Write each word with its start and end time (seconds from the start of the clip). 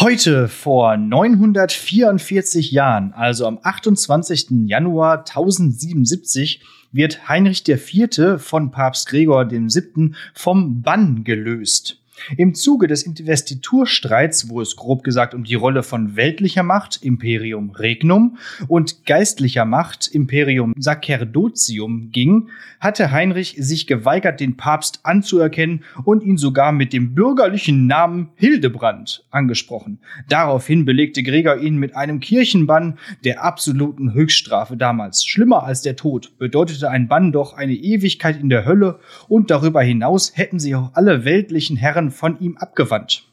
Heute 0.00 0.48
vor 0.48 0.96
944 0.96 2.70
Jahren, 2.70 3.12
also 3.12 3.46
am 3.46 3.58
28. 3.62 4.46
Januar 4.64 5.26
1077, 5.28 6.62
wird 6.90 7.28
Heinrich 7.28 7.68
IV. 7.68 8.38
von 8.38 8.70
Papst 8.70 9.10
Gregor 9.10 9.50
VII. 9.50 10.14
vom 10.32 10.80
Bann 10.80 11.22
gelöst. 11.22 11.99
Im 12.36 12.54
Zuge 12.54 12.86
des 12.86 13.02
Investiturstreits, 13.02 14.48
wo 14.48 14.60
es 14.60 14.76
grob 14.76 15.02
gesagt 15.04 15.34
um 15.34 15.44
die 15.44 15.54
Rolle 15.54 15.82
von 15.82 16.16
weltlicher 16.16 16.62
Macht, 16.62 17.02
Imperium 17.02 17.70
Regnum, 17.70 18.38
und 18.68 19.06
geistlicher 19.06 19.64
Macht, 19.64 20.08
Imperium 20.08 20.74
Sacerdotium 20.76 22.10
ging, 22.12 22.48
hatte 22.80 23.10
Heinrich 23.10 23.56
sich 23.58 23.86
geweigert, 23.86 24.40
den 24.40 24.56
Papst 24.56 25.00
anzuerkennen 25.02 25.84
und 26.04 26.22
ihn 26.22 26.38
sogar 26.38 26.72
mit 26.72 26.92
dem 26.92 27.14
bürgerlichen 27.14 27.86
Namen 27.86 28.30
Hildebrand 28.36 29.24
angesprochen. 29.30 29.98
Daraufhin 30.28 30.84
belegte 30.84 31.22
Gregor 31.22 31.58
ihn 31.58 31.76
mit 31.76 31.94
einem 31.94 32.20
Kirchenbann 32.20 32.98
der 33.24 33.44
absoluten 33.44 34.14
Höchststrafe 34.14 34.76
damals. 34.76 35.26
Schlimmer 35.26 35.64
als 35.64 35.82
der 35.82 35.96
Tod 35.96 36.38
bedeutete 36.38 36.90
ein 36.90 37.08
Bann 37.08 37.32
doch 37.32 37.54
eine 37.54 37.74
Ewigkeit 37.74 38.40
in 38.40 38.48
der 38.48 38.64
Hölle 38.64 39.00
und 39.28 39.50
darüber 39.50 39.82
hinaus 39.82 40.32
hätten 40.36 40.58
sich 40.58 40.74
auch 40.74 40.94
alle 40.94 41.24
weltlichen 41.24 41.76
Herren 41.76 42.09
von 42.10 42.38
ihm 42.40 42.56
abgewandt. 42.56 43.24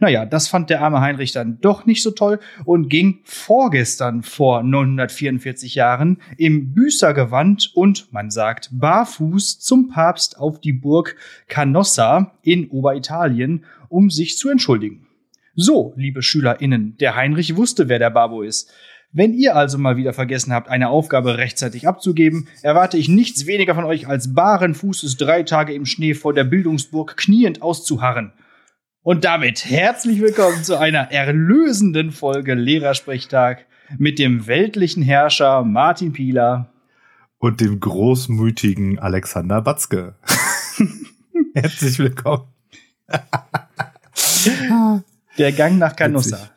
Naja, 0.00 0.26
das 0.26 0.48
fand 0.48 0.70
der 0.70 0.82
arme 0.82 1.00
Heinrich 1.00 1.32
dann 1.32 1.60
doch 1.60 1.86
nicht 1.86 2.02
so 2.02 2.10
toll 2.10 2.40
und 2.64 2.88
ging 2.88 3.20
vorgestern 3.24 4.22
vor 4.22 4.62
944 4.62 5.74
Jahren 5.74 6.18
im 6.36 6.74
Büßergewand 6.74 7.72
und, 7.74 8.12
man 8.12 8.30
sagt, 8.30 8.70
barfuß 8.72 9.60
zum 9.60 9.88
Papst 9.88 10.38
auf 10.38 10.60
die 10.60 10.72
Burg 10.72 11.16
Canossa 11.48 12.32
in 12.42 12.68
Oberitalien, 12.70 13.64
um 13.88 14.10
sich 14.10 14.36
zu 14.36 14.50
entschuldigen. 14.50 15.06
So, 15.54 15.92
liebe 15.96 16.22
SchülerInnen, 16.22 16.96
der 16.96 17.14
Heinrich 17.14 17.56
wusste, 17.56 17.88
wer 17.88 17.98
der 17.98 18.10
Babo 18.10 18.42
ist. 18.42 18.72
Wenn 19.14 19.34
ihr 19.34 19.56
also 19.56 19.76
mal 19.76 19.98
wieder 19.98 20.14
vergessen 20.14 20.54
habt, 20.54 20.70
eine 20.70 20.88
Aufgabe 20.88 21.36
rechtzeitig 21.36 21.86
abzugeben, 21.86 22.48
erwarte 22.62 22.96
ich 22.96 23.10
nichts 23.10 23.46
weniger 23.46 23.74
von 23.74 23.84
euch, 23.84 24.08
als 24.08 24.32
baren 24.32 24.74
Fußes 24.74 25.18
drei 25.18 25.42
Tage 25.42 25.74
im 25.74 25.84
Schnee 25.84 26.14
vor 26.14 26.32
der 26.32 26.44
Bildungsburg 26.44 27.18
kniend 27.18 27.60
auszuharren. 27.60 28.32
Und 29.02 29.24
damit 29.24 29.66
herzlich 29.66 30.22
willkommen 30.22 30.64
zu 30.64 30.78
einer 30.78 31.12
erlösenden 31.12 32.10
Folge 32.10 32.54
Lehrersprechtag 32.54 33.66
mit 33.98 34.18
dem 34.18 34.46
weltlichen 34.46 35.02
Herrscher 35.02 35.62
Martin 35.62 36.14
Pieler 36.14 36.72
und 37.36 37.60
dem 37.60 37.80
großmütigen 37.80 38.98
Alexander 38.98 39.60
Batzke. 39.60 40.14
herzlich 41.54 41.98
willkommen. 41.98 42.44
Der 45.36 45.52
Gang 45.52 45.76
nach 45.76 45.96
Canossa. 45.96 46.52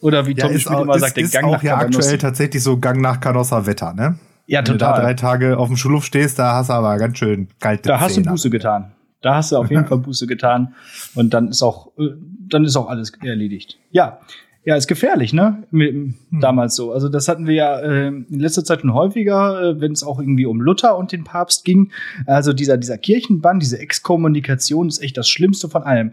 Oder 0.00 0.26
wie 0.26 0.34
Tom 0.34 0.52
ja, 0.52 0.58
Schmidt 0.58 0.80
immer 0.80 0.98
sagt, 0.98 1.16
der 1.16 1.24
Gang 1.28 1.44
auch 1.46 1.52
nach 1.52 1.62
ja 1.62 1.78
aktuell 1.78 2.18
tatsächlich 2.18 2.62
so 2.62 2.78
Gang 2.78 3.00
nach 3.00 3.20
Canossa 3.20 3.66
Wetter, 3.66 3.94
ne? 3.94 4.18
Ja, 4.46 4.62
total. 4.62 4.72
Wenn 4.72 4.78
du 4.78 4.78
da 4.78 5.00
drei 5.02 5.14
Tage 5.14 5.58
auf 5.58 5.68
dem 5.68 5.76
Schulhof 5.76 6.04
stehst, 6.04 6.38
da 6.38 6.54
hast 6.54 6.70
du 6.70 6.74
aber 6.74 6.96
ganz 6.96 7.18
schön 7.18 7.48
kalte 7.60 7.88
Da 7.88 8.00
hast 8.00 8.14
Zähne. 8.14 8.26
du 8.26 8.30
Buße 8.30 8.50
getan. 8.50 8.92
Da 9.20 9.34
hast 9.34 9.52
du 9.52 9.56
auf 9.56 9.70
jeden 9.70 9.86
Fall 9.86 9.98
Buße 9.98 10.26
getan. 10.26 10.74
Und 11.14 11.34
dann 11.34 11.48
ist 11.48 11.62
auch, 11.62 11.88
äh, 11.98 12.10
dann 12.48 12.64
ist 12.64 12.76
auch 12.76 12.88
alles 12.88 13.12
erledigt. 13.22 13.78
Ja. 13.90 14.20
Ja, 14.64 14.76
ist 14.76 14.86
gefährlich, 14.86 15.32
ne? 15.32 15.64
Hm. 15.70 16.14
Damals 16.30 16.76
so. 16.76 16.92
Also 16.92 17.08
das 17.08 17.26
hatten 17.28 17.46
wir 17.46 17.54
ja 17.54 17.80
äh, 17.80 18.08
in 18.08 18.26
letzter 18.28 18.64
Zeit 18.64 18.82
schon 18.82 18.92
häufiger, 18.92 19.62
äh, 19.62 19.80
wenn 19.80 19.92
es 19.92 20.02
auch 20.02 20.18
irgendwie 20.18 20.46
um 20.46 20.60
Luther 20.60 20.96
und 20.96 21.10
den 21.12 21.24
Papst 21.24 21.64
ging. 21.64 21.90
Also 22.26 22.52
dieser, 22.52 22.76
dieser 22.76 22.98
Kirchenbann, 22.98 23.60
diese 23.60 23.78
Exkommunikation 23.78 24.88
ist 24.88 25.02
echt 25.02 25.16
das 25.16 25.28
Schlimmste 25.28 25.68
von 25.68 25.84
allem 25.84 26.12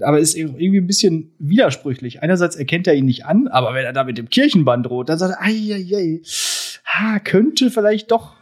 aber 0.00 0.18
ist 0.18 0.34
irgendwie 0.36 0.78
ein 0.78 0.86
bisschen 0.86 1.32
widersprüchlich. 1.38 2.22
Einerseits 2.22 2.56
erkennt 2.56 2.86
er 2.86 2.94
ihn 2.94 3.06
nicht 3.06 3.24
an, 3.24 3.48
aber 3.48 3.74
wenn 3.74 3.84
er 3.84 3.92
da 3.92 4.04
mit 4.04 4.18
dem 4.18 4.28
Kirchenband 4.28 4.86
droht, 4.86 5.08
dann 5.08 5.18
sagt 5.18 5.34
er, 5.38 5.42
ei, 5.42 5.72
ei, 5.72 5.96
ei, 5.96 6.20
ha, 6.84 7.18
könnte 7.18 7.70
vielleicht 7.70 8.10
doch, 8.10 8.34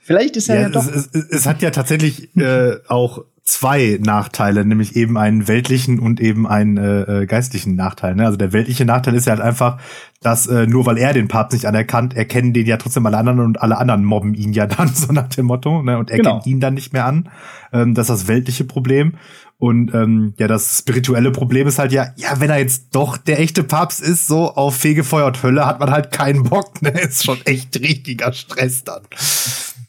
vielleicht 0.00 0.36
ist 0.36 0.48
er 0.48 0.56
ja, 0.56 0.62
ja 0.62 0.68
doch. 0.68 0.86
Es, 0.86 1.08
es, 1.12 1.28
es, 1.30 1.46
hat 1.46 1.62
ja 1.62 1.70
tatsächlich 1.70 2.36
äh, 2.36 2.76
auch 2.88 3.24
zwei 3.48 3.98
Nachteile, 4.02 4.62
nämlich 4.66 4.94
eben 4.94 5.16
einen 5.16 5.48
weltlichen 5.48 5.98
und 6.00 6.20
eben 6.20 6.46
einen 6.46 6.76
äh, 6.76 7.22
äh, 7.22 7.26
geistlichen 7.26 7.76
Nachteil. 7.76 8.14
Ne? 8.14 8.26
Also 8.26 8.36
der 8.36 8.52
weltliche 8.52 8.84
Nachteil 8.84 9.14
ist 9.14 9.26
ja 9.26 9.32
halt 9.32 9.40
einfach, 9.40 9.78
dass 10.20 10.46
äh, 10.46 10.66
nur 10.66 10.84
weil 10.84 10.98
er 10.98 11.14
den 11.14 11.28
Papst 11.28 11.54
nicht 11.54 11.64
anerkannt, 11.64 12.14
erkennen 12.14 12.52
den 12.52 12.66
ja 12.66 12.76
trotzdem 12.76 13.06
alle 13.06 13.16
anderen 13.16 13.40
und 13.40 13.62
alle 13.62 13.78
anderen 13.78 14.04
mobben 14.04 14.34
ihn 14.34 14.52
ja 14.52 14.66
dann, 14.66 14.88
so 14.88 15.14
nach 15.14 15.28
dem 15.28 15.46
Motto, 15.46 15.82
ne? 15.82 15.96
und 15.96 16.10
erkennen 16.10 16.40
genau. 16.40 16.44
ihn 16.44 16.60
dann 16.60 16.74
nicht 16.74 16.92
mehr 16.92 17.06
an. 17.06 17.30
Ähm, 17.72 17.94
das 17.94 18.10
ist 18.10 18.20
das 18.20 18.28
weltliche 18.28 18.64
Problem. 18.64 19.14
Und 19.56 19.94
ähm, 19.94 20.34
ja, 20.38 20.46
das 20.46 20.80
spirituelle 20.80 21.32
Problem 21.32 21.66
ist 21.66 21.78
halt 21.78 21.90
ja, 21.90 22.08
ja, 22.16 22.40
wenn 22.40 22.50
er 22.50 22.58
jetzt 22.58 22.88
doch 22.92 23.16
der 23.16 23.40
echte 23.40 23.64
Papst 23.64 24.02
ist, 24.02 24.26
so 24.26 24.54
auf 24.54 24.76
fegefeuert 24.76 25.42
Hölle, 25.42 25.64
hat 25.64 25.80
man 25.80 25.90
halt 25.90 26.10
keinen 26.10 26.44
Bock, 26.44 26.82
ne? 26.82 26.90
Ist 26.90 27.24
schon 27.24 27.38
echt 27.46 27.80
richtiger 27.80 28.32
Stress 28.34 28.84
dann. 28.84 29.02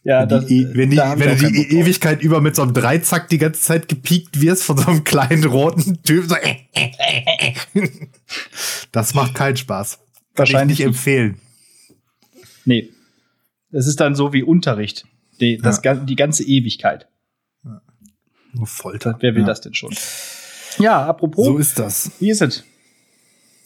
Ja, 0.03 0.25
das, 0.25 0.45
die, 0.45 0.67
wenn, 0.73 0.89
die, 0.89 0.95
da 0.95 1.19
wenn 1.19 1.37
du 1.37 1.51
die 1.51 1.77
Ewigkeit 1.77 2.21
über 2.21 2.39
mit 2.39 2.55
so 2.55 2.61
einem 2.61 2.73
Dreizack 2.73 3.27
die 3.29 3.37
ganze 3.37 3.61
Zeit 3.61 3.89
gepiekt 3.89 4.39
wirst 4.39 4.63
von 4.63 4.77
so 4.77 4.87
einem 4.87 5.03
kleinen 5.03 5.43
roten 5.43 6.01
Typ, 6.03 6.25
so 6.29 6.35
äh, 6.35 6.55
äh, 6.73 7.53
äh, 7.73 7.89
das 8.91 9.13
macht 9.13 9.35
keinen 9.35 9.57
Spaß. 9.57 9.99
Wahrscheinlich 10.35 10.81
empfehlen. 10.81 11.39
Nee. 12.63 12.89
Das 13.71 13.87
ist 13.87 13.99
dann 13.99 14.15
so 14.15 14.31
wie 14.31 14.41
Unterricht. 14.41 15.05
Die, 15.41 15.57
das, 15.57 15.81
ja. 15.83 15.95
die 15.95 16.15
ganze 16.15 16.43
Ewigkeit. 16.43 17.07
Nur 18.53 18.67
Folter. 18.67 19.17
Wer 19.19 19.35
will 19.35 19.41
ja. 19.41 19.47
das 19.47 19.61
denn 19.61 19.73
schon? 19.73 19.93
Ja, 20.79 21.05
apropos. 21.05 21.45
So 21.45 21.57
ist 21.57 21.77
das. 21.77 22.11
Wie 22.19 22.29
ist 22.29 22.41
es? 22.41 22.63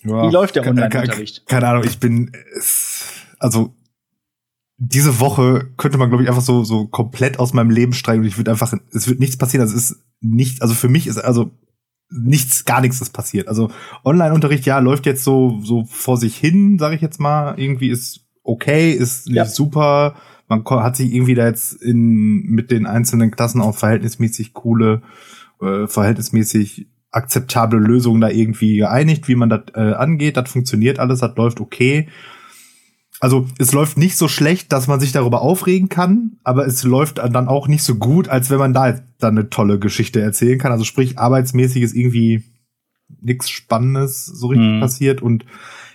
Ja, 0.04 0.28
wie 0.28 0.34
läuft 0.34 0.56
der 0.56 0.68
Online-Unterricht? 0.68 1.48
Keine 1.48 1.68
Ahnung, 1.68 1.84
ich 1.86 2.00
bin, 2.00 2.32
also, 3.40 3.74
diese 4.78 5.20
Woche 5.20 5.70
könnte 5.78 5.98
man, 5.98 6.10
glaube 6.10 6.24
ich, 6.24 6.30
einfach 6.30 6.42
so, 6.42 6.64
so 6.64 6.88
komplett 6.88 7.40
aus 7.40 7.54
meinem 7.54 7.70
Leben 7.70 7.94
streichen 7.94 8.22
und 8.22 8.28
ich 8.28 8.38
würde 8.38 8.52
einfach, 8.52 8.74
es 8.92 9.08
wird 9.08 9.20
nichts 9.20 9.38
passieren. 9.38 9.62
Also, 9.62 9.76
es 9.76 9.92
ist 9.92 10.04
nicht, 10.20 10.62
also 10.62 10.74
für 10.74 10.90
mich 10.90 11.08
ist, 11.08 11.18
also, 11.18 11.52
nichts, 12.10 12.66
gar 12.66 12.82
nichts 12.82 13.02
ist 13.02 13.12
passiert. 13.12 13.48
Also, 13.48 13.72
Online-Unterricht, 14.04 14.66
ja, 14.66 14.80
läuft 14.80 15.06
jetzt 15.06 15.24
so, 15.24 15.60
so 15.64 15.86
vor 15.86 16.18
sich 16.18 16.36
hin, 16.36 16.80
sage 16.80 16.96
ich 16.96 17.02
jetzt 17.02 17.20
mal. 17.20 17.60
Irgendwie 17.60 17.90
ist 17.90 18.26
okay, 18.44 18.92
ist 18.92 19.30
ja. 19.30 19.46
super 19.46 20.16
man 20.48 20.84
hat 20.84 20.96
sich 20.96 21.14
irgendwie 21.14 21.36
da 21.36 21.48
jetzt 21.48 21.74
in, 21.74 22.44
mit 22.44 22.72
den 22.72 22.86
einzelnen 22.86 23.32
Klassen 23.32 23.62
auch 23.62 23.76
verhältnismäßig 23.76 24.54
coole, 24.54 25.02
äh, 25.62 25.88
verhältnismäßig 25.88 26.88
akzeptable 27.12 27.80
Lösungen 27.80 28.22
da 28.22 28.30
irgendwie 28.30 28.78
geeinigt, 28.78 29.28
wie 29.28 29.36
man 29.36 29.50
das 29.50 29.62
äh, 29.76 29.94
angeht. 29.94 30.38
Das 30.38 30.52
funktioniert 30.52 31.00
alles, 31.00 31.20
das 31.20 31.36
läuft 31.36 31.60
okay. 31.60 32.10
Also 33.24 33.48
es 33.58 33.72
läuft 33.72 33.98
nicht 33.98 34.18
so 34.18 34.28
schlecht, 34.28 34.74
dass 34.74 34.88
man 34.88 35.00
sich 35.00 35.14
darüber 35.14 35.42
aufregen 35.44 35.88
kann, 35.88 36.34
aber 36.44 36.68
es 36.68 36.84
läuft 36.84 37.20
dann 37.20 37.48
auch 37.48 37.70
nicht 37.70 37.82
so 37.82 37.96
gut, 37.96 38.28
als 38.28 38.50
wenn 38.50 38.58
man 38.58 38.74
da 38.74 38.90
jetzt 38.90 39.04
dann 39.18 39.38
eine 39.38 39.50
tolle 39.50 39.80
Geschichte 39.80 40.20
erzählen 40.20 40.60
kann. 40.60 40.74
Also 40.74 40.84
sprich, 40.84 41.18
arbeitsmäßig 41.18 41.84
ist 41.84 41.96
irgendwie 41.96 42.44
nichts 43.22 43.50
Spannendes 43.50 44.26
so 44.26 44.48
richtig 44.48 44.68
mhm. 44.68 44.82
passiert 44.82 45.22
und 45.22 45.46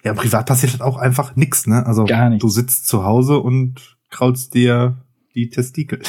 ja, 0.05 0.15
privat 0.15 0.47
passiert 0.47 0.73
halt 0.73 0.81
auch 0.81 0.97
einfach 0.97 1.37
nichts, 1.37 1.67
ne? 1.67 1.85
Also 1.85 2.07
Gar 2.07 2.31
nicht. 2.31 2.43
du 2.43 2.49
sitzt 2.49 2.87
zu 2.87 3.05
Hause 3.05 3.41
und 3.41 3.99
kraulst 4.09 4.55
dir 4.55 4.97
die 5.35 5.51
Testikel. 5.51 6.01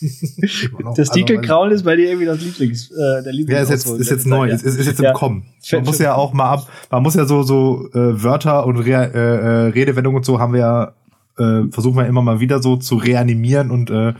Testikel 0.94 1.40
kraulen 1.40 1.72
ist 1.72 1.84
bei 1.84 1.96
dir 1.96 2.06
irgendwie 2.06 2.26
das 2.26 2.40
Lieblings, 2.40 2.90
äh, 2.90 3.22
der 3.22 3.32
Lieblings 3.32 3.58
Ja, 3.58 3.62
ist 3.62 3.70
jetzt, 3.70 4.00
ist 4.00 4.10
jetzt 4.10 4.26
neu, 4.26 4.48
ist, 4.48 4.62
ist, 4.62 4.78
ist 4.78 4.86
jetzt 4.86 4.98
im 4.98 5.06
ja. 5.06 5.12
Kommen. 5.12 5.46
Man 5.72 5.84
muss 5.84 5.98
ja 5.98 6.14
auch 6.14 6.32
mal 6.32 6.50
ab, 6.50 6.68
man 6.90 7.02
muss 7.02 7.14
ja 7.14 7.24
so, 7.24 7.42
so 7.42 7.88
äh, 7.92 8.22
Wörter 8.22 8.66
und 8.66 8.78
Re 8.78 9.10
äh, 9.14 9.18
äh, 9.18 9.68
Redewendungen 9.70 10.18
und 10.18 10.24
so 10.24 10.38
haben 10.38 10.52
wir 10.52 10.60
ja, 10.60 10.94
äh, 11.38 11.70
versuchen 11.70 11.96
wir 11.96 12.06
immer 12.06 12.22
mal 12.22 12.40
wieder 12.40 12.62
so 12.62 12.76
zu 12.76 12.96
reanimieren 12.96 13.70
und 13.70 13.90
äh, 13.90 14.14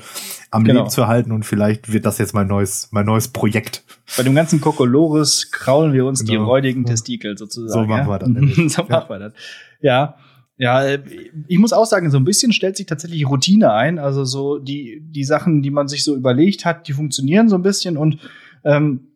am 0.50 0.64
genau. 0.64 0.80
Leben 0.80 0.90
zu 0.90 1.02
erhalten 1.02 1.32
und 1.32 1.44
vielleicht 1.44 1.92
wird 1.92 2.06
das 2.06 2.18
jetzt 2.18 2.34
mein 2.34 2.46
neues, 2.46 2.88
mein 2.90 3.06
neues 3.06 3.28
Projekt. 3.28 3.84
Bei 4.16 4.22
dem 4.22 4.34
ganzen 4.34 4.60
Kokolores 4.60 5.50
kraulen 5.50 5.92
wir 5.92 6.04
uns 6.04 6.20
genau. 6.20 6.30
die 6.30 6.36
räudigen 6.36 6.84
Testikel 6.84 7.36
sozusagen. 7.38 7.82
So 7.82 7.86
machen 7.86 8.08
wir 8.08 8.18
das. 8.18 8.72
so 8.74 8.84
machen 8.84 9.08
wir 9.08 9.18
das. 9.18 9.32
Ja. 9.80 10.16
Ja, 10.62 10.84
äh, 10.84 11.02
ich 11.48 11.58
muss 11.58 11.72
auch 11.72 11.86
sagen, 11.86 12.08
so 12.12 12.18
ein 12.18 12.24
bisschen 12.24 12.52
stellt 12.52 12.76
sich 12.76 12.86
tatsächlich 12.86 13.28
Routine 13.28 13.72
ein. 13.72 13.98
Also 13.98 14.24
so 14.24 14.60
die, 14.60 15.02
die 15.04 15.24
Sachen, 15.24 15.60
die 15.60 15.72
man 15.72 15.88
sich 15.88 16.04
so 16.04 16.14
überlegt 16.14 16.64
hat, 16.64 16.86
die 16.86 16.92
funktionieren 16.92 17.48
so 17.48 17.56
ein 17.56 17.62
bisschen 17.62 17.96
und 17.96 18.18
ähm, 18.62 19.08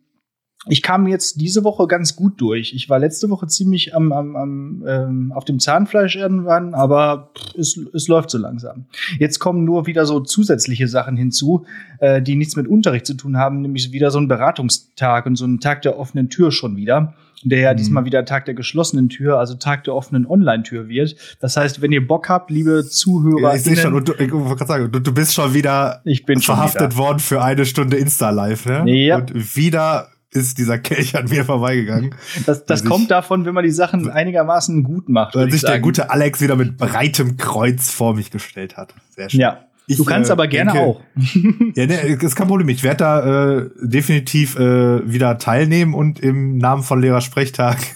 ich 0.68 0.82
kam 0.82 1.06
jetzt 1.06 1.40
diese 1.40 1.64
Woche 1.64 1.86
ganz 1.86 2.16
gut 2.16 2.40
durch. 2.40 2.72
Ich 2.74 2.88
war 2.88 2.98
letzte 2.98 3.30
Woche 3.30 3.46
ziemlich 3.46 3.94
am, 3.94 4.12
am, 4.12 4.36
am 4.36 4.84
ähm, 4.86 5.32
auf 5.32 5.44
dem 5.44 5.60
Zahnfleisch 5.60 6.16
irgendwann, 6.16 6.74
aber 6.74 7.30
es, 7.56 7.78
es 7.94 8.08
läuft 8.08 8.30
so 8.30 8.38
langsam. 8.38 8.86
Jetzt 9.18 9.38
kommen 9.38 9.64
nur 9.64 9.86
wieder 9.86 10.06
so 10.06 10.20
zusätzliche 10.20 10.88
Sachen 10.88 11.16
hinzu, 11.16 11.66
äh, 12.00 12.20
die 12.20 12.34
nichts 12.34 12.56
mit 12.56 12.66
Unterricht 12.66 13.06
zu 13.06 13.14
tun 13.14 13.36
haben, 13.36 13.60
nämlich 13.60 13.92
wieder 13.92 14.10
so 14.10 14.18
ein 14.18 14.28
Beratungstag 14.28 15.26
und 15.26 15.36
so 15.36 15.46
ein 15.46 15.60
Tag 15.60 15.82
der 15.82 15.98
offenen 15.98 16.28
Tür 16.30 16.50
schon 16.50 16.76
wieder 16.76 17.14
der 17.42 17.60
ja 17.60 17.72
mhm. 17.72 17.76
diesmal 17.76 18.04
wieder 18.04 18.24
Tag 18.24 18.46
der 18.46 18.54
geschlossenen 18.54 19.08
Tür, 19.08 19.38
also 19.38 19.54
Tag 19.54 19.84
der 19.84 19.94
offenen 19.94 20.26
Online-Tür 20.26 20.88
wird. 20.88 21.16
Das 21.40 21.56
heißt, 21.56 21.80
wenn 21.80 21.92
ihr 21.92 22.06
Bock 22.06 22.28
habt, 22.28 22.50
liebe 22.50 22.84
Zuhörer. 22.84 23.40
Ja, 23.40 23.54
ich 23.54 23.62
sehe 23.62 23.76
schon, 23.76 23.94
und 23.94 24.08
du, 24.08 24.14
ich 24.14 24.32
wollte 24.32 24.66
sagen, 24.66 24.90
du, 24.90 25.00
du 25.00 25.12
bist 25.12 25.34
schon 25.34 25.54
wieder 25.54 26.00
ich 26.04 26.24
bin 26.24 26.40
verhaftet 26.40 26.92
wieder. 26.92 26.96
worden 26.96 27.19
für 27.19 27.42
eine 27.42 27.66
Stunde 27.66 27.98
Insta-Live, 27.98 28.66
ne? 28.66 28.84
Ja. 28.90 29.19
Und 29.19 29.56
wieder 29.56 30.08
ist 30.36 30.58
dieser 30.58 30.78
Kelch 30.78 31.16
an 31.16 31.28
mir 31.28 31.44
vorbeigegangen. 31.44 32.14
Das, 32.46 32.64
das 32.66 32.84
kommt 32.84 33.00
sich- 33.00 33.08
davon, 33.08 33.44
wenn 33.44 33.54
man 33.54 33.64
die 33.64 33.70
Sachen 33.70 34.08
einigermaßen 34.10 34.82
gut 34.84 35.08
macht. 35.08 35.34
Weil 35.34 35.48
ich 35.48 35.54
sich 35.54 35.62
der 35.62 35.80
gute 35.80 36.10
Alex 36.10 36.40
wieder 36.40 36.56
mit 36.56 36.76
breitem 36.76 37.36
Kreuz 37.36 37.90
vor 37.90 38.14
mich 38.14 38.30
gestellt 38.30 38.76
hat. 38.76 38.94
Sehr 39.16 39.30
schön. 39.30 39.40
Ja. 39.40 39.60
Ich, 39.88 39.98
du 39.98 40.04
kannst 40.04 40.30
äh, 40.30 40.32
aber 40.32 40.48
gerne 40.48 40.72
denke- 40.72 40.86
auch. 40.86 41.00
Ja, 41.76 41.86
ne, 41.86 41.94
ist 42.00 42.34
kein 42.34 42.48
Problem. 42.48 42.68
Ich 42.68 42.82
werde 42.82 42.96
da 42.96 43.56
äh, 43.58 43.70
definitiv 43.80 44.58
äh, 44.58 45.08
wieder 45.10 45.38
teilnehmen 45.38 45.94
und 45.94 46.18
im 46.18 46.58
Namen 46.58 46.82
von 46.82 47.00
Lehrersprechtag 47.00 47.76
s- 47.78 47.94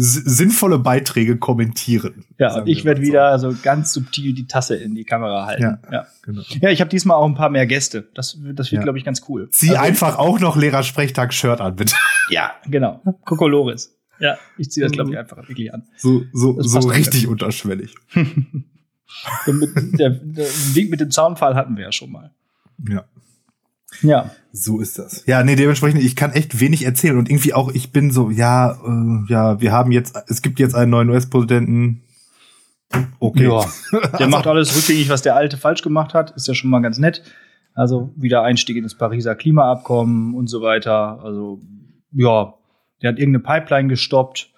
sinnvolle 0.00 0.78
Beiträge 0.78 1.36
kommentieren. 1.38 2.24
Ja, 2.38 2.60
und 2.60 2.68
ich 2.68 2.84
werde 2.84 3.00
wieder 3.02 3.38
so 3.38 3.54
ganz 3.62 3.92
subtil 3.92 4.32
die 4.32 4.46
Tasse 4.46 4.76
in 4.76 4.94
die 4.94 5.04
Kamera 5.04 5.46
halten. 5.46 5.62
Ja. 5.62 5.78
Ja, 5.90 6.06
Genau. 6.22 6.42
ja 6.60 6.70
ich 6.70 6.80
habe 6.80 6.88
diesmal 6.90 7.16
auch 7.16 7.26
ein 7.26 7.34
paar 7.34 7.50
mehr 7.50 7.66
Gäste. 7.66 8.08
Das, 8.14 8.38
das 8.54 8.70
wird, 8.70 8.78
Ja. 8.80 8.82
glaube 8.82 8.98
ich, 8.98 9.04
ganz 9.04 9.22
cool. 9.28 9.48
Zieh 9.50 9.70
Also- 9.70 9.82
einfach 9.82 10.16
auch 10.18 10.38
noch 10.40 10.56
Lehrersprechtag-Shirt 10.56 11.60
an, 11.60 11.76
bitte. 11.76 11.94
Ja, 12.30 12.52
genau. 12.66 13.02
Kokolores. 13.24 13.96
Ja, 14.20 14.36
ich 14.56 14.70
ziehe 14.70 14.84
das, 14.84 14.92
glaube 14.92 15.10
ich, 15.10 15.18
einfach 15.18 15.36
wirklich 15.48 15.72
an. 15.72 15.84
So, 15.96 16.22
so, 16.32 16.60
so 16.60 16.78
richtig 16.88 17.22
ganz 17.22 17.30
unterschwellig. 17.32 17.94
Der, 19.46 20.10
der 20.10 20.46
Weg 20.74 20.90
mit 20.90 21.00
dem 21.00 21.10
Zaunpfahl 21.10 21.54
hatten 21.54 21.76
wir 21.76 21.84
ja 21.84 21.92
schon 21.92 22.12
mal. 22.12 22.30
Ja. 22.88 23.04
Ja. 24.02 24.30
So 24.52 24.80
ist 24.80 24.98
das. 24.98 25.24
Ja, 25.26 25.42
nee, 25.42 25.56
dementsprechend, 25.56 26.02
ich 26.02 26.16
kann 26.16 26.32
echt 26.32 26.60
wenig 26.60 26.84
erzählen 26.84 27.16
und 27.16 27.30
irgendwie 27.30 27.54
auch, 27.54 27.70
ich 27.72 27.92
bin 27.92 28.10
so, 28.10 28.30
ja, 28.30 28.72
äh, 28.72 29.32
ja, 29.32 29.60
wir 29.60 29.72
haben 29.72 29.92
jetzt, 29.92 30.16
es 30.28 30.42
gibt 30.42 30.58
jetzt 30.58 30.74
einen 30.74 30.90
neuen 30.90 31.10
US-Präsidenten. 31.10 32.02
Okay. 33.18 33.44
Ja. 33.44 33.64
Der 34.18 34.28
macht 34.28 34.46
alles 34.46 34.74
rückgängig, 34.76 35.08
was 35.08 35.22
der 35.22 35.36
Alte 35.36 35.58
falsch 35.58 35.82
gemacht 35.82 36.14
hat. 36.14 36.30
Ist 36.32 36.48
ja 36.48 36.54
schon 36.54 36.70
mal 36.70 36.80
ganz 36.80 36.98
nett. 36.98 37.22
Also 37.74 38.12
wieder 38.16 38.42
Einstieg 38.42 38.76
in 38.76 38.82
das 38.82 38.94
Pariser 38.94 39.34
Klimaabkommen 39.34 40.34
und 40.34 40.48
so 40.48 40.62
weiter. 40.62 41.20
Also 41.22 41.60
ja, 42.12 42.54
der 43.02 43.10
hat 43.10 43.18
irgendeine 43.18 43.44
Pipeline 43.44 43.88
gestoppt, 43.88 44.50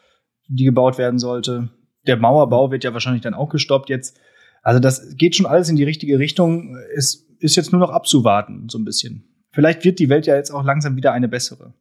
die 0.48 0.64
gebaut 0.64 0.96
werden 0.96 1.18
sollte. 1.18 1.70
Der 2.06 2.16
Mauerbau 2.16 2.70
wird 2.70 2.84
ja 2.84 2.92
wahrscheinlich 2.92 3.22
dann 3.22 3.34
auch 3.34 3.50
gestoppt 3.50 3.90
jetzt. 3.90 4.18
Also 4.62 4.80
das 4.80 5.16
geht 5.16 5.36
schon 5.36 5.46
alles 5.46 5.68
in 5.68 5.76
die 5.76 5.84
richtige 5.84 6.18
Richtung. 6.18 6.76
Es 6.94 7.26
ist 7.40 7.56
jetzt 7.56 7.72
nur 7.72 7.80
noch 7.80 7.90
abzuwarten, 7.90 8.68
so 8.68 8.78
ein 8.78 8.84
bisschen. 8.84 9.24
Vielleicht 9.52 9.84
wird 9.84 9.98
die 9.98 10.08
Welt 10.08 10.26
ja 10.26 10.36
jetzt 10.36 10.50
auch 10.50 10.62
langsam 10.64 10.96
wieder 10.96 11.12
eine 11.12 11.28
bessere. 11.28 11.74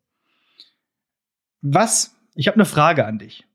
Was? 1.62 2.16
Ich 2.36 2.48
habe 2.48 2.56
eine 2.56 2.66
Frage 2.66 3.06
an 3.06 3.20
dich. 3.20 3.46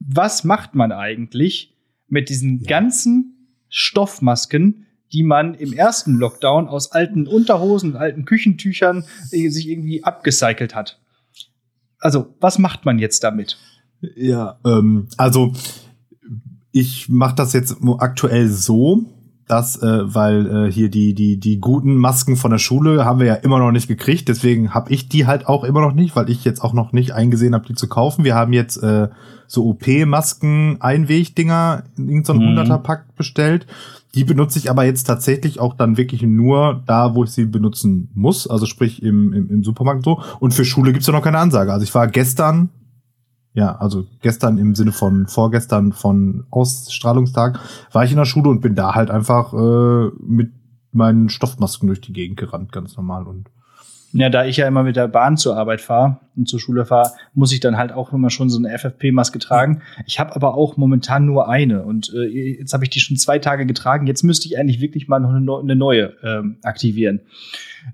Was 0.00 0.44
macht 0.44 0.74
man 0.74 0.92
eigentlich 0.92 1.76
mit 2.08 2.28
diesen 2.28 2.60
Ja. 2.60 2.68
ganzen 2.68 3.56
Stoffmasken, 3.68 4.86
die 5.12 5.22
man 5.22 5.54
im 5.54 5.72
ersten 5.72 6.14
Lockdown 6.14 6.68
aus 6.68 6.92
alten 6.92 7.26
Unterhosen, 7.26 7.96
alten 7.96 8.24
Küchentüchern 8.24 9.04
äh, 9.30 9.48
sich 9.48 9.68
irgendwie 9.68 10.04
abgecycelt 10.04 10.74
hat? 10.74 11.00
Also, 12.00 12.34
was 12.40 12.58
macht 12.58 12.84
man 12.84 12.98
jetzt 12.98 13.24
damit? 13.24 13.58
Ja, 14.14 14.60
ähm, 14.64 15.08
also 15.16 15.52
ich 16.70 17.08
mache 17.08 17.34
das 17.34 17.52
jetzt 17.52 17.76
aktuell 17.98 18.48
so, 18.48 19.04
dass, 19.48 19.82
äh, 19.82 20.14
weil 20.14 20.66
äh, 20.68 20.72
hier 20.72 20.88
die, 20.90 21.14
die, 21.14 21.38
die 21.38 21.58
guten 21.58 21.96
Masken 21.96 22.36
von 22.36 22.50
der 22.50 22.58
Schule 22.58 23.04
haben 23.04 23.18
wir 23.20 23.26
ja 23.26 23.34
immer 23.34 23.58
noch 23.58 23.72
nicht 23.72 23.88
gekriegt, 23.88 24.28
deswegen 24.28 24.74
habe 24.74 24.92
ich 24.92 25.08
die 25.08 25.26
halt 25.26 25.46
auch 25.46 25.64
immer 25.64 25.80
noch 25.80 25.92
nicht, 25.92 26.14
weil 26.16 26.30
ich 26.30 26.44
jetzt 26.44 26.62
auch 26.62 26.72
noch 26.72 26.92
nicht 26.92 27.12
eingesehen 27.12 27.54
habe, 27.54 27.66
die 27.66 27.74
zu 27.74 27.88
kaufen. 27.88 28.24
Wir 28.24 28.34
haben 28.34 28.52
jetzt 28.52 28.76
äh, 28.82 29.08
so 29.46 29.66
OP-Masken, 29.66 30.76
Einwegdinger 30.80 31.84
in 31.96 32.08
irgendeinem 32.08 32.52
Mhm. 32.52 32.58
100er-Pack 32.58 33.16
bestellt. 33.16 33.66
Die 34.14 34.24
benutze 34.24 34.58
ich 34.58 34.70
aber 34.70 34.84
jetzt 34.84 35.04
tatsächlich 35.04 35.60
auch 35.60 35.74
dann 35.74 35.96
wirklich 35.96 36.22
nur 36.22 36.82
da, 36.86 37.14
wo 37.14 37.24
ich 37.24 37.30
sie 37.30 37.44
benutzen 37.44 38.10
muss, 38.14 38.46
also 38.46 38.66
sprich 38.66 39.02
im, 39.02 39.32
im, 39.32 39.50
im 39.50 39.64
Supermarkt 39.64 40.04
so. 40.04 40.20
Und 40.40 40.54
für 40.54 40.64
Schule 40.64 40.92
gibt's 40.92 41.06
ja 41.06 41.12
noch 41.12 41.22
keine 41.22 41.38
Ansage. 41.38 41.72
Also 41.72 41.84
ich 41.84 41.94
war 41.94 42.08
gestern 42.08 42.70
ja, 43.58 43.74
also 43.76 44.06
gestern 44.22 44.56
im 44.58 44.74
Sinne 44.74 44.92
von 44.92 45.26
vorgestern 45.26 45.92
von 45.92 46.44
Ausstrahlungstag 46.50 47.58
war 47.92 48.04
ich 48.04 48.10
in 48.12 48.16
der 48.16 48.24
Schule 48.24 48.50
und 48.50 48.60
bin 48.60 48.74
da 48.74 48.94
halt 48.94 49.10
einfach 49.10 49.52
äh, 49.52 50.10
mit 50.20 50.52
meinen 50.92 51.28
Stoffmasken 51.28 51.88
durch 51.88 52.00
die 52.00 52.12
Gegend 52.12 52.38
gerannt, 52.38 52.70
ganz 52.72 52.96
normal 52.96 53.26
und 53.26 53.48
Ja, 54.12 54.30
da 54.30 54.44
ich 54.46 54.56
ja 54.56 54.66
immer 54.68 54.84
mit 54.84 54.96
der 54.96 55.08
Bahn 55.08 55.36
zur 55.36 55.56
Arbeit 55.56 55.80
fahre 55.80 56.18
und 56.36 56.48
zur 56.48 56.60
Schule 56.60 56.86
fahre, 56.86 57.10
muss 57.34 57.52
ich 57.52 57.60
dann 57.60 57.76
halt 57.76 57.92
auch 57.92 58.12
immer 58.12 58.30
schon 58.30 58.48
so 58.48 58.58
eine 58.58 58.70
FFP-Maske 58.78 59.38
tragen. 59.38 59.82
Ich 60.06 60.18
habe 60.20 60.34
aber 60.36 60.54
auch 60.54 60.76
momentan 60.76 61.26
nur 61.26 61.48
eine 61.48 61.82
und 61.84 62.12
äh, 62.14 62.26
jetzt 62.58 62.72
habe 62.72 62.84
ich 62.84 62.90
die 62.90 63.00
schon 63.00 63.16
zwei 63.16 63.38
Tage 63.38 63.66
getragen. 63.66 64.06
Jetzt 64.06 64.22
müsste 64.22 64.46
ich 64.48 64.56
eigentlich 64.58 64.80
wirklich 64.80 65.08
mal 65.08 65.18
noch 65.20 65.30
eine, 65.30 65.40
neu- 65.40 65.60
eine 65.60 65.76
neue 65.76 66.14
ähm, 66.22 66.56
aktivieren. 66.62 67.20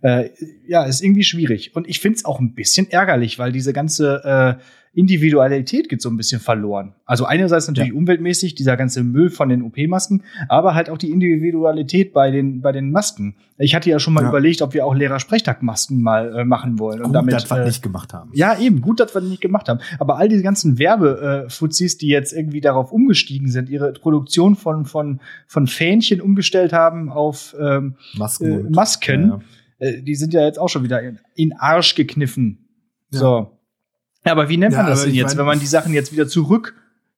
Äh, 0.02 0.28
ja, 0.68 0.84
ist 0.84 1.02
irgendwie 1.02 1.24
schwierig. 1.24 1.74
Und 1.74 1.88
ich 1.88 2.00
finde 2.00 2.16
es 2.18 2.24
auch 2.24 2.38
ein 2.38 2.54
bisschen 2.54 2.88
ärgerlich, 2.90 3.38
weil 3.38 3.50
diese 3.52 3.72
ganze 3.72 4.58
äh, 4.58 4.62
Individualität 4.94 5.88
geht 5.88 6.00
so 6.00 6.08
ein 6.08 6.16
bisschen 6.16 6.40
verloren. 6.40 6.94
Also 7.04 7.24
einerseits 7.24 7.66
natürlich 7.68 7.92
umweltmäßig, 7.92 8.54
dieser 8.54 8.76
ganze 8.76 9.02
Müll 9.02 9.28
von 9.30 9.48
den 9.48 9.62
OP-Masken, 9.62 10.22
aber 10.48 10.74
halt 10.74 10.88
auch 10.90 10.98
die 10.98 11.10
Individualität 11.10 12.12
bei 12.12 12.30
den, 12.30 12.60
bei 12.60 12.72
den 12.72 12.90
Masken. 12.90 13.34
Ich 13.58 13.74
hatte 13.74 13.90
ja 13.90 13.98
schon 13.98 14.14
mal 14.14 14.22
Ja. 14.22 14.28
überlegt, 14.28 14.62
ob 14.62 14.72
wir 14.74 14.84
auch 14.86 14.94
Lehrersprechtagmasken 14.94 16.00
mal 16.02 16.38
äh, 16.40 16.44
machen 16.44 16.78
wollen. 16.78 16.98
Und 17.00 17.06
gut, 17.06 17.14
damit, 17.16 17.32
dass 17.34 17.50
wir 17.50 17.58
äh, 17.62 17.66
nicht 17.66 17.82
gemacht 17.82 18.12
haben. 18.14 18.30
ja, 18.34 18.58
eben, 18.58 18.80
gut, 18.80 19.00
dass 19.00 19.14
wir 19.14 19.20
nicht 19.20 19.40
gemacht 19.40 19.68
haben. 19.68 19.80
Aber 19.98 20.16
all 20.18 20.28
diese 20.28 20.42
ganzen 20.42 20.78
Werbefuzis, 20.78 21.98
die 21.98 22.08
jetzt 22.08 22.32
irgendwie 22.32 22.60
darauf 22.60 22.92
umgestiegen 22.92 23.48
sind, 23.48 23.68
ihre 23.68 23.92
Produktion 23.92 24.56
von, 24.56 24.84
von, 24.84 25.20
von 25.46 25.66
Fähnchen 25.66 26.20
umgestellt 26.20 26.72
haben 26.72 27.10
auf 27.10 27.54
ähm, 27.60 27.96
Masken. 28.16 28.44
äh, 28.52 28.56
und- 28.58 28.70
Masken, 28.74 29.22
Ja, 29.28 29.40
ja. 29.80 29.88
äh, 29.88 30.02
die 30.02 30.14
sind 30.14 30.32
ja 30.34 30.44
jetzt 30.44 30.58
auch 30.58 30.68
schon 30.68 30.84
wieder 30.84 31.02
in, 31.02 31.18
in 31.34 31.52
Arsch 31.52 31.94
gekniffen. 31.94 32.58
Ja. 33.10 33.18
So. 33.20 33.53
Ja, 34.24 34.32
aber 34.32 34.48
wie 34.48 34.56
nennt 34.56 34.72
Ja, 34.72 34.78
man 34.82 34.86
das 34.90 35.00
aber 35.00 35.06
denn 35.06 35.14
ich 35.14 35.20
jetzt, 35.20 35.30
mein- 35.32 35.38
wenn 35.38 35.46
man 35.46 35.60
die 35.60 35.66
Sachen 35.66 35.92
jetzt 35.92 36.12
wieder 36.12 36.26
zurück, 36.28 36.74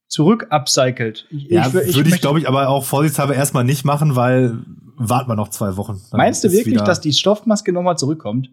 zurück 0.07 0.47
upcycelt? 0.49 1.25
Ich, 1.29 1.45
Ja, 1.49 1.63
wür- 1.67 1.95
würde 1.95 2.09
ich, 2.09 2.21
glaube 2.21 2.39
ich, 2.39 2.47
aber 2.47 2.69
auch 2.69 2.83
vorsichtshalber 2.85 3.35
erstmal 3.35 3.63
nicht 3.63 3.85
machen, 3.85 4.15
weil 4.15 4.57
warten 4.97 5.29
wir 5.29 5.35
noch 5.35 5.49
zwei 5.49 5.77
Wochen. 5.77 6.01
Meinst 6.11 6.43
du 6.43 6.51
wirklich, 6.51 6.81
dass 6.81 6.99
die 7.01 7.13
Stoffmaske 7.13 7.71
nochmal 7.71 7.97
zurückkommt? 7.97 8.49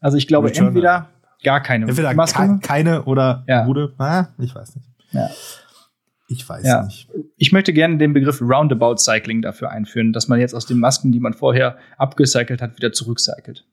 Also 0.00 0.16
ich 0.16 0.26
glaube, 0.28 0.48
Return. 0.48 0.68
entweder 0.68 1.08
gar 1.42 1.60
keine 1.62 1.86
entweder 1.86 2.14
Maske. 2.14 2.38
ke 2.42 2.58
keine 2.62 3.04
oder 3.04 3.44
Ja. 3.48 3.64
gute? 3.64 3.92
Ah, 3.98 4.26
ich 4.38 4.54
weiß 4.54 4.76
nicht. 4.76 4.88
Ja. 5.12 5.28
Ich 6.30 6.46
weiß 6.48 6.64
Ja. 6.64 6.84
nicht. 6.84 7.08
Ich 7.36 7.52
möchte 7.52 7.72
gerne 7.72 7.96
den 7.96 8.12
Begriff 8.12 8.40
Roundabout 8.42 8.96
Cycling 8.98 9.40
dafür 9.42 9.70
einführen, 9.70 10.12
dass 10.12 10.28
man 10.28 10.38
jetzt 10.40 10.54
aus 10.54 10.66
den 10.66 10.78
Masken, 10.78 11.10
die 11.10 11.20
man 11.20 11.32
vorher 11.32 11.78
abgecycelt 11.96 12.60
hat, 12.62 12.76
wieder 12.76 12.92
zurückcycelt. 12.92 13.64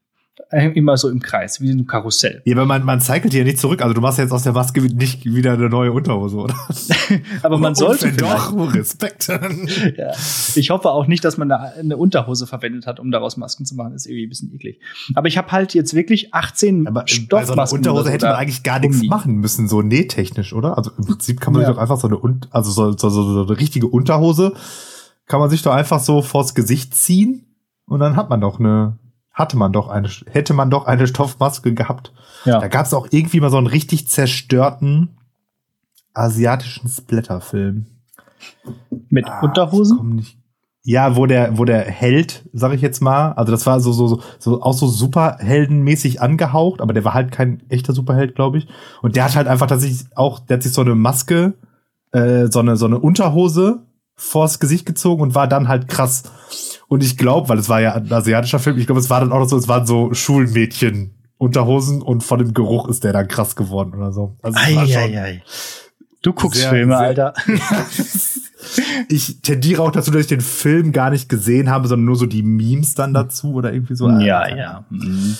Äh, 0.52 0.68
Immer 0.74 0.98
so 0.98 1.10
im 1.10 1.22
Kreis, 1.22 1.62
wie 1.62 1.72
ein 1.72 1.88
Karussell. 1.88 2.42
Ja, 2.46 2.56
aber 2.56 2.66
man, 2.66 2.84
man 2.84 3.00
cycelt 3.02 3.34
hier 3.34 3.44
nicht 3.46 3.58
zurück. 3.60 3.82
Also 3.82 3.94
du 3.94 4.02
machst 4.02 4.18
jetzt 4.20 4.32
aus 4.32 4.44
der 4.44 4.52
Maske 4.54 4.82
nicht 4.82 5.26
wieder 5.26 5.54
eine 5.54 5.70
neue 5.70 5.92
Unterhose, 5.92 6.38
oder? 6.38 6.56
Aber 7.44 7.57
man 7.57 7.69
Und 7.69 7.76
sollte 7.76 8.09
vielleicht. 8.12 8.21
doch, 8.21 8.74
Respekt. 8.74 9.28
Ja. 9.98 10.12
Ich 10.56 10.69
hoffe 10.69 10.90
auch 10.92 11.07
nicht, 11.07 11.24
dass 11.24 11.38
man 11.38 11.52
eine, 11.52 11.74
eine 11.76 11.98
Unterhose 11.98 12.48
verwendet 12.48 12.86
hat, 12.86 13.00
um 13.00 13.12
daraus 13.12 13.38
Masken 13.38 13.66
zu 13.66 13.76
machen. 13.76 13.94
Das 13.94 14.02
ist 14.06 14.12
irgendwie 14.12 14.26
ein 14.26 14.30
bisschen 14.30 14.54
eklig. 14.54 14.80
Aber 15.16 15.28
ich 15.28 15.38
habe 15.38 15.52
halt 15.52 15.74
jetzt 15.74 15.94
wirklich 15.94 16.33
18 16.33 16.88
Aber 16.88 17.02
bei 17.02 17.06
so 17.07 17.36
einer 17.36 17.45
Stoffmasken. 17.45 17.78
Unterhose 17.80 18.12
hätte 18.12 18.26
man 18.28 18.36
eigentlich 18.36 18.64
gar 18.64 18.80
nichts 18.80 19.04
machen 19.04 19.36
müssen, 19.38 19.68
so 19.68 19.81
nähtechnisch, 19.81 20.54
oder? 20.54 20.78
Also 20.78 20.92
im 20.98 21.06
Prinzip 21.06 21.40
kann 21.40 21.54
man 21.54 21.62
Ja. 21.62 21.68
sich 21.69 21.76
doch 21.76 21.81
einfach 21.81 21.98
so 22.00 22.07
eine, 22.07 22.19
also 22.52 22.71
so, 22.71 22.92
so, 22.98 23.09
so, 23.09 23.24
so 23.33 23.44
eine 23.48 23.59
richtige 23.59 23.88
Unterhose 23.88 24.54
kann 25.28 25.40
man 25.40 25.50
sich 25.50 25.62
doch 25.64 25.74
einfach 25.74 26.00
so 26.02 26.21
vors 26.21 26.54
Gesicht 26.56 26.94
ziehen 26.94 27.45
und 27.88 28.00
dann 28.00 28.16
hat 28.16 28.30
man 28.30 28.42
doch 28.42 28.59
eine, 28.59 28.98
hatte 29.35 29.57
man 29.57 29.71
doch 29.73 29.89
eine, 29.89 30.09
hätte 30.31 30.54
man 30.54 30.71
doch 30.71 30.85
eine 30.85 31.06
Stoffmaske 31.06 31.73
gehabt. 31.73 32.11
Ja. 32.45 32.59
Da 32.59 32.68
gab 32.69 32.85
es 32.87 32.94
auch 32.94 33.07
irgendwie 33.11 33.39
mal 33.42 33.51
so 33.51 33.57
einen 33.57 33.68
richtig 33.68 34.07
zerstörten 34.07 35.09
asiatischen 36.13 36.89
Splatterfilm. 36.89 37.85
Mit 39.09 39.27
Ah, 39.27 39.42
Unterhosen? 39.42 40.19
ich. 40.19 40.37
Ja, 40.87 41.15
wo 41.15 41.25
der, 41.25 41.57
wo 41.57 41.65
der 41.65 41.81
Held, 41.81 42.47
sag 42.54 42.71
ich 42.73 42.81
jetzt 42.81 43.01
mal, 43.01 43.31
also 43.33 43.51
das 43.51 43.65
war 43.65 43.80
so, 43.80 43.92
so, 43.92 44.07
so, 44.07 44.21
so 44.37 44.61
auch 44.61 44.73
so 44.73 44.87
superheldenmäßig 44.87 46.21
angehaucht, 46.21 46.80
aber 46.80 46.94
der 46.94 47.04
war 47.04 47.15
halt 47.15 47.31
kein 47.31 47.63
echter 47.69 47.92
Superheld, 47.94 48.35
glaube 48.35 48.59
ich. 48.59 48.68
Und 49.01 49.15
der 49.15 49.25
hat 49.25 49.35
halt 49.35 49.47
einfach 49.47 49.65
tatsächlich 49.68 50.06
auch, 50.15 50.39
der 50.39 50.57
hat 50.57 50.63
sich 50.63 50.73
so 50.73 50.81
eine 50.81 50.94
Maske, 50.94 51.56
äh, 52.11 52.47
so 52.51 52.59
eine, 52.59 52.77
so 52.77 52.85
eine 52.85 52.99
Unterhose 52.99 53.80
vors 54.16 54.60
Gesicht 54.60 54.86
gezogen 54.86 55.22
und 55.22 55.36
war 55.36 55.48
dann 55.48 55.68
halt 55.68 55.88
krass. 55.88 56.24
Und 56.88 57.04
ich 57.04 57.18
glaube, 57.18 57.50
weil 57.50 57.57
es 57.60 57.69
war 57.69 57.81
ja 57.81 57.94
ein 57.95 58.12
asiatischer 58.12 58.60
Film, 58.60 58.78
ich 58.78 58.86
glaube, 58.86 59.02
es 59.02 59.10
war 59.10 59.19
dann 59.19 59.31
auch 59.31 59.40
noch 59.40 59.50
so, 59.50 59.57
es 59.57 59.68
waren 59.68 59.86
so 59.86 60.14
Schulmädchen 60.14 61.12
Unterhosen 61.38 62.02
und 62.02 62.24
von 62.24 62.40
dem 62.40 62.54
Geruch 62.54 62.88
ist 62.88 63.04
der 63.04 63.12
dann 63.12 63.28
krass 63.28 63.56
geworden 63.57 63.94
oder 63.94 64.14
so. 64.14 64.38
Also 64.42 64.56
war 64.57 64.64
schon- 64.88 64.95
Eieiei. 64.95 65.44
Du 66.22 66.31
guckst 66.34 66.62
Sehr, 66.62 66.69
Filme, 66.69 66.98
sehr- 66.98 67.07
Alter. 67.07 67.34
ich 69.10 69.42
tendiere 69.42 69.84
auch 69.84 69.92
dazu, 69.92 70.12
dass 70.12 70.22
ich 70.22 70.28
den 70.28 70.42
Film 70.42 70.92
gar 70.92 71.10
nicht 71.10 71.30
gesehen 71.30 71.69
habe, 71.69 71.88
sondern 71.88 72.06
nur 72.06 72.16
so 72.16 72.26
die 72.26 72.42
Memes 72.42 72.95
dann 72.95 73.14
dazu 73.14 73.54
oder 73.54 73.74
irgendwie 73.74 73.95
so. 73.95 74.10
ja, 74.10 74.48
ja. 74.56 74.86
Mhm. 74.90 75.38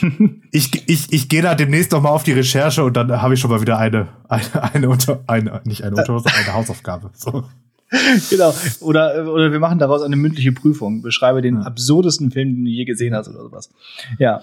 Ich, 0.52 0.88
ich, 0.88 1.12
ich 1.12 1.28
gehe 1.28 1.42
da 1.42 1.56
demnächst 1.56 1.90
noch 1.90 2.00
mal 2.00 2.10
auf 2.10 2.22
die 2.22 2.30
Recherche 2.30 2.84
und 2.84 2.96
dann 2.96 3.20
habe 3.20 3.34
ich 3.34 3.40
schon 3.40 3.50
mal 3.50 3.60
wieder 3.60 3.78
eine, 3.78 4.06
eine, 4.28 4.62
eine, 4.72 4.88
unter, 4.88 5.24
eine 5.26 5.60
nicht 5.64 5.82
eine 5.82 5.96
Unterhose, 5.96 6.28
eine 6.32 6.54
Hausaufgabe. 6.54 7.10
So. 7.14 7.42
Genau. 8.30 8.54
Oder, 8.80 9.32
oder 9.32 9.50
wir 9.52 9.58
machen 9.60 9.78
daraus 9.78 10.02
eine 10.02 10.16
mündliche 10.16 10.52
Prüfung. 10.52 11.02
Beschreibe 11.02 11.40
den 11.42 11.58
absurdesten 11.58 12.30
Film, 12.30 12.54
den 12.54 12.64
du 12.64 12.70
je 12.70 12.84
gesehen 12.84 13.14
hast 13.14 13.28
oder 13.28 13.42
sowas. 13.42 13.70
Ja. 14.18 14.42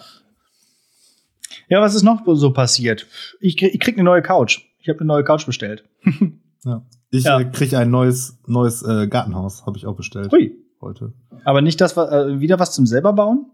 Ja, 1.67 1.81
was 1.81 1.95
ist 1.95 2.03
noch 2.03 2.21
so 2.35 2.51
passiert? 2.51 3.07
Ich, 3.39 3.57
krieg- 3.57 3.73
ich 3.73 3.79
krieg 3.79 3.95
eine 3.95 4.03
neue 4.03 4.21
Couch. 4.21 4.61
Ich 4.79 4.89
habe 4.89 4.99
eine 4.99 5.07
neue 5.07 5.23
Couch 5.23 5.45
bestellt. 5.45 5.83
Ja. 6.67 6.81
Ich 7.11 7.25
Ja. 7.25 7.39
äh, 7.39 7.45
kriege 7.45 7.77
ein 7.77 7.91
neues, 7.91 8.39
neues 8.47 8.81
äh, 8.81 9.05
Gartenhaus, 9.07 9.67
habe 9.67 9.77
ich 9.77 9.85
auch 9.85 9.95
bestellt 9.95 10.31
Hui. 10.31 10.55
heute. 10.81 11.13
Aber 11.43 11.61
nicht 11.61 11.79
das, 11.79 11.95
äh, 11.95 12.39
wieder 12.39 12.57
was 12.57 12.71
zum 12.73 12.87
selber 12.87 13.13
bauen? 13.13 13.51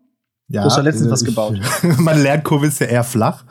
Ja, 0.47 0.61
Du 0.63 0.65
hast 0.65 0.77
ja 0.77 0.83
letztens 0.83 1.09
was 1.11 1.21
ich- 1.21 1.29
gebaut. 1.29 1.59
Meine 1.99 2.21
Lernkurve 2.21 2.67
ist 2.67 2.79
ja 2.79 2.87
eher 2.87 3.03
flach. 3.05 3.43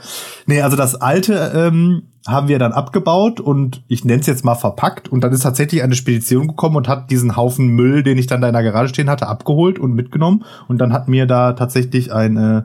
Nee, 0.46 0.60
also 0.60 0.76
das 0.76 0.94
alte 0.96 1.52
ähm, 1.54 2.02
haben 2.26 2.48
wir 2.48 2.58
dann 2.58 2.72
abgebaut 2.72 3.40
und 3.40 3.82
ich 3.88 4.04
nenne 4.04 4.20
es 4.20 4.26
jetzt 4.26 4.44
mal 4.44 4.54
verpackt. 4.54 5.08
Und 5.08 5.22
dann 5.24 5.32
ist 5.32 5.42
tatsächlich 5.42 5.82
eine 5.82 5.94
Spedition 5.94 6.48
gekommen 6.48 6.76
und 6.76 6.88
hat 6.88 7.10
diesen 7.10 7.36
Haufen 7.36 7.68
Müll, 7.68 8.02
den 8.02 8.18
ich 8.18 8.26
dann 8.26 8.42
da 8.42 8.48
in 8.48 8.52
der 8.52 8.62
Garage 8.62 8.90
stehen 8.90 9.08
hatte, 9.08 9.28
abgeholt 9.28 9.78
und 9.78 9.94
mitgenommen. 9.94 10.44
Und 10.68 10.76
dann 10.78 10.92
hat 10.92 11.08
mir 11.08 11.24
da 11.26 11.54
tatsächlich 11.54 12.12
ein 12.12 12.36
äh, 12.36 12.62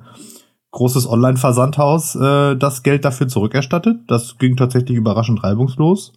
großes 0.71 1.07
Online-Versandhaus 1.09 2.15
äh, 2.15 2.57
das 2.57 2.83
Geld 2.83 3.05
dafür 3.05 3.29
zurückerstattet. 3.29 3.99
Das 4.07 4.37
ging 4.37 4.57
tatsächlich 4.57 4.97
überraschend 4.97 5.41
reibungslos. 5.43 6.11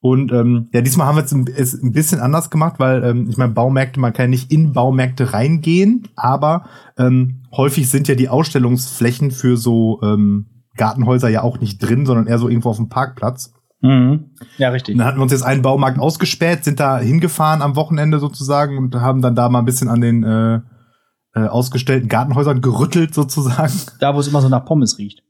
Und 0.00 0.30
ähm, 0.32 0.68
ja, 0.72 0.82
diesmal 0.82 1.06
haben 1.06 1.16
wir 1.16 1.24
es 1.24 1.32
ein, 1.32 1.46
es 1.54 1.74
ein 1.74 1.92
bisschen 1.92 2.20
anders 2.20 2.50
gemacht, 2.50 2.74
weil 2.78 3.02
ähm, 3.02 3.28
ich 3.28 3.36
meine, 3.36 3.52
Baumärkte, 3.52 3.98
man 3.98 4.12
kann 4.12 4.24
ja 4.24 4.30
nicht 4.30 4.52
in 4.52 4.72
Baumärkte 4.72 5.32
reingehen, 5.32 6.08
aber 6.16 6.66
ähm, 6.98 7.42
häufig 7.56 7.88
sind 7.88 8.06
ja 8.06 8.14
die 8.14 8.28
Ausstellungsflächen 8.28 9.30
für 9.30 9.56
so 9.56 10.00
ähm, 10.02 10.64
Gartenhäuser 10.76 11.28
ja 11.28 11.42
auch 11.42 11.60
nicht 11.60 11.78
drin, 11.78 12.06
sondern 12.06 12.26
eher 12.26 12.38
so 12.38 12.48
irgendwo 12.48 12.70
auf 12.70 12.76
dem 12.76 12.88
Parkplatz. 12.88 13.54
Mhm. 13.80 14.30
Ja, 14.58 14.68
richtig. 14.70 14.94
Und 14.94 14.98
dann 14.98 15.06
hatten 15.06 15.18
wir 15.18 15.22
uns 15.22 15.32
jetzt 15.32 15.44
einen 15.44 15.62
Baumarkt 15.62 15.98
ausgespäht, 15.98 16.64
sind 16.64 16.80
da 16.80 16.98
hingefahren 16.98 17.62
am 17.62 17.76
Wochenende 17.76 18.18
sozusagen 18.18 18.78
und 18.78 18.94
haben 18.96 19.22
dann 19.22 19.34
da 19.34 19.48
mal 19.48 19.60
ein 19.60 19.64
bisschen 19.64 19.88
an 19.88 20.00
den 20.00 20.22
äh, 20.24 20.60
äh, 21.34 21.46
ausgestellten 21.48 22.08
Gartenhäusern 22.08 22.60
gerüttelt 22.60 23.14
sozusagen. 23.14 23.72
Da, 24.00 24.14
wo 24.14 24.20
es 24.20 24.28
immer 24.28 24.40
so 24.40 24.48
nach 24.48 24.64
Pommes 24.64 24.98
riecht. 24.98 25.22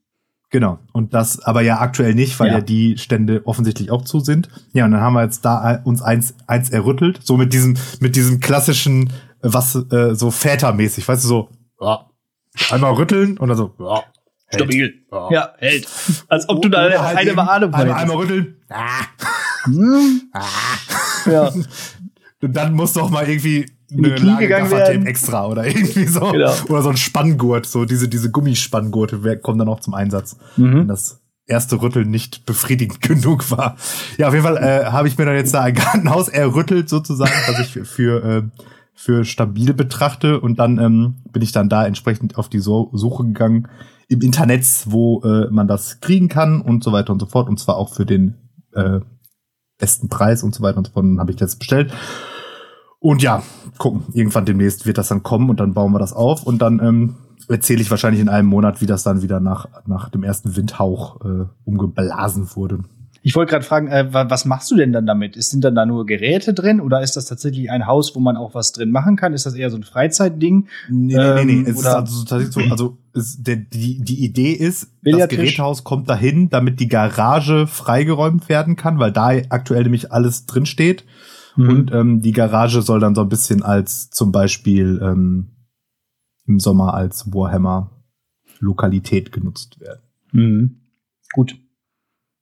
Genau. 0.50 0.78
Und 0.92 1.12
das 1.12 1.40
aber 1.40 1.60
ja 1.62 1.80
aktuell 1.80 2.14
nicht, 2.14 2.38
weil 2.38 2.48
Ja. 2.48 2.54
ja, 2.54 2.60
die 2.60 2.98
Stände 2.98 3.42
offensichtlich 3.46 3.90
auch 3.90 4.04
zu 4.04 4.20
sind. 4.20 4.48
Ja, 4.72 4.84
und 4.84 4.92
dann 4.92 5.00
haben 5.00 5.14
wir 5.14 5.22
jetzt 5.24 5.44
da 5.44 5.80
uns 5.84 6.02
eins, 6.02 6.34
eins 6.46 6.70
errüttelt. 6.70 7.20
So 7.24 7.36
mit 7.36 7.52
diesem, 7.52 7.76
mit 8.00 8.14
diesem 8.16 8.38
klassischen, 8.40 9.08
äh, 9.08 9.10
was 9.42 9.74
äh, 9.74 10.14
so 10.14 10.30
vätermäßig, 10.30 11.06
weißt 11.08 11.24
du, 11.24 11.28
so 11.28 11.48
ja, 11.80 12.06
einmal 12.70 12.92
rütteln 12.94 13.38
und 13.38 13.48
dann 13.48 13.56
so, 13.56 13.74
ja, 13.80 14.02
hält. 14.46 14.62
Stabil. 14.62 14.94
Ja. 15.10 15.30
Ja, 15.32 15.52
hält. 15.58 15.88
Als 16.28 16.48
ob 16.48 16.62
du 16.62 16.68
da 16.68 16.86
Oder 16.86 17.02
halt 17.02 17.18
eine 17.18 17.50
Ahnung 17.50 17.72
von 17.72 17.80
einmal, 17.80 17.96
hättest. 17.96 18.02
einmal 18.02 18.16
rütteln. 18.16 18.56
Ah, 18.68 19.04
Hm? 19.64 20.22
ah. 20.32 20.42
Ja. 21.30 21.52
Und 22.42 22.52
dann 22.54 22.74
muss 22.74 22.92
doch 22.92 23.10
mal 23.10 23.28
irgendwie 23.28 23.66
In 23.90 24.02
die 24.02 24.10
Knie 24.10 24.36
gegangen 24.38 24.70
werden. 24.70 25.06
extra 25.06 25.46
oder 25.46 25.66
irgendwie 25.66 26.06
so. 26.06 26.20
Genau. 26.32 26.52
Oder 26.68 26.82
so 26.82 26.88
ein 26.90 26.96
Spanngurt, 26.96 27.66
so 27.66 27.84
diese, 27.84 28.08
diese 28.08 28.30
Gummispanngurte 28.30 29.22
wer- 29.22 29.38
kommen 29.38 29.58
dann 29.58 29.68
auch 29.68 29.80
zum 29.80 29.94
Einsatz. 29.94 30.36
wenn 30.56 30.80
Mhm. 30.82 30.88
das 30.88 31.20
erste 31.46 31.80
Rütteln 31.80 32.10
nicht 32.10 32.44
befriedigend 32.46 33.00
genug 33.02 33.50
war. 33.52 33.76
Ja, 34.18 34.26
auf 34.28 34.34
jeden 34.34 34.44
Fall 34.44 34.56
äh, 34.56 34.86
habe 34.86 35.06
ich 35.06 35.16
mir 35.16 35.24
dann 35.26 35.36
jetzt 35.36 35.54
da 35.54 35.62
ein 35.62 35.74
Gartenhaus 35.74 36.28
errüttelt 36.28 36.88
sozusagen, 36.88 37.30
was 37.46 37.60
ich 37.60 37.72
für 37.72 37.84
für, 37.84 38.24
äh, 38.24 38.42
für 38.94 39.24
stabil 39.24 39.72
betrachte 39.74 40.40
und 40.40 40.58
dann 40.58 40.78
ähm, 40.78 41.16
bin 41.32 41.42
ich 41.42 41.52
dann 41.52 41.68
da 41.68 41.86
entsprechend 41.86 42.38
auf 42.38 42.48
die 42.48 42.58
so 42.60 42.90
Suche 42.94 43.24
gegangen 43.24 43.68
im 44.08 44.20
Internet, 44.22 44.64
wo 44.86 45.22
äh, 45.22 45.48
man 45.50 45.68
das 45.68 46.00
kriegen 46.00 46.28
kann 46.28 46.60
und 46.60 46.82
so 46.82 46.90
weiter 46.92 47.12
und 47.12 47.20
so 47.20 47.26
fort 47.26 47.48
und 47.48 47.60
zwar 47.60 47.76
auch 47.76 47.92
für 47.94 48.06
den 48.06 48.34
äh, 48.74 49.00
besten 49.78 50.08
Preis 50.08 50.42
und 50.42 50.54
so 50.54 50.62
weiter 50.62 50.78
und 50.78 50.86
so 50.86 50.92
fort. 50.94 51.04
Dann 51.04 51.20
habe 51.20 51.30
ich 51.30 51.36
das 51.36 51.56
bestellt. 51.56 51.92
Und 52.98 53.22
ja, 53.22 53.42
gucken, 53.78 54.04
irgendwann 54.12 54.46
demnächst 54.46 54.86
wird 54.86 54.98
das 54.98 55.08
dann 55.08 55.22
kommen 55.22 55.50
und 55.50 55.60
dann 55.60 55.74
bauen 55.74 55.92
wir 55.92 55.98
das 55.98 56.12
auf 56.12 56.42
und 56.44 56.60
dann 56.62 56.80
ähm, 56.80 57.14
erzähle 57.48 57.82
ich 57.82 57.90
wahrscheinlich 57.90 58.20
in 58.20 58.28
einem 58.28 58.48
Monat, 58.48 58.80
wie 58.80 58.86
das 58.86 59.02
dann 59.02 59.22
wieder 59.22 59.38
nach, 59.40 59.68
nach 59.86 60.08
dem 60.08 60.22
ersten 60.24 60.56
Windhauch 60.56 61.20
äh, 61.24 61.44
umgeblasen 61.64 62.48
wurde. 62.56 62.80
Ich 63.22 63.34
wollte 63.34 63.50
gerade 63.50 63.64
fragen, 63.64 63.88
äh, 63.88 64.12
wa- 64.12 64.30
was 64.30 64.44
machst 64.44 64.70
du 64.70 64.76
denn 64.76 64.92
dann 64.92 65.04
damit? 65.04 65.36
Ist 65.36 65.50
sind 65.50 65.64
dann 65.64 65.74
da 65.74 65.84
nur 65.84 66.06
Geräte 66.06 66.54
drin 66.54 66.80
oder 66.80 67.02
ist 67.02 67.16
das 67.16 67.24
tatsächlich 67.26 67.70
ein 67.72 67.86
Haus, 67.86 68.14
wo 68.14 68.20
man 68.20 68.36
auch 68.36 68.54
was 68.54 68.70
drin 68.72 68.90
machen 68.92 69.16
kann? 69.16 69.32
Ist 69.34 69.46
das 69.46 69.54
eher 69.54 69.68
so 69.70 69.76
ein 69.76 69.82
Freizeitding? 69.82 70.68
Nee, 70.88 71.14
Ähm, 71.16 71.34
nee, 71.34 71.44
nee, 71.44 71.70
Es 71.70 71.78
ist 71.80 71.86
also 71.86 72.24
tatsächlich 72.24 72.54
so, 72.54 72.70
also 72.70 72.98
es, 73.14 73.42
der, 73.42 73.56
die, 73.56 73.98
die 74.00 74.24
Idee 74.24 74.52
ist, 74.52 74.90
das? 75.26 75.28
Gerätehaus 75.28 75.82
kommt 75.84 76.08
dahin, 76.08 76.50
damit 76.50 76.78
die 76.78 76.88
Garage 76.88 77.66
freigeräumt 77.66 78.48
werden 78.48 78.76
kann, 78.76 78.98
weil 79.00 79.10
da 79.12 79.30
aktuell 79.48 79.82
nämlich 79.82 80.12
alles 80.12 80.46
drin 80.46 80.64
steht. 80.66 81.04
Mhm. 81.56 81.68
Und 81.68 81.92
ähm, 81.92 82.20
die 82.20 82.32
Garage 82.32 82.82
soll 82.82 83.00
dann 83.00 83.14
so 83.14 83.22
ein 83.22 83.28
bisschen 83.28 83.62
als 83.62 84.10
zum 84.10 84.32
Beispiel 84.32 85.00
ähm, 85.02 85.52
im 86.46 86.60
Sommer 86.60 86.94
als 86.94 87.32
Warhammer-Lokalität 87.32 89.32
genutzt 89.32 89.80
werden. 89.80 90.02
Mhm. 90.32 90.80
Gut. 91.32 91.58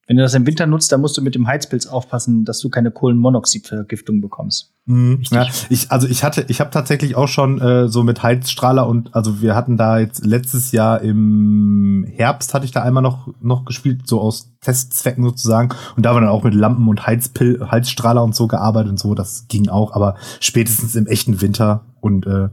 Wenn 0.07 0.17
du 0.17 0.23
das 0.23 0.35
im 0.35 0.45
Winter 0.45 0.67
nutzt, 0.67 0.91
dann 0.91 1.01
musst 1.01 1.17
du 1.17 1.21
mit 1.23 1.33
dem 1.33 1.47
Heizpilz 1.47 1.87
aufpassen, 1.87 2.45
dass 2.45 2.59
du 2.59 2.69
keine 2.69 2.91
Kohlenmonoxidvergiftung 2.91 4.21
bekommst. 4.21 4.71
Mhm, 4.85 5.23
ja, 5.31 5.47
ich, 5.69 5.91
also 5.91 6.07
ich 6.07 6.23
hatte, 6.23 6.45
ich 6.47 6.59
habe 6.59 6.69
tatsächlich 6.69 7.15
auch 7.15 7.27
schon 7.27 7.59
äh, 7.59 7.87
so 7.87 8.03
mit 8.03 8.21
Heizstrahler 8.21 8.87
und 8.87 9.15
also 9.15 9.41
wir 9.41 9.55
hatten 9.55 9.77
da 9.77 9.97
jetzt 9.97 10.23
letztes 10.23 10.71
Jahr 10.71 11.01
im 11.01 12.05
Herbst 12.07 12.53
hatte 12.53 12.65
ich 12.65 12.71
da 12.71 12.83
einmal 12.83 13.01
noch 13.01 13.29
noch 13.41 13.65
gespielt, 13.65 14.07
so 14.07 14.21
aus 14.21 14.51
Testzwecken 14.61 15.23
sozusagen 15.23 15.69
und 15.97 16.05
da 16.05 16.13
war 16.13 16.21
dann 16.21 16.29
auch 16.29 16.43
mit 16.43 16.53
Lampen 16.53 16.87
und 16.87 17.07
Heizpil 17.07 17.67
Heizstrahler 17.71 18.23
und 18.23 18.35
so 18.35 18.45
gearbeitet 18.45 18.91
und 18.91 18.99
so, 18.99 19.15
das 19.15 19.47
ging 19.47 19.69
auch, 19.69 19.93
aber 19.93 20.17
spätestens 20.39 20.93
im 20.93 21.07
echten 21.07 21.41
Winter 21.41 21.85
und 21.99 22.27
äh, 22.27 22.49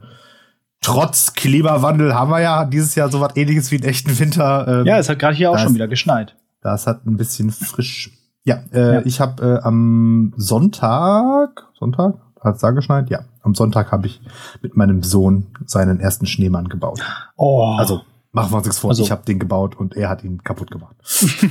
trotz 0.81 1.35
Klimawandel 1.35 2.15
haben 2.15 2.31
wir 2.31 2.41
ja 2.41 2.65
dieses 2.65 2.95
Jahr 2.95 3.11
so 3.11 3.21
was 3.21 3.37
ähnliches 3.37 3.71
wie 3.71 3.77
einen 3.77 3.85
echten 3.85 4.19
Winter. 4.19 4.81
ähm, 4.81 4.87
Ja, 4.87 4.97
es 4.97 5.11
hat 5.11 5.19
gerade 5.19 5.37
hier 5.37 5.51
auch 5.51 5.59
schon 5.59 5.75
wieder 5.75 5.87
geschneit. 5.87 6.35
Das 6.63 6.87
hat 6.87 7.07
ein 7.07 7.17
bisschen 7.17 7.51
frisch. 7.51 8.11
Ja, 8.45 8.63
äh, 8.73 8.95
Ja. 8.95 9.03
ich 9.05 9.21
habe 9.21 9.61
äh, 9.61 9.67
am 9.67 10.33
Sonntag, 10.37 11.67
Sonntag, 11.79 12.15
hat 12.41 12.57
es 12.57 12.61
da 12.61 12.71
geschneit? 12.71 13.11
Ja, 13.11 13.25
am 13.43 13.55
Sonntag 13.55 13.93
habe 13.93 14.07
ich 14.07 14.21
mit 14.63 14.77
meinem 14.77 15.03
Sohn 15.03 15.47
seinen 15.67 16.01
ersten 16.01 16.27
Schneemann 16.27 16.69
gebaut. 16.69 17.01
Oh. 17.37 17.77
Also 17.79 18.03
machen 18.33 18.51
wir 18.53 18.57
uns 18.57 18.67
nichts 18.67 18.79
vor, 18.81 18.91
Also- 18.91 19.03
ich 19.03 19.11
habe 19.11 19.25
den 19.25 19.39
gebaut 19.39 19.77
und 19.77 19.95
er 19.97 20.09
hat 20.09 20.25
ihn 20.25 20.43
kaputt 20.43 20.71
gemacht. 20.71 20.97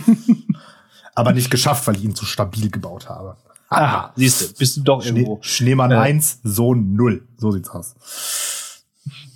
Aber 1.16 1.34
nicht 1.34 1.52
geschafft, 1.52 1.88
weil 1.88 1.96
ich 1.98 2.04
ihn 2.04 2.16
zu 2.16 2.26
stabil 2.26 2.70
gebaut 2.70 3.10
habe. 3.10 3.36
Aha, 3.70 4.12
siehst 4.16 4.42
du, 4.42 4.54
bist 4.58 4.78
du 4.78 4.82
doch 4.82 5.02
Schnee, 5.02 5.20
irgendwo. 5.22 5.40
Schneemann 5.42 5.92
Äh. 5.92 5.96
1, 5.96 6.40
Sohn 6.44 6.94
0. 6.96 7.26
So 7.38 7.52
sieht's 7.52 7.70
aus. 7.70 7.96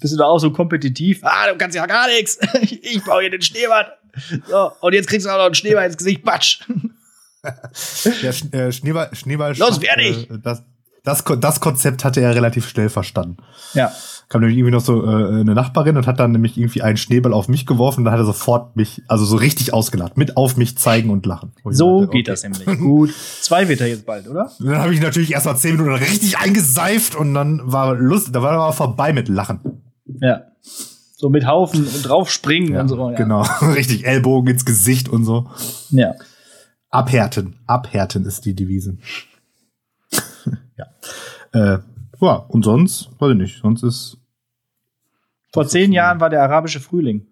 Bist 0.01 0.13
du 0.13 0.17
da 0.17 0.25
auch 0.25 0.39
so 0.39 0.51
kompetitiv? 0.51 1.22
Ah, 1.24 1.50
du 1.51 1.58
kannst 1.58 1.75
ja 1.75 1.86
gar 1.86 2.08
nichts. 2.08 2.38
Ich, 2.62 2.84
ich 2.98 3.03
baue 3.03 3.22
hier 3.22 3.32
den 3.32 3.41
Schneemann. 3.41 3.86
So, 4.48 4.72
und 4.82 4.94
jetzt 4.94 5.08
kriegst 5.08 5.26
du 5.26 5.30
auch 5.30 5.38
noch 5.38 5.46
einen 5.46 5.56
Schneemann 5.56 5.86
ins 5.86 5.98
Gesicht. 5.98 6.24
Batsch. 6.24 6.62
Der 8.22 8.32
Sch 8.34 8.54
äh, 8.54 8.72
Schneeball, 8.72 9.10
Schneeball 9.14 9.56
Los, 9.58 9.78
fertig! 9.78 10.30
Äh, 10.30 10.40
das, 10.42 10.64
das, 11.04 11.24
das 11.40 11.60
Konzept 11.60 12.04
hatte 12.04 12.20
er 12.22 12.34
relativ 12.34 12.68
schnell 12.68 12.90
verstanden. 12.90 13.38
Ja. 13.76 13.92
kam 14.30 14.42
nämlich 14.42 14.58
irgendwie 14.58 14.72
noch 14.72 14.82
so 14.82 15.06
äh, 15.06 15.42
eine 15.42 15.54
Nachbarin 15.54 15.96
und 15.98 16.08
hat 16.08 16.20
dann 16.20 16.32
nämlich 16.32 16.58
irgendwie 16.58 16.82
einen 16.82 16.98
Schneeball 16.98 17.34
auf 17.34 17.48
mich 17.48 17.68
geworfen 17.68 18.00
und 18.00 18.06
dann 18.06 18.14
hat 18.14 18.20
er 18.20 18.26
sofort 18.26 18.76
mich, 18.76 19.04
also 19.08 19.26
so 19.26 19.36
richtig 19.36 19.72
ausgelacht, 19.74 20.18
mit 20.18 20.36
auf 20.38 20.58
mich 20.58 20.76
zeigen 20.80 21.12
und 21.12 21.28
lachen. 21.28 21.52
Ich 21.58 21.78
So 21.78 22.02
dachte, 22.02 22.12
geht 22.14 22.28
okay. 22.28 22.32
das 22.32 22.44
nämlich. 22.44 22.80
Gut. 22.80 23.14
Zwei 23.42 23.68
wird 23.70 23.82
er 23.82 23.88
jetzt 23.88 24.08
bald, 24.08 24.28
oder? 24.28 24.52
Und 24.60 24.66
dann 24.66 24.80
habe 24.80 24.94
ich 24.96 25.02
natürlich 25.02 25.34
erst 25.34 25.46
mal 25.46 25.56
zehn 25.56 25.78
Minuten 25.78 25.94
richtig 25.94 26.40
eingeseift 26.40 27.14
und 27.16 27.36
dann 27.36 27.62
war 27.64 27.94
Lust, 27.94 28.34
da 28.34 28.42
war 28.42 28.54
aber 28.54 28.74
vorbei 28.74 29.14
mit 29.14 29.28
Lachen. 29.28 29.60
Ja. 30.20 30.42
So 31.18 31.30
mit 31.30 31.48
Haufen 31.48 31.86
und 31.88 32.08
draufspringen 32.08 32.76
und 32.78 32.90
so. 32.90 33.10
Ja. 33.10 33.16
Genau, 33.16 33.42
richtig 33.74 34.06
Ellbogen 34.06 34.50
ins 34.52 34.66
Gesicht 34.66 35.08
und 35.08 35.24
so. 35.24 35.50
Ja. 35.90 36.14
Abhärten, 36.90 37.58
abhärten 37.68 38.26
ist 38.26 38.46
die 38.46 38.54
Devise. 38.54 38.98
ja. 40.78 40.86
Äh, 41.54 41.80
ja, 42.20 42.34
und 42.36 42.64
sonst, 42.64 43.10
weiß 43.20 43.32
ich 43.32 43.38
nicht, 43.38 43.62
sonst 43.62 43.84
ist 43.84 44.18
Vor 45.54 45.68
zehn 45.68 45.92
Jahren 45.92 46.20
war 46.20 46.30
der 46.30 46.44
arabische 46.44 46.80
Frühling. 46.80 47.28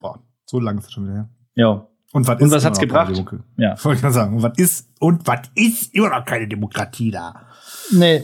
boah, 0.00 0.22
so 0.44 0.60
lange 0.60 0.80
ist 0.80 0.86
es 0.86 0.92
schon 0.92 1.04
wieder 1.04 1.14
her. 1.14 1.28
Ja. 1.54 1.86
Und 2.12 2.26
was, 2.26 2.40
Und 2.40 2.46
ist 2.48 2.52
was 2.52 2.64
hat's 2.64 2.78
gebracht? 2.78 3.12
Ja. 3.56 3.82
Wollte 3.84 3.98
ich 3.98 4.02
mal 4.02 4.12
sagen. 4.12 4.36
Und 4.36 4.42
was 4.42 4.56
ist, 4.56 4.88
und 4.98 5.26
was 5.26 5.40
ist 5.54 5.94
immer 5.94 6.08
noch 6.08 6.24
keine 6.24 6.48
Demokratie 6.48 7.10
da? 7.10 7.47
Nee, 7.90 8.22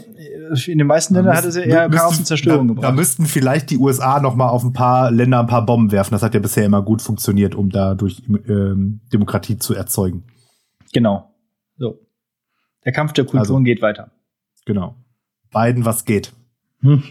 in 0.67 0.77
den 0.77 0.87
meisten 0.87 1.13
Ländern 1.15 1.35
hatte 1.35 1.51
sie 1.51 1.61
eher 1.61 1.87
müssten- 1.89 1.99
Chaos 2.01 2.17
und 2.19 2.25
Zerstörung 2.27 2.67
da, 2.67 2.73
Da 2.73 2.79
gebracht. 2.81 2.95
müssten 2.95 3.25
vielleicht 3.25 3.69
die 3.71 3.77
USA 3.77 4.19
noch 4.19 4.35
mal 4.35 4.49
auf 4.49 4.63
ein 4.63 4.73
paar 4.73 5.11
Länder 5.11 5.39
ein 5.39 5.47
paar 5.47 5.65
Bomben 5.65 5.91
werfen. 5.91 6.11
Das 6.13 6.21
hat 6.23 6.33
ja 6.33 6.39
bisher 6.39 6.65
immer 6.65 6.81
gut 6.81 7.01
funktioniert, 7.01 7.55
um 7.55 7.69
dadurch 7.69 8.21
ähm, 8.47 9.01
Demokratie 9.11 9.57
zu 9.57 9.73
erzeugen. 9.73 10.23
Genau. 10.93 11.31
So. 11.77 11.99
Der 12.85 12.91
Kampf 12.91 13.13
der 13.13 13.23
Kulturen 13.25 13.39
Also- 13.39 13.59
geht 13.59 13.81
weiter. 13.81 14.11
Genau. 14.65 14.95
Biden, 15.51 15.85
was 15.85 16.05
geht? 16.05 16.33
Hm. 16.81 17.03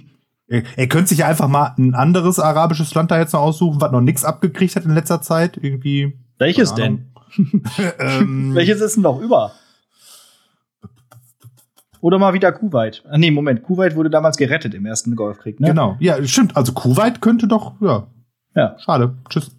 Er, 0.46 0.62
er 0.76 0.86
könnte 0.88 1.08
sich 1.08 1.18
ja 1.18 1.26
einfach 1.26 1.48
mal 1.48 1.74
ein 1.78 1.94
anderes 1.94 2.38
arabisches 2.38 2.94
Land 2.94 3.10
da 3.10 3.18
jetzt 3.18 3.32
noch 3.32 3.40
aussuchen, 3.40 3.80
was 3.80 3.90
noch 3.92 4.00
nichts 4.02 4.24
abgekriegt 4.24 4.76
hat 4.76 4.84
in 4.84 4.92
letzter 4.94 5.22
Zeit. 5.22 5.56
Irgendwie. 5.60 6.18
Welches 6.38 6.74
denn? 6.74 7.06
ähm, 7.98 8.50
Welches 8.54 8.80
ist 8.80 8.96
denn 8.96 9.02
noch 9.02 9.20
über? 9.20 9.52
Oder 12.04 12.18
mal 12.18 12.34
wieder 12.34 12.52
Kuwait. 12.52 13.02
Ah, 13.08 13.16
nee, 13.16 13.30
Moment. 13.30 13.62
Kuwait 13.62 13.96
wurde 13.96 14.10
damals 14.10 14.36
gerettet 14.36 14.74
im 14.74 14.84
ersten 14.84 15.16
Golfkrieg, 15.16 15.58
ne? 15.58 15.68
Genau. 15.68 15.96
Ja, 16.00 16.22
stimmt. 16.26 16.54
Also 16.54 16.74
Kuwait 16.74 17.22
könnte 17.22 17.48
doch, 17.48 17.80
ja. 17.80 18.06
Ja. 18.54 18.76
Schade. 18.78 19.16
Tschüss. 19.30 19.56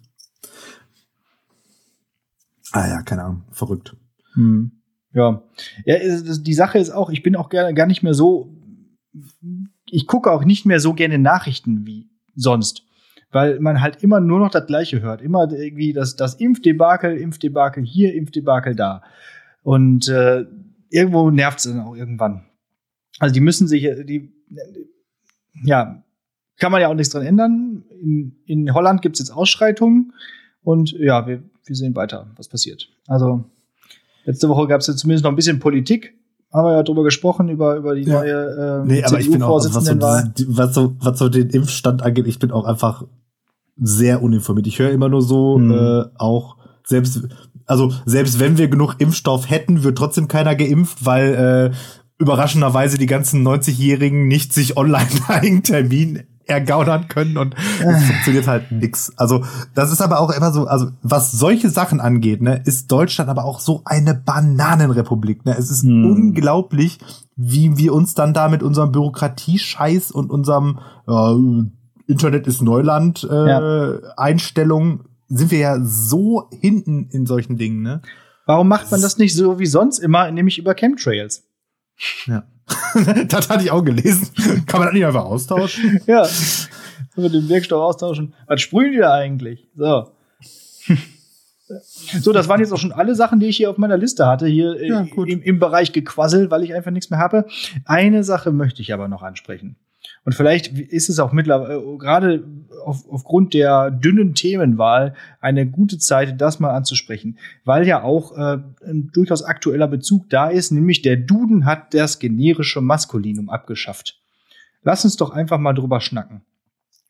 Ah 2.70 2.86
ja, 2.86 3.02
keine 3.02 3.24
Ahnung. 3.24 3.42
Verrückt. 3.50 3.96
Hm. 4.34 4.70
Ja. 5.12 5.42
ja, 5.86 5.96
die 5.98 6.54
Sache 6.54 6.78
ist 6.78 6.90
auch, 6.90 7.10
ich 7.10 7.24
bin 7.24 7.34
auch 7.34 7.48
gar, 7.48 7.72
gar 7.72 7.86
nicht 7.88 8.04
mehr 8.04 8.14
so, 8.14 8.54
ich 9.90 10.06
gucke 10.06 10.30
auch 10.30 10.44
nicht 10.44 10.66
mehr 10.66 10.78
so 10.78 10.94
gerne 10.94 11.18
Nachrichten 11.18 11.84
wie 11.84 12.08
sonst 12.36 12.84
weil 13.32 13.58
man 13.58 13.82
halt 13.82 14.02
immer 14.04 14.20
nur 14.20 14.38
noch 14.38 14.50
das 14.50 14.66
Gleiche 14.66 15.02
hört. 15.02 15.20
Immer 15.20 15.50
irgendwie 15.50 15.92
das, 15.92 16.14
das 16.16 16.34
Impfdebakel, 16.34 17.16
Impfdebakel 17.16 17.84
hier, 17.84 18.14
Impfdebakel 18.14 18.76
da. 18.76 19.02
Und 19.62 20.08
äh, 20.08 20.46
irgendwo 20.90 21.30
nervt 21.30 21.58
es 21.58 21.64
dann 21.64 21.80
auch 21.80 21.94
irgendwann. 21.94 22.44
Also 23.18 23.32
die 23.32 23.40
müssen 23.40 23.66
sich, 23.68 23.82
die, 24.04 24.32
ja, 25.64 26.02
kann 26.58 26.72
man 26.72 26.80
ja 26.80 26.88
auch 26.88 26.94
nichts 26.94 27.12
dran 27.12 27.26
ändern. 27.26 27.84
In, 28.00 28.36
in 28.46 28.74
Holland 28.74 29.02
gibt 29.02 29.16
es 29.16 29.20
jetzt 29.20 29.30
Ausschreitungen 29.30 30.12
und 30.62 30.92
ja, 30.92 31.26
wir, 31.26 31.42
wir 31.64 31.76
sehen 31.76 31.94
weiter, 31.96 32.30
was 32.36 32.48
passiert. 32.48 32.88
Also 33.06 33.44
letzte 34.24 34.48
Woche 34.48 34.66
gab 34.66 34.80
es 34.80 34.86
ja 34.86 34.96
zumindest 34.96 35.24
noch 35.24 35.32
ein 35.32 35.36
bisschen 35.36 35.60
Politik 35.60 36.14
haben 36.52 36.66
wir 36.66 36.72
ja 36.72 36.82
drüber 36.82 37.04
gesprochen, 37.04 37.48
über, 37.48 37.76
über 37.76 37.94
die 37.94 38.02
ja. 38.02 38.14
neue 38.14 38.82
äh, 38.82 38.86
nee, 38.86 39.04
aber 39.04 39.20
ich 39.20 39.30
bin 39.30 39.42
auch, 39.42 39.56
was 39.56 39.64
so, 39.64 40.00
was, 40.00 40.74
so, 40.74 40.96
was 41.00 41.18
so 41.18 41.28
den 41.28 41.50
Impfstand 41.50 42.02
angeht, 42.02 42.26
ich 42.26 42.38
bin 42.38 42.50
auch 42.50 42.64
einfach 42.64 43.04
sehr 43.76 44.22
uninformiert. 44.22 44.66
Ich 44.66 44.78
höre 44.78 44.90
immer 44.90 45.08
nur 45.08 45.22
so, 45.22 45.58
mhm. 45.58 45.70
äh, 45.72 46.04
auch 46.16 46.56
selbst, 46.84 47.28
also 47.66 47.92
selbst 48.04 48.38
wenn 48.38 48.58
wir 48.58 48.68
genug 48.68 48.94
Impfstoff 48.98 49.50
hätten, 49.50 49.82
wird 49.82 49.98
trotzdem 49.98 50.28
keiner 50.28 50.54
geimpft, 50.54 51.04
weil 51.04 51.72
äh, 51.72 51.76
überraschenderweise 52.18 52.98
die 52.98 53.06
ganzen 53.06 53.46
90-Jährigen 53.46 54.28
nicht 54.28 54.52
sich 54.52 54.76
online 54.76 55.08
einen 55.28 55.62
Termin 55.62 56.24
ergaunern 56.46 57.08
können 57.08 57.36
und 57.38 57.56
es 57.80 58.04
funktioniert 58.04 58.46
halt 58.46 58.70
nix. 58.70 59.12
Also, 59.16 59.44
das 59.74 59.90
ist 59.90 60.00
aber 60.00 60.20
auch 60.20 60.30
immer 60.30 60.52
so, 60.52 60.66
also 60.66 60.90
was 61.02 61.32
solche 61.32 61.70
Sachen 61.70 62.00
angeht, 62.00 62.40
ne, 62.40 62.62
ist 62.64 62.90
Deutschland 62.92 63.28
aber 63.28 63.44
auch 63.44 63.58
so 63.58 63.82
eine 63.84 64.14
Bananenrepublik, 64.14 65.44
ne? 65.44 65.56
Es 65.58 65.70
ist 65.70 65.82
hm. 65.82 66.04
unglaublich, 66.08 66.98
wie 67.34 67.76
wir 67.76 67.92
uns 67.92 68.14
dann 68.14 68.32
da 68.32 68.48
mit 68.48 68.62
unserem 68.62 68.92
Bürokratiescheiß 68.92 70.12
und 70.12 70.30
unserem 70.30 70.78
äh, 71.08 72.10
Internet 72.10 72.46
ist 72.46 72.62
Neuland 72.62 73.26
äh, 73.28 73.48
ja. 73.48 73.98
Einstellung 74.16 75.00
sind 75.28 75.50
wir 75.50 75.58
ja 75.58 75.78
so 75.80 76.48
hinten 76.60 77.08
in 77.10 77.26
solchen 77.26 77.56
Dingen, 77.56 77.82
ne? 77.82 78.02
Warum 78.46 78.68
macht 78.68 78.90
man 78.90 79.02
das 79.02 79.18
nicht 79.18 79.34
so 79.34 79.58
wie 79.58 79.66
sonst 79.66 79.98
immer, 79.98 80.30
nämlich 80.30 80.58
über 80.58 80.74
Chemtrails? 80.74 81.44
Ja. 82.26 82.44
das 83.28 83.48
hatte 83.48 83.64
ich 83.64 83.70
auch 83.70 83.84
gelesen. 83.84 84.30
Kann 84.66 84.80
man 84.80 84.88
das 84.88 84.94
nicht 84.94 85.06
einfach 85.06 85.24
austauschen? 85.24 86.00
ja. 86.06 86.26
Mit 87.16 87.34
dem 87.34 87.48
Wirkstoff 87.48 87.80
austauschen. 87.80 88.34
Was 88.46 88.60
sprühen 88.60 88.92
die 88.92 88.98
da 88.98 89.14
eigentlich? 89.14 89.68
So. 89.76 90.12
So, 91.68 92.32
das 92.32 92.46
waren 92.46 92.60
jetzt 92.60 92.72
auch 92.72 92.78
schon 92.78 92.92
alle 92.92 93.16
Sachen, 93.16 93.40
die 93.40 93.46
ich 93.46 93.56
hier 93.56 93.68
auf 93.70 93.76
meiner 93.76 93.96
Liste 93.96 94.24
hatte, 94.24 94.46
hier 94.46 94.80
ja, 94.86 95.00
im, 95.00 95.42
im 95.42 95.58
Bereich 95.58 95.92
Gequassel, 95.92 96.48
weil 96.48 96.62
ich 96.62 96.72
einfach 96.72 96.92
nichts 96.92 97.10
mehr 97.10 97.18
habe. 97.18 97.44
Eine 97.84 98.22
Sache 98.22 98.52
möchte 98.52 98.82
ich 98.82 98.92
aber 98.92 99.08
noch 99.08 99.24
ansprechen. 99.24 99.74
Und 100.24 100.34
vielleicht 100.34 100.78
ist 100.78 101.08
es 101.08 101.18
auch 101.18 101.32
mittlerweile, 101.32 101.74
äh, 101.74 101.98
gerade 101.98 102.44
auf, 102.84 103.08
aufgrund 103.08 103.54
der 103.54 103.90
dünnen 103.90 104.34
Themenwahl, 104.34 105.14
eine 105.40 105.66
gute 105.66 105.98
Zeit, 105.98 106.40
das 106.40 106.60
mal 106.60 106.74
anzusprechen, 106.74 107.38
weil 107.64 107.86
ja 107.86 108.02
auch 108.02 108.36
äh, 108.36 108.58
ein 108.84 109.10
durchaus 109.12 109.42
aktueller 109.42 109.88
Bezug 109.88 110.28
da 110.30 110.48
ist, 110.48 110.72
nämlich 110.72 111.02
der 111.02 111.16
Duden 111.16 111.64
hat 111.64 111.94
das 111.94 112.18
generische 112.18 112.80
Maskulinum 112.80 113.48
abgeschafft. 113.48 114.20
Lass 114.82 115.04
uns 115.04 115.16
doch 115.16 115.30
einfach 115.30 115.58
mal 115.58 115.72
drüber 115.72 116.00
schnacken. 116.00 116.42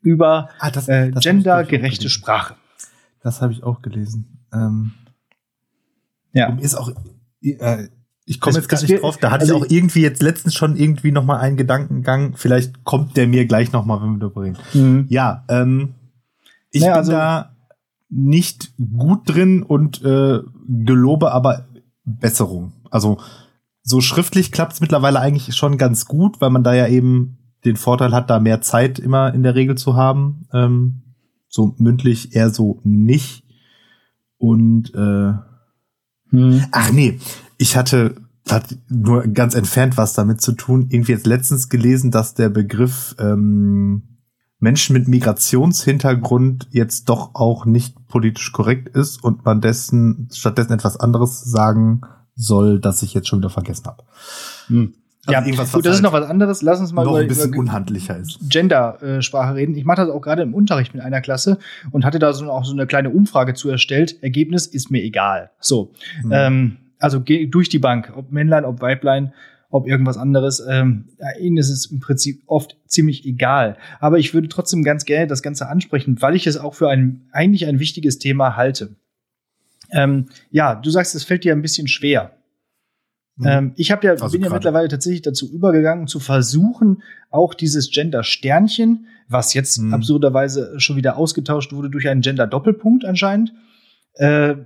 Über 0.03 0.51
ah, 0.59 0.71
das, 0.71 0.89
äh, 0.89 1.11
gendergerechte 1.11 2.09
Sprache. 2.09 2.55
Das 3.21 3.43
habe 3.43 3.53
ich 3.53 3.63
auch 3.63 3.83
gelesen. 3.83 4.47
Ähm, 4.53 4.93
ja. 6.33 6.57
Ist 6.61 6.75
auch, 6.75 6.91
äh, 7.43 7.89
ich 8.29 8.41
komme 8.41 8.57
jetzt 8.57 8.69
gar 8.69 8.83
nicht 8.83 9.03
drauf. 9.03 9.17
Da 9.19 9.31
hatte 9.31 9.43
also 9.43 9.57
ich 9.57 9.63
auch 9.63 9.71
irgendwie 9.71 10.01
jetzt 10.01 10.21
letztens 10.21 10.55
schon 10.55 10.77
irgendwie 10.77 11.13
noch 11.13 11.25
mal 11.25 11.39
einen 11.39 11.57
Gedankengang. 11.57 12.35
Vielleicht 12.37 12.85
kommt 12.85 13.17
der 13.17 13.29
mir 13.29 13.47
gleich 13.47 13.73
noch 13.73 13.87
mal, 13.87 14.03
wenn 14.03 14.15
wir 14.15 14.19
darüber 14.19 14.43
reden. 14.43 14.59
Mhm. 14.75 15.07
Ja, 15.09 15.45
ähm, 15.49 15.95
ich 16.73 16.81
naja, 16.81 16.95
bin 16.95 16.99
also, 16.99 17.13
da 17.13 17.57
nicht 18.09 18.73
gut 18.97 19.21
drin 19.25 19.63
und 19.63 20.03
äh, 20.03 20.41
gelobe 20.69 21.31
aber 21.33 21.67
Besserung. 22.05 22.73
Also 22.91 23.19
so 23.83 24.01
schriftlich 24.01 24.51
klappt 24.51 24.73
es 24.73 24.81
mittlerweile 24.81 25.21
eigentlich 25.21 25.55
schon 25.55 25.79
ganz 25.79 26.07
gut, 26.07 26.41
weil 26.41 26.51
man 26.51 26.65
da 26.65 26.75
ja 26.75 26.89
eben 26.89 27.39
den 27.65 27.77
Vorteil 27.77 28.13
hat, 28.13 28.29
da 28.29 28.41
mehr 28.41 28.61
Zeit 28.61 28.99
immer 28.99 29.33
in 29.35 29.45
der 29.45 29.55
Regel 29.55 29.77
zu 29.77 29.95
haben. 29.95 30.49
Ähm, 30.53 31.03
so 31.49 31.75
mündlich 31.79 32.35
eher 32.35 32.51
so 32.51 32.81
nicht. 32.83 33.45
Und 34.37 34.93
äh, 34.95 35.33
hm. 36.31 36.65
ach 36.73 36.91
nee, 36.91 37.19
ich 37.59 37.77
hatte 37.77 38.17
hat 38.49 38.77
nur 38.89 39.27
ganz 39.27 39.55
entfernt 39.55 39.97
was 39.97 40.15
damit 40.15 40.41
zu 40.41 40.53
tun. 40.53 40.87
Irgendwie 40.91 41.13
jetzt 41.13 41.27
letztens 41.27 41.69
gelesen, 41.69 42.11
dass 42.11 42.35
der 42.35 42.49
Begriff 42.49 43.17
ähm, 43.19 44.03
Menschen 44.59 44.95
mit 44.95 45.09
Migrationshintergrund 45.09 46.69
jetzt 46.71 47.09
doch 47.09 47.35
auch 47.35 47.67
nicht 47.67 48.09
politisch 48.09 48.53
korrekt 48.53 48.89
ist 48.89 49.23
und 49.23 49.45
man 49.45 49.61
dessen 49.61 50.29
stattdessen 50.33 50.73
etwas 50.73 50.99
anderes 50.99 51.43
sagen 51.43 52.03
soll, 52.35 52.81
das 52.81 53.03
ich 53.03 53.15
jetzt 53.15 53.29
schon 53.29 53.41
wieder 53.41 53.51
vergessen 53.51 53.87
habe. 53.87 54.05
Hm. 54.69 54.95
Also 55.27 55.41
ja, 55.41 55.45
irgendwas, 55.45 55.73
gut, 55.73 55.85
das 55.85 55.91
halt 55.91 55.97
ist 55.97 56.03
noch 56.03 56.13
was 56.13 56.29
anderes. 56.29 56.63
Lass 56.63 56.79
uns 56.79 56.93
mal 56.93 57.05
noch 57.05 57.13
über, 57.13 57.21
ein 57.21 57.27
bisschen 57.27 57.49
über 57.49 57.59
unhandlicher 57.59 58.17
ist. 58.17 58.39
Gender-Sprache 58.49 59.57
reden. 59.57 59.75
Ich 59.75 59.85
mache 59.85 60.03
das 60.03 60.11
auch 60.11 60.21
gerade 60.21 60.43
im 60.43 60.55
Unterricht 60.55 60.95
mit 60.95 61.03
einer 61.03 61.21
Klasse 61.21 61.59
und 61.91 62.05
hatte 62.05 62.21
da 62.21 62.33
so 62.33 62.49
auch 62.49 62.65
so 62.65 62.73
eine 62.73 62.87
kleine 62.87 63.11
Umfrage 63.11 63.55
zu 63.55 63.69
erstellt. 63.69 64.23
Ergebnis 64.23 64.67
ist 64.67 64.93
mir 64.93 65.03
egal. 65.03 65.51
So. 65.59 65.93
Hm. 66.23 66.31
Ähm, 66.33 66.77
also 66.99 67.19
durch 67.19 67.69
die 67.69 67.79
Bank, 67.79 68.13
ob 68.15 68.33
Männlein, 68.33 68.65
ob 68.65 68.81
Weiblein, 68.81 69.33
ob 69.71 69.87
irgendwas 69.87 70.17
anderes. 70.17 70.65
Ähm, 70.69 71.09
ihnen 71.41 71.57
ist 71.57 71.71
es 71.71 71.87
im 71.87 72.01
Prinzip 72.01 72.43
oft 72.47 72.77
ziemlich 72.87 73.25
egal. 73.27 73.77
Aber 74.01 74.19
ich 74.19 74.33
würde 74.35 74.49
trotzdem 74.49 74.83
ganz 74.83 75.05
gerne 75.05 75.27
das 75.27 75.43
Ganze 75.43 75.69
ansprechen, 75.69 76.21
weil 76.21 76.37
ich 76.37 76.47
es 76.47 76.57
auch 76.57 76.75
für 76.75 76.89
ein 76.89 77.29
eigentlich 77.33 77.67
ein 77.67 77.79
wichtiges 77.79 78.19
Thema 78.19 78.57
halte. 78.57 78.97
Ähm, 79.91 80.27
ja, 80.51 80.75
du 80.75 80.91
sagst, 80.91 81.15
es 81.15 81.25
fällt 81.25 81.45
dir 81.45 81.53
ein 81.53 81.63
bisschen 81.63 81.89
schwer. 81.89 82.33
Mhm. 83.37 83.47
Ähm, 83.47 83.73
ich 83.77 83.91
habe 83.91 84.07
ja, 84.07 84.13
also 84.13 84.31
bin 84.31 84.43
ja 84.43 84.51
mittlerweile 84.51 84.89
tatsächlich 84.89 85.23
dazu 85.23 85.51
übergegangen, 85.51 86.07
zu 86.07 86.21
versuchen, 86.21 87.03
auch 87.31 87.55
dieses 87.55 87.91
Gender-Sternchen, 87.91 89.07
was 89.29 89.55
jetzt 89.55 89.79
mhm. 89.79 89.93
absurderweise 89.93 90.79
schon 90.79 90.97
wieder 90.97 91.17
ausgetauscht 91.17 91.73
wurde 91.73 91.91
durch 91.91 92.09
einen 92.09 92.23
Gender-Doppelpunkt 92.23 93.05
anscheinend, 93.05 93.53
äh, 94.15 94.57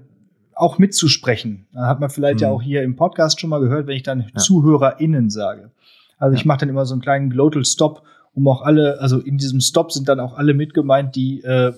auch 0.60 0.78
mitzusprechen. 0.78 1.66
Da 1.72 1.86
hat 1.86 2.00
man 2.00 2.10
vielleicht 2.10 2.36
mhm. 2.36 2.42
ja 2.42 2.50
auch 2.50 2.62
hier 2.62 2.82
im 2.82 2.96
Podcast 2.96 3.40
schon 3.40 3.50
mal 3.50 3.60
gehört, 3.60 3.86
wenn 3.86 3.96
ich 3.96 4.02
dann 4.02 4.20
ja. 4.20 4.36
ZuhörerInnen 4.36 5.30
sage. 5.30 5.70
Also 6.18 6.36
ich 6.36 6.44
mache 6.44 6.60
dann 6.60 6.68
immer 6.68 6.84
so 6.84 6.94
einen 6.94 7.00
kleinen 7.02 7.30
Glottal 7.30 7.64
Stop, 7.64 8.02
um 8.34 8.46
auch 8.46 8.62
alle, 8.62 9.00
also 9.00 9.18
in 9.18 9.38
diesem 9.38 9.60
Stop 9.60 9.90
sind 9.90 10.08
dann 10.08 10.20
auch 10.20 10.34
alle 10.34 10.54
mitgemeint, 10.54 11.16
die 11.16 11.42
äh, 11.42 11.72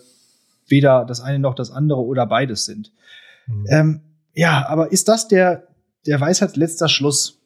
weder 0.67 1.05
das 1.05 1.21
eine 1.21 1.39
noch 1.39 1.55
das 1.55 1.71
andere 1.71 2.01
oder 2.01 2.27
beides 2.27 2.65
sind. 2.65 2.93
Mhm. 3.47 3.67
Ähm, 3.69 4.01
ja, 4.35 4.67
aber 4.69 4.91
ist 4.91 5.09
das 5.09 5.29
der, 5.29 5.69
der 6.07 6.21
Weisheit 6.21 6.57
letzter 6.57 6.89
Schluss? 6.89 7.41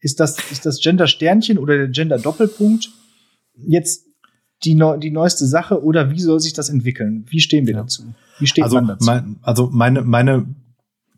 Ist 0.00 0.18
das, 0.18 0.38
ist 0.50 0.66
das 0.66 0.80
Gender 0.80 1.06
Sternchen 1.06 1.58
oder 1.58 1.76
der 1.76 1.88
Gender 1.88 2.18
Doppelpunkt 2.18 2.90
jetzt 3.54 4.06
die, 4.64 4.80
die 4.98 5.10
neueste 5.10 5.46
Sache 5.46 5.82
oder 5.82 6.10
wie 6.10 6.20
soll 6.20 6.40
sich 6.40 6.52
das 6.52 6.68
entwickeln? 6.68 7.24
Wie 7.28 7.40
stehen 7.40 7.66
wir 7.66 7.74
ja. 7.74 7.82
dazu? 7.82 8.14
Wie 8.38 8.46
steht 8.46 8.64
also, 8.64 8.76
man 8.76 8.86
dazu? 8.88 9.06
Mein, 9.06 9.36
also 9.42 9.70
meine, 9.72 10.02
meine 10.02 10.46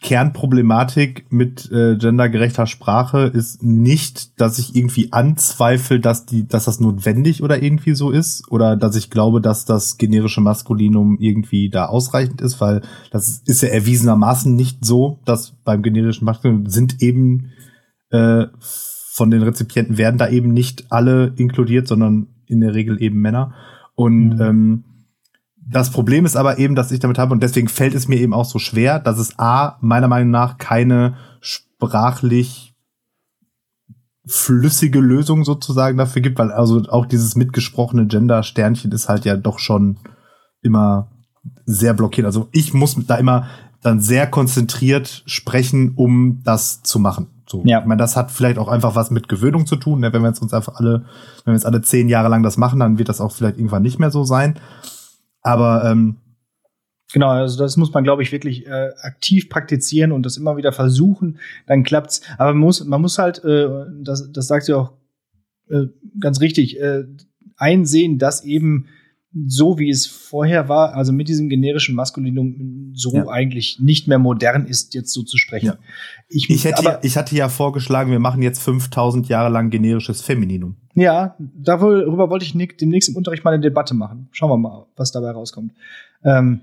Kernproblematik 0.04 1.24
mit 1.30 1.72
äh, 1.72 1.96
gendergerechter 1.96 2.66
Sprache 2.66 3.22
ist 3.22 3.62
nicht, 3.62 4.38
dass 4.38 4.58
ich 4.58 4.76
irgendwie 4.76 5.10
anzweifle, 5.14 5.98
dass 5.98 6.26
die, 6.26 6.46
dass 6.46 6.66
das 6.66 6.78
notwendig 6.78 7.42
oder 7.42 7.62
irgendwie 7.62 7.94
so 7.94 8.10
ist, 8.10 8.44
oder 8.52 8.76
dass 8.76 8.96
ich 8.96 9.08
glaube, 9.08 9.40
dass 9.40 9.64
das 9.64 9.96
generische 9.96 10.42
Maskulinum 10.42 11.16
irgendwie 11.18 11.70
da 11.70 11.86
ausreichend 11.86 12.42
ist, 12.42 12.60
weil 12.60 12.82
das 13.12 13.42
ist 13.46 13.62
ja 13.62 13.70
erwiesenermaßen 13.70 14.54
nicht 14.54 14.84
so, 14.84 15.20
dass 15.24 15.52
beim 15.64 15.82
generischen 15.82 16.26
Maskulinum 16.26 16.66
sind 16.66 17.00
eben 17.00 17.52
äh, 18.10 18.44
von 18.60 19.30
den 19.30 19.42
Rezipienten 19.42 19.96
werden 19.96 20.18
da 20.18 20.28
eben 20.28 20.52
nicht 20.52 20.92
alle 20.92 21.32
inkludiert, 21.36 21.88
sondern 21.88 22.26
in 22.46 22.60
der 22.60 22.74
Regel 22.74 23.00
eben 23.00 23.20
Männer. 23.22 23.54
Und 23.94 24.34
mhm. 24.34 24.40
ähm, 24.42 24.84
das 25.66 25.90
Problem 25.90 26.26
ist 26.26 26.36
aber 26.36 26.58
eben, 26.58 26.74
dass 26.74 26.90
ich 26.90 27.00
damit 27.00 27.18
habe, 27.18 27.32
und 27.32 27.42
deswegen 27.42 27.68
fällt 27.68 27.94
es 27.94 28.08
mir 28.08 28.20
eben 28.20 28.34
auch 28.34 28.44
so 28.44 28.58
schwer, 28.58 28.98
dass 28.98 29.18
es 29.18 29.38
A, 29.38 29.78
meiner 29.80 30.08
Meinung 30.08 30.30
nach 30.30 30.58
keine 30.58 31.16
sprachlich 31.40 32.74
flüssige 34.26 35.00
Lösung 35.00 35.44
sozusagen 35.44 35.98
dafür 35.98 36.22
gibt, 36.22 36.38
weil 36.38 36.50
also 36.50 36.82
auch 36.88 37.06
dieses 37.06 37.36
mitgesprochene 37.36 38.06
Gender-Sternchen 38.06 38.90
ist 38.92 39.08
halt 39.08 39.24
ja 39.24 39.36
doch 39.36 39.58
schon 39.58 39.98
immer 40.62 41.10
sehr 41.66 41.92
blockiert. 41.92 42.26
Also 42.26 42.48
ich 42.52 42.72
muss 42.72 42.96
da 43.06 43.16
immer 43.16 43.48
dann 43.82 44.00
sehr 44.00 44.26
konzentriert 44.26 45.22
sprechen, 45.26 45.92
um 45.94 46.40
das 46.42 46.82
zu 46.82 46.98
machen. 46.98 47.26
So. 47.46 47.62
Ja. 47.66 47.80
Ich 47.80 47.86
meine, 47.86 47.98
das 47.98 48.16
hat 48.16 48.30
vielleicht 48.30 48.56
auch 48.56 48.68
einfach 48.68 48.96
was 48.96 49.10
mit 49.10 49.28
Gewöhnung 49.28 49.66
zu 49.66 49.76
tun. 49.76 50.00
Ne? 50.00 50.10
Wenn 50.12 50.22
wir 50.22 50.28
jetzt 50.28 50.40
uns 50.40 50.54
einfach 50.54 50.76
alle, 50.76 51.04
wenn 51.44 51.52
wir 51.52 51.54
jetzt 51.54 51.66
alle 51.66 51.82
zehn 51.82 52.08
Jahre 52.08 52.28
lang 52.28 52.42
das 52.42 52.56
machen, 52.56 52.80
dann 52.80 52.98
wird 52.98 53.10
das 53.10 53.20
auch 53.20 53.32
vielleicht 53.32 53.58
irgendwann 53.58 53.82
nicht 53.82 53.98
mehr 53.98 54.10
so 54.10 54.24
sein. 54.24 54.58
Aber 55.44 55.84
ähm, 55.88 56.16
Genau, 57.12 57.28
also 57.28 57.56
das 57.56 57.76
muss 57.76 57.92
man, 57.92 58.02
glaube 58.02 58.24
ich, 58.24 58.32
wirklich 58.32 58.66
äh, 58.66 58.90
aktiv 59.02 59.48
praktizieren 59.48 60.10
und 60.10 60.26
das 60.26 60.36
immer 60.36 60.56
wieder 60.56 60.72
versuchen, 60.72 61.38
dann 61.68 61.84
klappt's. 61.84 62.22
Aber 62.38 62.52
man 62.52 62.62
muss, 62.62 62.84
man 62.84 63.00
muss 63.00 63.18
halt, 63.18 63.44
äh, 63.44 63.68
das, 64.02 64.32
das 64.32 64.48
sagt 64.48 64.64
sie 64.64 64.76
auch 64.76 64.94
äh, 65.68 65.86
ganz 66.18 66.40
richtig, 66.40 66.80
äh, 66.80 67.04
einsehen, 67.56 68.18
dass 68.18 68.42
eben 68.42 68.86
so 69.46 69.78
wie 69.78 69.90
es 69.90 70.06
vorher 70.06 70.68
war, 70.68 70.94
also 70.94 71.12
mit 71.12 71.28
diesem 71.28 71.48
generischen 71.48 71.94
Maskulinum 71.94 72.92
so 72.94 73.14
ja. 73.14 73.28
eigentlich 73.28 73.80
nicht 73.80 74.06
mehr 74.06 74.18
modern 74.18 74.66
ist, 74.66 74.94
jetzt 74.94 75.12
so 75.12 75.22
zu 75.22 75.38
sprechen. 75.38 75.66
Ja. 75.66 75.78
Ich, 76.28 76.50
ich, 76.50 76.64
hätte 76.64 76.78
aber, 76.78 76.92
ja, 76.92 76.98
ich 77.02 77.16
hatte 77.16 77.36
ja 77.36 77.48
vorgeschlagen, 77.48 78.10
wir 78.10 78.18
machen 78.18 78.42
jetzt 78.42 78.62
5000 78.62 79.28
Jahre 79.28 79.50
lang 79.50 79.70
generisches 79.70 80.22
Femininum. 80.22 80.76
Ja, 80.94 81.36
darüber 81.38 82.30
wollte 82.30 82.44
ich 82.44 82.52
demnächst 82.76 83.08
im 83.08 83.16
Unterricht 83.16 83.44
mal 83.44 83.52
eine 83.52 83.62
Debatte 83.62 83.94
machen. 83.94 84.28
Schauen 84.32 84.50
wir 84.50 84.56
mal, 84.56 84.86
was 84.96 85.12
dabei 85.12 85.30
rauskommt. 85.30 85.72
Ähm, 86.24 86.62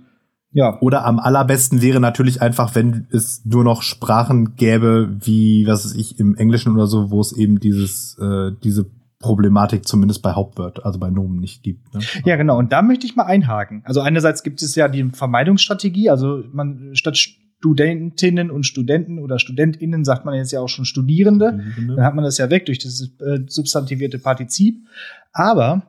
ja. 0.53 0.79
Oder 0.81 1.05
am 1.05 1.19
allerbesten 1.19 1.81
wäre 1.81 1.99
natürlich 1.99 2.41
einfach, 2.41 2.75
wenn 2.75 3.07
es 3.11 3.45
nur 3.45 3.63
noch 3.63 3.81
Sprachen 3.81 4.55
gäbe, 4.55 5.09
wie, 5.21 5.65
was 5.67 5.85
weiß 5.85 5.95
ich, 5.95 6.19
im 6.19 6.35
Englischen 6.35 6.73
oder 6.73 6.87
so, 6.87 7.09
wo 7.09 7.21
es 7.21 7.31
eben 7.31 7.59
dieses, 7.59 8.17
äh, 8.19 8.51
diese 8.63 8.87
Problematik 9.19 9.87
zumindest 9.87 10.21
bei 10.21 10.33
Hauptwörtern, 10.33 10.83
also 10.83 10.99
bei 10.99 11.09
Nomen 11.09 11.39
nicht 11.39 11.63
gibt. 11.63 11.93
Ne? 11.93 12.01
Ja, 12.25 12.35
genau. 12.35 12.57
Und 12.57 12.71
da 12.71 12.81
möchte 12.81 13.05
ich 13.05 13.15
mal 13.15 13.23
einhaken. 13.23 13.81
Also 13.85 14.01
einerseits 14.01 14.43
gibt 14.43 14.61
es 14.61 14.75
ja 14.75 14.87
die 14.87 15.09
Vermeidungsstrategie, 15.13 16.09
also 16.09 16.43
man 16.51 16.91
statt 16.93 17.17
Studentinnen 17.61 18.49
und 18.49 18.65
Studenten 18.65 19.19
oder 19.19 19.37
Studentinnen 19.37 20.03
sagt 20.03 20.25
man 20.25 20.33
jetzt 20.33 20.51
ja 20.51 20.61
auch 20.61 20.67
schon 20.67 20.83
Studierende. 20.83 21.61
Studierende. 21.61 21.95
Dann 21.95 22.05
hat 22.05 22.15
man 22.15 22.23
das 22.23 22.39
ja 22.39 22.49
weg 22.49 22.65
durch 22.65 22.79
das 22.79 23.11
äh, 23.19 23.41
substantivierte 23.45 24.17
Partizip. 24.17 24.83
Aber 25.31 25.83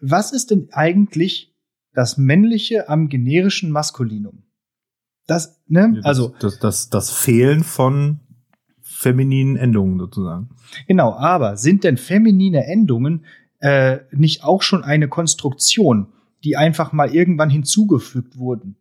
was 0.00 0.32
ist 0.32 0.50
denn 0.50 0.68
eigentlich 0.70 1.56
das 1.94 2.18
männliche 2.18 2.90
am 2.90 3.08
generischen 3.08 3.70
Maskulinum? 3.70 4.42
Das, 5.26 5.62
ne? 5.66 5.92
Ja, 5.94 5.96
das, 5.96 6.04
also 6.04 6.34
das, 6.40 6.58
das, 6.58 6.90
das 6.90 7.10
Fehlen 7.10 7.64
von 7.64 8.20
femininen 8.82 9.56
Endungen 9.56 9.98
sozusagen. 9.98 10.50
Genau, 10.88 11.14
aber 11.14 11.56
sind 11.56 11.84
denn 11.84 11.96
feminine 11.96 12.66
Endungen 12.66 13.24
äh, 13.60 14.00
nicht 14.12 14.44
auch 14.44 14.60
schon 14.60 14.84
eine 14.84 15.08
Konstruktion, 15.08 16.08
die 16.44 16.58
einfach 16.58 16.92
mal 16.92 17.14
irgendwann 17.14 17.48
hinzugefügt 17.48 18.36
wurden? 18.36 18.76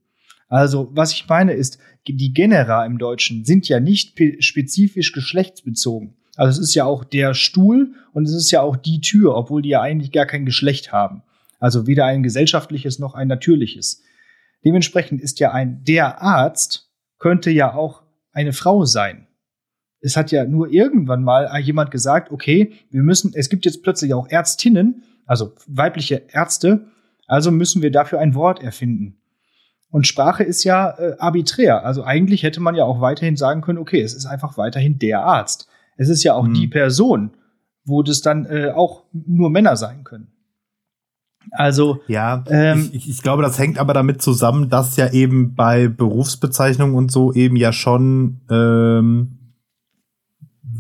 Also, 0.48 0.90
was 0.94 1.12
ich 1.14 1.28
meine 1.28 1.54
ist, 1.54 1.80
die 2.08 2.34
Genera 2.34 2.86
im 2.86 2.98
Deutschen 2.98 3.44
sind 3.44 3.68
ja 3.68 3.80
nicht 3.80 4.18
spezifisch 4.40 5.12
geschlechtsbezogen. 5.12 6.16
Also 6.38 6.62
es 6.62 6.70
ist 6.70 6.76
ja 6.76 6.86
auch 6.86 7.04
der 7.04 7.34
Stuhl 7.34 7.94
und 8.14 8.26
es 8.26 8.34
ist 8.34 8.52
ja 8.52 8.62
auch 8.62 8.78
die 8.78 9.02
Tür, 9.02 9.36
obwohl 9.36 9.62
die 9.62 9.70
ja 9.70 9.82
eigentlich 9.82 10.12
gar 10.12 10.26
kein 10.26 10.46
Geschlecht 10.46 10.92
haben. 10.92 11.24
Also 11.60 11.88
weder 11.88 12.06
ein 12.06 12.24
gesellschaftliches 12.24 13.00
noch 13.00 13.16
ein 13.16 13.28
natürliches. 13.28 14.04
Dementsprechend 14.64 15.20
ist 15.22 15.40
ja 15.40 15.52
ein 15.52 15.84
der 15.84 16.22
Arzt 16.22 16.92
könnte 17.18 17.50
ja 17.50 17.74
auch 17.74 18.04
eine 18.32 18.54
Frau 18.54 18.86
sein 18.86 19.28
es 20.00 20.16
hat 20.16 20.32
ja 20.32 20.46
nur 20.46 20.72
irgendwann 20.72 21.24
mal 21.24 21.60
jemand 21.60 21.92
gesagt, 21.92 22.32
okay, 22.32 22.74
wir 22.90 23.04
müssen, 23.04 23.34
es 23.34 23.50
gibt 23.50 23.66
jetzt 23.66 23.84
plötzlich 23.84 24.14
auch 24.14 24.30
Ärztinnen, 24.30 25.04
also 25.26 25.54
weibliche 25.68 26.24
Ärzte, 26.32 26.88
also 27.28 27.52
müssen 27.52 27.82
wir 27.82 27.92
dafür 27.92 28.20
ein 28.20 28.36
Wort 28.36 28.62
erfinden. 28.64 29.18
Und 29.90 30.06
Sprache 30.06 30.44
ist 30.44 30.64
ja 30.64 30.90
äh, 30.98 31.16
arbiträr. 31.18 31.86
Also 31.86 32.04
eigentlich 32.04 32.44
hätte 32.44 32.60
man 32.60 32.76
ja 32.76 32.84
auch 32.84 33.00
weiterhin 33.00 33.38
sagen 33.38 33.62
können, 33.62 33.80
okay, 33.80 34.02
es 34.02 34.14
ist 34.14 34.26
einfach 34.26 34.58
weiterhin 34.58 35.00
der 35.00 35.24
Arzt. 35.24 35.68
Es 35.96 36.10
ist 36.10 36.24
ja 36.24 36.34
auch 36.34 36.46
hm. 36.46 36.54
die 36.54 36.68
Person, 36.68 37.32
wo 37.86 38.04
das 38.04 38.22
dann 38.22 38.46
äh, 38.46 38.72
auch 38.72 39.04
nur 39.14 39.50
Männer 39.50 39.78
sein 39.78 40.04
können. 40.04 40.28
Also 41.52 42.02
ja, 42.08 42.44
ähm, 42.48 42.90
ich, 42.92 43.10
ich, 43.10 43.22
glaube, 43.22 43.42
das 43.42 43.58
hängt 43.58 43.80
aber 43.80 43.94
damit 43.94 44.22
zusammen, 44.22 44.70
dass 44.70 44.98
ja 44.98 45.12
eben 45.12 45.56
bei 45.56 45.88
Berufsbezeichnungen 45.88 46.96
und 46.96 47.10
so 47.10 47.32
eben 47.32 47.56
ja 47.56 47.72
schon 47.72 48.42
ähm, 48.50 49.54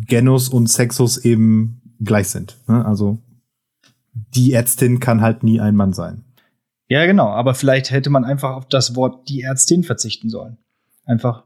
Genus 0.08 0.50
und 0.50 0.68
Sexus 0.68 1.18
eben 1.18 1.82
gleich 2.02 2.30
sind. 2.30 2.58
Ne? 2.68 2.86
Also 2.86 3.20
die 4.14 4.54
Ärztin 4.54 5.00
kann 5.00 5.22
halt 5.22 5.44
nie 5.44 5.62
ein 5.62 5.76
Mann 5.76 5.94
sein. 5.94 6.24
Ja, 6.90 7.06
genau, 7.06 7.28
aber 7.28 7.54
vielleicht 7.54 7.92
hätte 7.92 8.10
man 8.10 8.24
einfach 8.24 8.56
auf 8.56 8.68
das 8.68 8.96
Wort 8.96 9.28
die 9.30 9.42
Ärztin 9.42 9.84
verzichten 9.84 10.30
sollen. 10.30 10.58
Einfach 11.06 11.44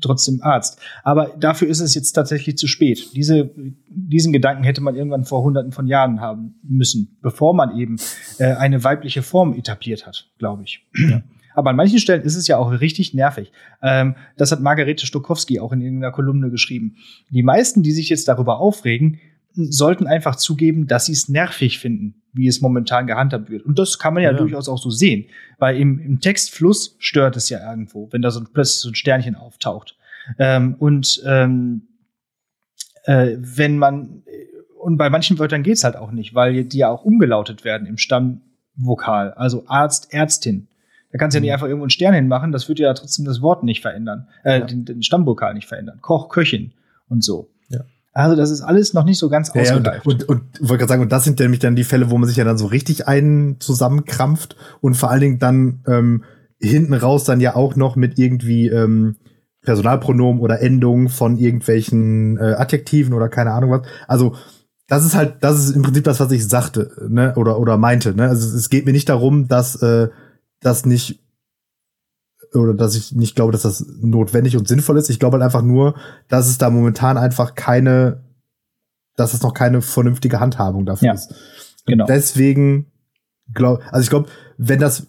trotzdem 0.00 0.40
Arzt. 0.42 0.80
Aber 1.02 1.32
dafür 1.38 1.68
ist 1.68 1.80
es 1.80 1.94
jetzt 1.94 2.12
tatsächlich 2.12 2.56
zu 2.56 2.66
spät. 2.66 3.10
Diese, 3.14 3.50
diesen 3.88 4.32
Gedanken 4.32 4.64
hätte 4.64 4.80
man 4.80 4.94
irgendwann 4.94 5.24
vor 5.24 5.42
hunderten 5.42 5.72
von 5.72 5.86
Jahren 5.86 6.20
haben 6.20 6.54
müssen, 6.62 7.18
bevor 7.22 7.54
man 7.54 7.76
eben 7.76 7.96
äh, 8.38 8.54
eine 8.54 8.84
weibliche 8.84 9.22
Form 9.22 9.54
etabliert 9.54 10.06
hat, 10.06 10.30
glaube 10.38 10.62
ich. 10.62 10.86
Ja. 10.96 11.22
Aber 11.54 11.70
an 11.70 11.76
manchen 11.76 12.00
Stellen 12.00 12.22
ist 12.22 12.34
es 12.34 12.48
ja 12.48 12.58
auch 12.58 12.80
richtig 12.80 13.14
nervig. 13.14 13.52
Ähm, 13.80 14.16
das 14.36 14.50
hat 14.50 14.60
Margarete 14.60 15.06
Stokowski 15.06 15.60
auch 15.60 15.72
in 15.72 15.80
irgendeiner 15.80 16.12
Kolumne 16.12 16.50
geschrieben. 16.50 16.96
Die 17.30 17.44
meisten, 17.44 17.82
die 17.82 17.92
sich 17.92 18.08
jetzt 18.08 18.26
darüber 18.26 18.58
aufregen, 18.58 19.20
sollten 19.54 20.06
einfach 20.06 20.36
zugeben, 20.36 20.86
dass 20.86 21.06
sie 21.06 21.12
es 21.12 21.28
nervig 21.28 21.78
finden, 21.78 22.22
wie 22.32 22.48
es 22.48 22.60
momentan 22.60 23.06
gehandhabt 23.06 23.50
wird. 23.50 23.64
Und 23.64 23.78
das 23.78 23.98
kann 23.98 24.14
man 24.14 24.22
ja, 24.22 24.32
ja. 24.32 24.36
durchaus 24.36 24.68
auch 24.68 24.78
so 24.78 24.90
sehen, 24.90 25.26
weil 25.58 25.76
im, 25.76 26.00
im, 26.00 26.20
Textfluss 26.20 26.96
stört 26.98 27.36
es 27.36 27.48
ja 27.48 27.70
irgendwo, 27.70 28.08
wenn 28.12 28.22
da 28.22 28.30
so 28.30 28.42
plötzlich 28.42 28.80
so 28.80 28.90
ein 28.90 28.94
Sternchen 28.94 29.36
auftaucht. 29.36 29.96
Ähm, 30.38 30.74
und 30.78 31.22
ähm, 31.26 31.88
äh, 33.04 33.36
wenn 33.38 33.78
man 33.78 34.24
und 34.84 34.98
bei 34.98 35.08
manchen 35.08 35.38
Wörtern 35.38 35.62
geht's 35.62 35.82
halt 35.82 35.96
auch 35.96 36.10
nicht, 36.10 36.34
weil 36.34 36.64
die 36.64 36.78
ja 36.78 36.90
auch 36.90 37.04
umgelautet 37.04 37.64
werden 37.64 37.86
im 37.86 37.96
Stammvokal. 37.96 39.32
Also 39.32 39.64
Arzt, 39.66 40.12
Ärztin. 40.12 40.68
Da 41.10 41.18
kannst 41.18 41.34
du 41.34 41.38
ja 41.38 41.40
nicht 41.40 41.48
mhm. 41.48 41.54
einfach 41.54 41.68
irgendwo 41.68 41.84
einen 41.84 41.90
Stern 41.90 42.12
hinmachen, 42.12 42.52
das 42.52 42.68
würde 42.68 42.82
ja 42.82 42.92
trotzdem 42.92 43.24
das 43.24 43.40
Wort 43.40 43.62
nicht 43.62 43.80
verändern, 43.80 44.28
äh, 44.42 44.58
ja. 44.58 44.66
den, 44.66 44.84
den 44.84 45.02
Stammvokal 45.02 45.54
nicht 45.54 45.68
verändern. 45.68 46.00
Koch, 46.02 46.28
Köchin 46.28 46.72
und 47.08 47.24
so. 47.24 47.53
Also 48.14 48.36
das 48.36 48.52
ist 48.52 48.62
alles 48.62 48.94
noch 48.94 49.04
nicht 49.04 49.18
so 49.18 49.28
ganz 49.28 49.50
ja, 49.54 49.60
ausgereift. 49.60 50.06
und, 50.06 50.28
und, 50.28 50.40
und 50.40 50.68
wollte 50.68 50.78
gerade 50.78 50.88
sagen, 50.88 51.02
und 51.02 51.10
das 51.10 51.24
sind 51.24 51.40
nämlich 51.40 51.58
dann 51.58 51.74
die 51.74 51.82
Fälle, 51.82 52.10
wo 52.10 52.16
man 52.16 52.28
sich 52.28 52.36
ja 52.36 52.44
dann 52.44 52.56
so 52.56 52.66
richtig 52.66 53.08
einen 53.08 53.60
zusammenkrampft 53.60 54.56
und 54.80 54.94
vor 54.94 55.10
allen 55.10 55.20
Dingen 55.20 55.38
dann 55.40 55.80
ähm, 55.88 56.22
hinten 56.60 56.94
raus 56.94 57.24
dann 57.24 57.40
ja 57.40 57.56
auch 57.56 57.74
noch 57.74 57.96
mit 57.96 58.16
irgendwie 58.16 58.68
ähm, 58.68 59.16
Personalpronomen 59.62 60.40
oder 60.40 60.60
Endungen 60.60 61.08
von 61.08 61.38
irgendwelchen 61.38 62.38
äh, 62.38 62.54
Adjektiven 62.56 63.14
oder 63.14 63.28
keine 63.28 63.50
Ahnung 63.50 63.72
was. 63.72 63.82
Also 64.06 64.36
das 64.86 65.04
ist 65.04 65.16
halt, 65.16 65.36
das 65.40 65.58
ist 65.58 65.74
im 65.74 65.82
Prinzip 65.82 66.04
das, 66.04 66.20
was 66.20 66.30
ich 66.30 66.46
sagte, 66.46 66.92
ne, 67.08 67.34
oder 67.34 67.58
oder 67.58 67.78
meinte. 67.78 68.14
Ne? 68.14 68.28
Also 68.28 68.56
es 68.56 68.70
geht 68.70 68.86
mir 68.86 68.92
nicht 68.92 69.08
darum, 69.08 69.48
dass 69.48 69.74
äh, 69.82 70.08
das 70.60 70.86
nicht 70.86 71.23
oder 72.54 72.74
dass 72.74 72.94
ich 72.94 73.12
nicht 73.12 73.34
glaube, 73.36 73.52
dass 73.52 73.62
das 73.62 73.84
notwendig 74.00 74.56
und 74.56 74.68
sinnvoll 74.68 74.98
ist. 74.98 75.10
Ich 75.10 75.18
glaube 75.18 75.34
halt 75.34 75.44
einfach 75.44 75.62
nur, 75.62 75.94
dass 76.28 76.48
es 76.48 76.58
da 76.58 76.70
momentan 76.70 77.16
einfach 77.16 77.54
keine, 77.54 78.22
dass 79.16 79.34
es 79.34 79.42
noch 79.42 79.54
keine 79.54 79.82
vernünftige 79.82 80.40
Handhabung 80.40 80.86
dafür 80.86 81.08
ja, 81.08 81.14
ist. 81.14 81.34
Genau. 81.86 82.06
deswegen 82.06 82.86
glaube, 83.52 83.82
also 83.90 84.02
ich 84.02 84.10
glaube, 84.10 84.28
wenn 84.56 84.80
das 84.80 85.06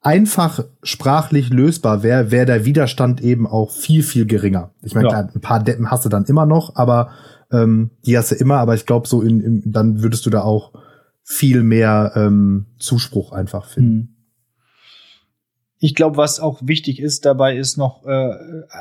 einfach 0.00 0.64
sprachlich 0.82 1.50
lösbar 1.50 2.02
wäre, 2.02 2.30
wäre 2.30 2.46
der 2.46 2.64
Widerstand 2.64 3.20
eben 3.20 3.46
auch 3.46 3.72
viel, 3.72 4.02
viel 4.02 4.26
geringer. 4.26 4.70
Ich 4.82 4.94
meine, 4.94 5.08
ja. 5.08 5.18
ein 5.20 5.40
paar 5.40 5.62
Deppen 5.62 5.90
hast 5.90 6.04
du 6.04 6.08
dann 6.08 6.24
immer 6.24 6.46
noch, 6.46 6.76
aber 6.76 7.10
ähm, 7.50 7.90
die 8.06 8.16
hast 8.16 8.30
du 8.30 8.36
immer, 8.36 8.58
aber 8.58 8.74
ich 8.74 8.86
glaube, 8.86 9.08
so 9.08 9.22
in, 9.22 9.40
in, 9.40 9.72
dann 9.72 10.02
würdest 10.02 10.24
du 10.26 10.30
da 10.30 10.42
auch 10.42 10.72
viel 11.24 11.62
mehr 11.62 12.12
ähm, 12.14 12.66
Zuspruch 12.78 13.32
einfach 13.32 13.66
finden. 13.66 13.96
Mhm. 13.96 14.08
Ich 15.80 15.94
glaube, 15.94 16.16
was 16.16 16.40
auch 16.40 16.60
wichtig 16.62 17.00
ist 17.00 17.24
dabei, 17.24 17.56
ist 17.56 17.76
noch, 17.76 18.04
äh, 18.04 18.34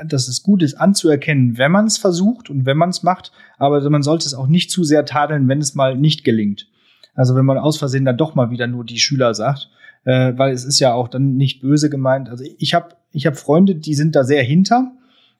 dass 0.08 0.28
es 0.28 0.42
gut 0.42 0.64
ist 0.64 0.76
anzuerkennen, 0.76 1.58
wenn 1.58 1.72
man 1.72 1.86
es 1.86 1.98
versucht 1.98 2.50
und 2.50 2.66
wenn 2.66 2.78
man 2.78 2.90
es 2.90 3.04
macht, 3.04 3.32
aber 3.58 3.88
man 3.90 4.02
sollte 4.02 4.26
es 4.26 4.34
auch 4.34 4.48
nicht 4.48 4.72
zu 4.72 4.84
sehr 4.84 5.06
tadeln, 5.06 5.48
wenn 5.48 5.60
es 5.60 5.76
mal 5.76 5.96
nicht 5.96 6.24
gelingt. 6.24 6.68
Also 7.14 7.36
wenn 7.36 7.46
man 7.46 7.58
aus 7.58 7.78
Versehen 7.78 8.06
dann 8.06 8.18
doch 8.18 8.36
mal 8.36 8.50
wieder 8.50 8.68
nur 8.68 8.84
die 8.84 9.00
Schüler 9.00 9.34
sagt, 9.34 9.70
äh, 10.06 10.34
weil 10.38 10.54
es 10.54 10.66
ist 10.66 10.80
ja 10.80 10.94
auch 10.94 11.08
dann 11.08 11.36
nicht 11.36 11.62
böse 11.62 11.90
gemeint. 11.90 12.30
Also 12.30 12.44
ich 12.58 12.74
habe 12.74 12.96
ich 13.12 13.26
hab 13.26 13.38
Freunde, 13.38 13.76
die 13.76 13.94
sind 13.94 14.16
da 14.16 14.24
sehr 14.24 14.44
hinter 14.44 14.92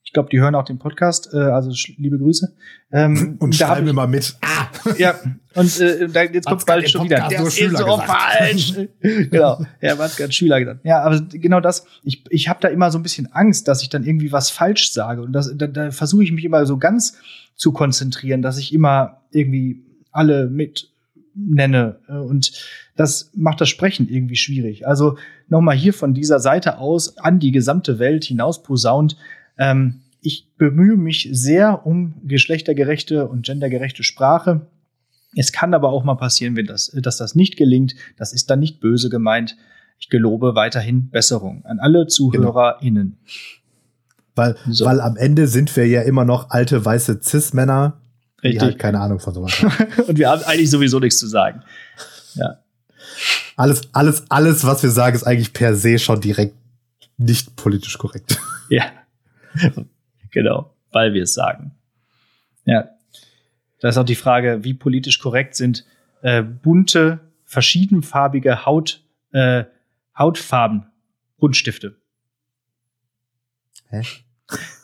ich 0.08 0.14
glaube, 0.14 0.30
die 0.32 0.40
hören 0.40 0.56
auch 0.56 0.64
den 0.64 0.80
Podcast, 0.80 1.34
äh, 1.34 1.38
also 1.38 1.70
liebe 1.98 2.18
Grüße. 2.18 2.54
Ähm, 2.94 3.36
und 3.40 3.54
schreiben 3.54 3.86
mir 3.86 3.92
mal 3.92 4.08
mit. 4.08 4.38
Ah. 4.42 4.68
Ja, 4.98 5.16
und 5.54 5.82
äh, 5.82 6.08
da, 6.08 6.24
jetzt 6.24 6.46
kommt 6.46 6.66
bald 6.66 6.90
schon 6.90 7.04
wieder. 7.04 7.28
Der 7.28 7.42
ist 7.42 7.58
so 7.58 7.98
falsch. 7.98 8.74
genau, 9.02 9.66
ja, 9.82 9.98
was 9.98 10.16
ganz 10.16 10.34
Schüler 10.34 10.62
gesagt. 10.62 10.86
Ja, 10.86 11.02
aber 11.02 11.20
genau 11.20 11.60
das, 11.60 11.86
ich, 12.04 12.24
ich 12.30 12.48
habe 12.48 12.60
da 12.62 12.70
immer 12.70 12.90
so 12.90 12.98
ein 12.98 13.04
bisschen 13.04 13.34
Angst, 13.34 13.68
dass 13.68 13.82
ich 13.82 13.90
dann 13.90 14.06
irgendwie 14.06 14.32
was 14.32 14.50
falsch 14.50 14.92
sage. 14.94 15.24
Und 15.24 15.34
das, 15.34 15.52
da, 15.58 15.68
da 15.68 15.92
versuche 15.92 16.24
ich 16.24 16.32
mich 16.32 16.46
immer 16.46 16.66
so 16.66 16.78
ganz 16.78 17.18
zu 17.56 17.74
konzentrieren, 17.74 18.42
dass 18.42 18.58
ich 18.58 18.74
immer 18.74 19.24
irgendwie 19.32 19.84
alle 20.14 20.48
mit 20.48 20.90
nenne. 21.36 22.00
Und 22.08 22.54
das 22.96 23.32
macht 23.36 23.60
das 23.60 23.68
Sprechen 23.68 24.08
irgendwie 24.08 24.38
schwierig. 24.38 24.88
Also 24.88 25.18
nochmal 25.50 25.76
hier 25.76 25.94
von 25.94 26.14
dieser 26.14 26.40
Seite 26.40 26.78
aus 26.78 27.18
an 27.18 27.40
die 27.40 27.52
gesamte 27.52 28.00
Welt 28.00 28.24
hinaus 28.24 28.64
posaunt. 28.64 29.18
Ähm, 29.58 30.02
ich 30.22 30.50
bemühe 30.58 30.98
mich 30.98 31.30
sehr 31.32 31.86
um 31.86 32.16
geschlechtergerechte 32.24 33.28
und 33.28 33.46
gendergerechte 33.46 34.04
Sprache. 34.04 34.68
Es 35.36 35.52
kann 35.52 35.74
aber 35.74 35.90
auch 35.90 36.04
mal 36.04 36.16
passieren, 36.16 36.56
wenn 36.56 36.66
das, 36.66 36.92
dass 36.96 37.18
das 37.18 37.36
nicht 37.36 37.58
gelingt. 37.58 37.96
Das 38.18 38.34
ist 38.34 38.50
dann 38.50 38.60
nicht 38.60 38.80
böse 38.80 39.10
gemeint. 39.10 39.56
Ich 40.00 40.10
gelobe 40.10 40.56
weiterhin 40.56 41.10
Besserung 41.10 41.64
an 41.66 41.80
alle 41.80 42.08
ZuhörerInnen. 42.08 43.18
Weil, 44.36 44.56
So. 44.70 44.86
weil 44.86 45.02
am 45.02 45.16
Ende 45.18 45.48
sind 45.48 45.76
wir 45.76 45.88
ja 45.88 46.02
immer 46.02 46.26
noch 46.26 46.50
alte 46.52 46.84
weiße 46.84 47.20
Cis-Männer, 47.24 48.00
die 48.44 48.48
Richtig. 48.50 48.62
halt 48.62 48.80
keine 48.80 49.00
Ahnung 49.00 49.20
von 49.20 49.34
sowas 49.34 49.62
haben. 49.62 49.74
Und 50.08 50.18
wir 50.18 50.30
haben 50.30 50.44
eigentlich 50.44 50.70
sowieso 50.70 51.00
nichts 51.00 51.18
zu 51.20 51.28
sagen. 51.28 51.64
Ja. 52.36 52.60
alles, 53.56 53.82
alles, 53.94 54.24
alles, 54.30 54.64
was 54.64 54.84
wir 54.84 54.92
sagen, 54.92 55.16
ist 55.16 55.24
eigentlich 55.24 55.54
per 55.54 55.76
se 55.76 55.98
schon 55.98 56.22
direkt 56.22 56.56
nicht 57.18 57.56
politisch 57.56 57.98
korrekt. 57.98 58.38
Ja. 58.70 58.92
genau, 60.32 60.74
weil 60.92 61.14
wir 61.14 61.24
es 61.24 61.34
sagen. 61.34 61.72
Ja. 62.66 62.90
Da 63.80 63.90
ist 63.90 63.98
auch 63.98 64.04
die 64.06 64.16
Frage, 64.16 64.64
wie 64.64 64.74
politisch 64.74 65.20
korrekt 65.20 65.56
sind 65.56 65.86
äh, 66.24 66.42
bunte, 66.42 67.20
verschiedenfarbige 67.46 68.66
Haut, 68.66 69.02
äh, 69.32 69.66
Hautfarben, 70.18 70.88
Buntstifte. 71.38 71.96
Hä? 73.90 74.02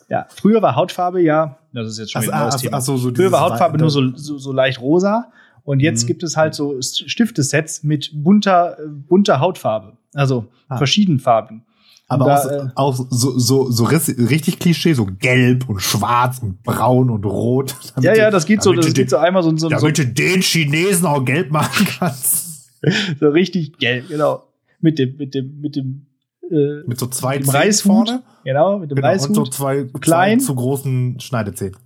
Ja, 0.08 0.26
früher 0.30 0.62
war 0.62 0.76
Hautfarbe 0.76 1.20
ja, 1.22 1.58
das 1.72 1.88
ist 1.88 1.98
jetzt 1.98 2.12
schon 2.12 2.20
Ach, 2.20 2.26
wieder 2.26 2.34
ein 2.36 2.40
neues 2.42 2.54
ach, 2.56 2.60
Thema. 2.60 2.76
ach 2.76 2.80
so, 2.82 2.96
so 2.96 3.12
früher 3.14 3.32
war 3.32 3.40
Hautfarbe 3.40 3.78
nur 3.78 3.90
so, 3.90 4.14
so, 4.16 4.38
so 4.38 4.52
leicht 4.52 4.80
rosa 4.80 5.32
und 5.64 5.80
jetzt 5.80 6.04
Mhm. 6.04 6.06
gibt 6.08 6.22
es 6.22 6.36
halt 6.36 6.54
so 6.54 6.72
St- 6.74 7.08
Stiftesets 7.08 7.82
mit 7.82 8.10
bunter, 8.14 8.78
äh, 8.78 8.86
bunter 8.86 9.40
Hautfarbe. 9.40 9.96
Also 10.14 10.46
Ah. 10.68 10.76
verschiedenfarben. 10.76 11.64
Aber 12.06 12.26
Da, 12.26 12.36
auch, 12.36 12.50
äh, 12.50 12.68
auch 12.74 13.06
so, 13.10 13.38
so, 13.38 13.70
so 13.70 13.84
richtig 13.84 14.58
Klischee, 14.58 14.92
so 14.92 15.06
gelb 15.06 15.68
und 15.68 15.80
schwarz 15.80 16.38
und 16.40 16.62
braun 16.62 17.08
und 17.10 17.24
rot. 17.24 17.74
Ja, 18.00 18.14
ja, 18.14 18.30
das 18.30 18.44
geht 18.46 18.62
so, 18.62 18.72
das 18.74 18.92
geht 18.92 19.08
so 19.10 19.16
einmal 19.16 19.42
so, 19.42 19.50
so, 19.56 19.68
so, 19.68 19.76
Damit 19.76 19.98
du 19.98 20.06
den 20.06 20.42
Chinesen 20.42 21.06
auch 21.06 21.24
gelb 21.24 21.50
machen 21.50 21.86
kannst. 21.98 22.70
so 23.18 23.28
richtig 23.30 23.78
gelb, 23.78 24.08
genau. 24.08 24.42
Mit 24.80 24.98
dem, 24.98 25.16
mit 25.16 25.34
dem, 25.34 25.60
mit 25.60 25.76
dem, 25.76 26.06
äh, 26.50 26.86
Mit 26.86 26.98
so 27.00 27.06
zwei 27.06 27.38
mit 27.38 27.46
dem 27.46 27.50
Reishut. 27.50 27.92
vorne. 27.92 28.22
Genau, 28.44 28.78
mit 28.78 28.90
dem 28.90 28.96
Genau, 28.96 29.10
und 29.12 29.18
so 29.20 29.26
Reishut. 29.40 29.54
zwei, 29.54 29.84
klein. 30.00 30.40
zwei 30.40 30.46
zu 30.46 30.54
großen 30.54 31.20
Schneidezähnen. 31.20 31.76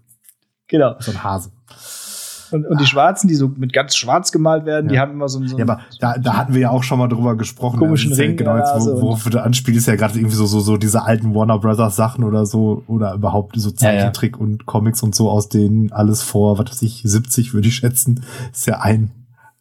Genau. 0.66 0.96
So 0.98 1.12
ein 1.12 1.22
Hase. 1.22 1.50
Und, 2.50 2.66
und 2.66 2.80
die 2.80 2.87
Schwarzen, 2.87 3.28
die 3.28 3.34
so 3.34 3.48
mit 3.56 3.72
ganz 3.72 3.96
schwarz 3.96 4.32
gemalt 4.32 4.64
werden, 4.64 4.88
die 4.88 4.94
Ja. 4.94 5.02
haben 5.02 5.12
immer 5.12 5.28
so, 5.28 5.38
ein- 5.40 5.48
so 5.48 5.56
Ja, 5.58 5.64
ein- 5.64 5.70
aber 5.70 5.80
da, 6.00 6.18
da 6.18 6.37
hatten 6.37 6.54
wir 6.54 6.61
ja 6.61 6.70
auch 6.70 6.82
schon 6.82 6.98
mal 6.98 7.08
drüber 7.08 7.37
gesprochen. 7.37 7.78
Komischen 7.78 8.11
Das 8.11 8.18
ja 8.18 8.24
Ring 8.26 8.37
Genau, 8.37 8.56
jetzt, 8.56 8.72
wo, 8.76 9.00
worauf 9.02 9.24
du 9.24 9.42
anspielst, 9.42 9.78
ist 9.80 9.87
ja 9.87 9.96
gerade 9.96 10.18
irgendwie 10.18 10.37
so, 10.37 10.46
so, 10.46 10.61
so 10.61 10.76
diese 10.76 11.02
alten 11.04 11.34
Warner 11.34 11.58
Brothers 11.58 11.96
Sachen 11.96 12.24
oder 12.24 12.46
so, 12.46 12.82
oder 12.87 13.14
überhaupt 13.14 13.54
so 13.58 13.68
Ja, 13.70 13.74
ja. 13.74 13.98
Zeichentrick 13.98 14.38
und 14.38 14.66
Comics 14.66 15.02
und 15.02 15.14
so, 15.14 15.30
aus 15.30 15.48
denen 15.48 15.92
alles 15.92 16.22
vor, 16.22 16.58
was 16.58 16.70
weiß 16.70 16.82
ich, 16.82 17.02
70 17.04 17.54
würde 17.54 17.68
ich 17.68 17.74
schätzen, 17.76 18.24
ist 18.52 18.66
ja 18.66 18.80
ein, 18.80 19.11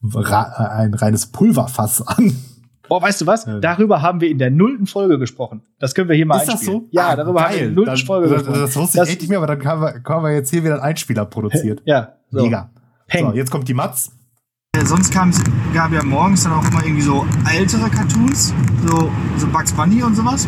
ein 0.03 0.93
reines 0.93 1.27
Pulverfass 1.27 2.05
an. 2.07 2.35
Oh, 2.89 3.01
weißt 3.01 3.19
du 3.19 3.25
was? 3.25 3.45
Ja. 3.45 3.59
Darüber 3.59 4.01
haben 4.01 4.21
wir 4.21 4.29
in 4.29 4.37
der 4.37 4.49
nullten 4.49 4.87
Folge 4.87 5.19
gesprochen. 5.19 5.61
Das 5.77 5.93
können 5.93 6.07
wir 6.07 6.15
hier 6.15 6.25
mal 6.25 6.37
ist 6.37 6.45
das 6.47 6.55
einspielen. 6.61 6.81
so? 6.83 6.87
Ja, 6.91 7.09
Ah, 7.09 7.15
darüber 7.17 7.41
haben 7.43 7.53
wir 7.53 7.59
in 7.59 7.65
der 7.65 7.73
nullten 7.85 7.97
Folge 8.05 8.29
das, 8.29 8.37
gesprochen. 8.39 8.61
das 8.61 8.75
wusste 8.77 8.97
Das- 8.99 9.07
ich 9.09 9.13
echt 9.15 9.21
nicht 9.23 9.29
mehr, 9.29 9.39
aber 9.39 9.47
dann 9.47 9.65
haben 9.65 9.81
wir, 9.81 10.01
haben 10.07 10.23
wir 10.23 10.33
jetzt 10.33 10.49
hier 10.51 10.63
wieder 10.63 10.75
einen 10.75 10.83
Einspieler 10.83 11.25
produziert. 11.25 11.81
Ja, 11.83 12.13
so. 12.31 12.43
Mega. 12.43 12.69
Peng. 13.07 13.25
So, 13.27 13.33
jetzt 13.33 13.51
kommt 13.51 13.67
die 13.67 13.73
Matz. 13.73 14.11
Sonst 14.85 15.11
kam's, 15.11 15.41
gab 15.73 15.91
ja 15.91 16.03
morgens 16.03 16.43
dann 16.43 16.53
auch 16.53 16.63
immer 16.69 16.83
irgendwie 16.83 17.01
so 17.01 17.25
ältere 17.51 17.89
Cartoons, 17.89 18.53
so, 18.85 19.11
so 19.37 19.47
Bugs 19.47 19.71
Bunny 19.71 20.03
und 20.03 20.15
sowas. 20.15 20.47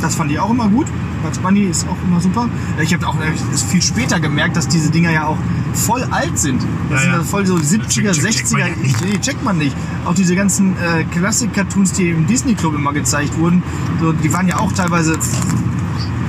Das 0.00 0.14
fand 0.14 0.30
ich 0.30 0.40
auch 0.40 0.48
immer 0.50 0.66
gut. 0.68 0.86
Bugs 1.22 1.38
Bunny 1.38 1.64
ist 1.64 1.86
auch 1.86 1.96
immer 2.08 2.18
super. 2.20 2.48
Ich 2.80 2.94
habe 2.94 3.06
auch 3.06 3.16
erst 3.20 3.64
viel 3.68 3.82
später 3.82 4.18
gemerkt, 4.18 4.56
dass 4.56 4.66
diese 4.66 4.90
Dinger 4.90 5.10
ja 5.10 5.26
auch 5.26 5.36
voll 5.74 6.02
alt 6.10 6.38
sind. 6.38 6.62
Das 6.88 6.90
Ja, 6.90 6.98
sind 7.00 7.10
ja. 7.12 7.18
ja 7.18 7.24
voll 7.24 7.44
so 7.44 7.56
70er, 7.56 8.12
Check- 8.12 8.12
check- 8.14 8.30
checkt 8.32 8.52
man 8.52 8.60
60er. 8.62 9.12
ja 9.12 9.20
checkt 9.20 9.44
man 9.44 9.58
nicht. 9.58 9.76
Auch 10.06 10.14
diese 10.14 10.34
ganzen 10.36 10.72
äh, 10.78 11.04
Klassik-Cartoons, 11.04 11.92
die 11.92 12.10
im 12.10 12.26
Disney 12.26 12.54
Club 12.54 12.74
immer 12.74 12.94
gezeigt 12.94 13.36
wurden, 13.38 13.62
so, 14.00 14.12
die 14.12 14.32
waren 14.32 14.48
ja 14.48 14.58
auch 14.58 14.72
teilweise 14.72 15.18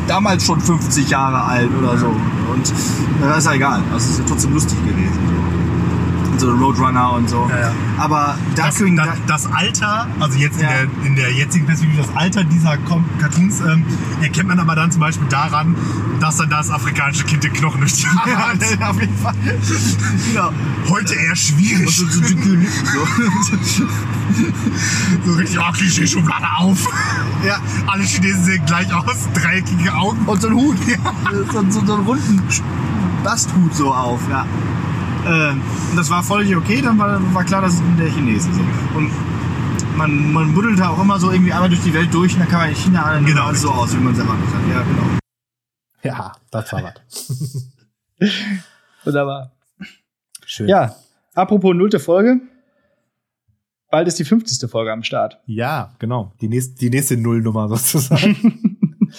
damals 0.08 0.46
schon 0.46 0.60
50 0.60 1.10
Jahre 1.10 1.42
alt 1.44 1.70
oder 1.80 1.98
so. 1.98 2.08
Und 2.08 2.70
äh, 2.70 2.74
das 3.30 3.38
ist 3.40 3.46
ja 3.46 3.54
egal. 3.54 3.82
Das 3.94 4.10
ist 4.10 4.20
ja 4.20 4.26
trotzdem 4.28 4.54
lustig 4.54 4.78
gewesen. 4.86 5.37
So, 6.38 6.48
so 6.52 6.56
Roadrunner 6.56 7.14
und 7.14 7.30
so. 7.30 7.48
Ja, 7.50 7.60
ja. 7.60 7.72
Aber 7.98 8.38
Das, 8.56 8.66
dafür, 8.76 8.90
das, 8.96 9.08
das 9.28 9.52
Alter, 9.54 10.08
also 10.20 10.38
jetzt 10.38 10.58
in, 10.58 10.64
Ja. 10.64 10.70
der, 10.70 11.06
in 11.06 11.16
der 11.16 11.32
jetzigen 11.34 11.66
Perspektive, 11.66 12.02
das 12.04 12.16
Alter 12.16 12.44
dieser 12.44 12.78
Cartoons 12.78 13.60
ähm, 13.62 13.84
erkennt 14.22 14.48
man 14.50 14.60
aber 14.60 14.76
dann 14.76 14.92
zum 14.92 15.02
Beispiel 15.02 15.28
daran, 15.28 15.76
dass 16.20 16.38
dann 16.38 16.50
das 16.50 16.70
afrikanische 16.70 17.24
Kind 17.26 17.44
den 17.44 17.54
Knochen 17.54 17.80
durch 17.82 17.94
die 17.94 18.08
Haare 18.08 18.38
hat. 18.50 18.80
Ja, 18.80 18.90
auf 18.90 19.00
jeden 19.00 19.18
Fall. 19.18 19.34
genau. 20.32 20.52
Heute 20.90 21.16
eher 21.16 21.32
Und 21.32 21.38
schwierig. 21.38 21.96
so, 21.96 22.06
so. 22.06 22.22
So. 22.22 23.86
So 25.26 25.34
richtig, 25.34 25.58
oh, 25.60 25.72
Klischee-Schublade 25.72 26.46
auf. 26.60 26.78
ja. 27.46 27.58
Alle 27.88 28.04
Chinesen 28.04 28.44
sehen 28.44 28.64
gleich 28.66 28.94
aus, 28.94 29.28
dreieckige 29.34 29.94
Augen. 29.94 30.20
Und 30.26 30.42
so 30.42 30.50
ein 30.50 30.54
Hut. 30.54 30.78
So, 31.52 31.64
so, 31.70 31.86
so 31.86 31.94
einen 31.94 32.06
runden 32.06 32.42
Basthut 33.24 33.74
so 33.76 33.94
auf. 33.94 34.20
Ja. 34.30 34.46
Und 35.28 35.98
das 35.98 36.10
war 36.10 36.24
völlig 36.24 36.56
okay. 36.56 36.82
Dann 36.82 36.98
war, 36.98 37.20
war 37.34 37.44
klar, 37.44 37.62
das 37.62 37.78
sind 37.78 37.98
der 38.00 38.10
Chinesen. 38.10 38.54
So. 38.54 38.62
Und 38.98 39.12
man, 39.98 40.32
man 40.32 40.54
buddelte 40.54 40.88
auch 40.88 41.02
immer 41.02 41.20
so 41.20 41.32
irgendwie 41.32 41.52
einmal 41.52 41.70
durch 41.70 41.82
die 41.82 41.94
Welt 41.94 42.14
durch 42.14 42.34
und 42.34 42.40
dann 42.40 42.48
kam 42.48 42.60
man 42.62 42.70
in 42.70 42.76
China 42.76 43.14
dann 43.14 43.26
Genau, 43.26 43.46
alles 43.46 43.62
so 43.62 43.70
aus, 43.70 43.94
wie 43.94 44.00
man 44.00 44.14
es 44.14 44.20
erwartet 44.20 44.48
hat. 44.48 44.62
Ja, 44.70 44.84
genau. 44.84 45.18
Ja, 46.04 46.32
das 46.52 46.72
war 46.72 46.84
was. 46.84 47.72
Wunderbar. 49.04 49.52
Schön. 50.46 50.68
Ja, 50.68 50.96
apropos 51.34 51.76
nullte 51.76 52.00
Folge. 52.00 52.40
Bald 53.90 54.08
ist 54.08 54.20
die 54.20 54.26
50. 54.26 54.70
Folge 54.70 54.92
am 54.92 55.04
Start. 55.04 55.40
Ja, 55.46 55.96
genau. 56.00 56.34
Die 56.42 56.50
nächste, 56.50 56.78
die 56.78 56.90
nächste 56.90 57.18
Nullnummer 57.18 57.68
sozusagen. 57.70 58.78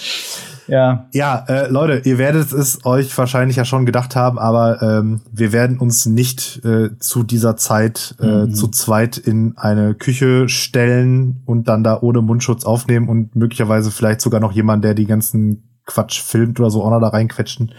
Ja, 0.68 1.08
ja, 1.12 1.44
äh, 1.48 1.68
Leute, 1.68 2.06
ihr 2.08 2.18
werdet 2.18 2.52
es 2.52 2.84
euch 2.84 3.16
wahrscheinlich 3.16 3.56
ja 3.56 3.64
schon 3.64 3.86
gedacht 3.86 4.14
haben, 4.14 4.38
aber 4.38 4.82
ähm, 4.82 5.22
wir 5.32 5.52
werden 5.52 5.78
uns 5.78 6.06
nicht 6.06 6.64
äh, 6.64 6.90
zu 6.98 7.22
dieser 7.22 7.56
Zeit 7.56 8.14
äh, 8.20 8.46
Mhm. 8.46 8.54
zu 8.54 8.68
zweit 8.68 9.16
in 9.16 9.56
eine 9.56 9.94
Küche 9.94 10.48
stellen 10.48 11.42
und 11.46 11.68
dann 11.68 11.82
da 11.82 11.98
ohne 12.00 12.20
Mundschutz 12.20 12.64
aufnehmen 12.64 13.08
und 13.08 13.34
möglicherweise 13.34 13.90
vielleicht 13.90 14.20
sogar 14.20 14.40
noch 14.40 14.52
jemand, 14.52 14.84
der 14.84 14.94
die 14.94 15.06
ganzen 15.06 15.80
Quatsch 15.86 16.20
filmt 16.20 16.60
oder 16.60 16.70
so 16.70 16.84
auch 16.84 16.90
noch 16.90 17.00
da 17.00 17.08
reinquetschen. 17.08 17.72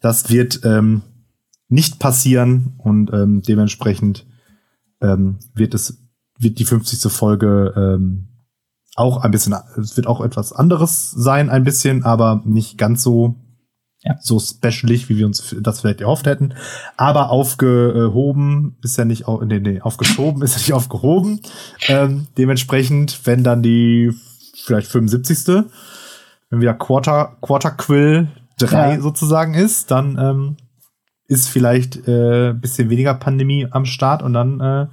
Das 0.00 0.30
wird 0.30 0.60
ähm, 0.64 1.02
nicht 1.68 1.98
passieren 1.98 2.74
und 2.78 3.12
ähm, 3.12 3.42
dementsprechend 3.42 4.24
ähm, 5.00 5.38
wird 5.54 5.74
es 5.74 6.00
wird 6.38 6.58
die 6.58 6.64
50. 6.64 7.10
Folge 7.10 7.72
ähm, 7.76 8.28
auch 8.96 9.18
ein 9.22 9.30
bisschen, 9.30 9.54
es 9.78 9.96
wird 9.96 10.06
auch 10.06 10.20
etwas 10.20 10.52
anderes 10.52 11.10
sein, 11.10 11.50
ein 11.50 11.64
bisschen, 11.64 12.04
aber 12.04 12.42
nicht 12.44 12.78
ganz 12.78 13.02
so, 13.02 13.34
Ja. 14.02 14.16
so 14.20 14.38
specialig, 14.40 15.08
wie 15.08 15.16
wir 15.18 15.26
uns 15.26 15.54
das 15.60 15.80
vielleicht 15.80 16.00
erhofft 16.00 16.26
hätten. 16.26 16.54
Aber 16.96 17.30
aufgehoben 17.30 18.76
ist 18.82 18.96
ja 18.96 19.04
nicht, 19.04 19.24
nee, 19.44 19.60
nee, 19.60 19.80
aufgeschoben 19.80 20.42
ist 20.42 20.54
ja 20.54 20.58
nicht 20.60 20.72
aufgehoben. 20.72 21.40
Ähm, 21.88 22.26
dementsprechend, 22.38 23.20
wenn 23.26 23.44
dann 23.44 23.62
die 23.62 24.12
vielleicht 24.64 24.90
75. 24.90 25.64
Wenn 26.50 26.60
wieder 26.60 26.74
Quarter, 26.74 27.36
Quarter 27.40 27.72
Quill 27.72 28.28
3 28.58 28.94
Ja. 28.94 29.00
sozusagen 29.00 29.54
ist, 29.54 29.90
dann 29.90 30.16
ähm, 30.18 30.56
ist 31.26 31.48
vielleicht 31.48 32.06
äh, 32.08 32.52
bisschen 32.54 32.88
weniger 32.88 33.14
Pandemie 33.14 33.66
am 33.70 33.84
Start 33.84 34.22
und 34.22 34.32
dann 34.32 34.60
äh, 34.60 34.86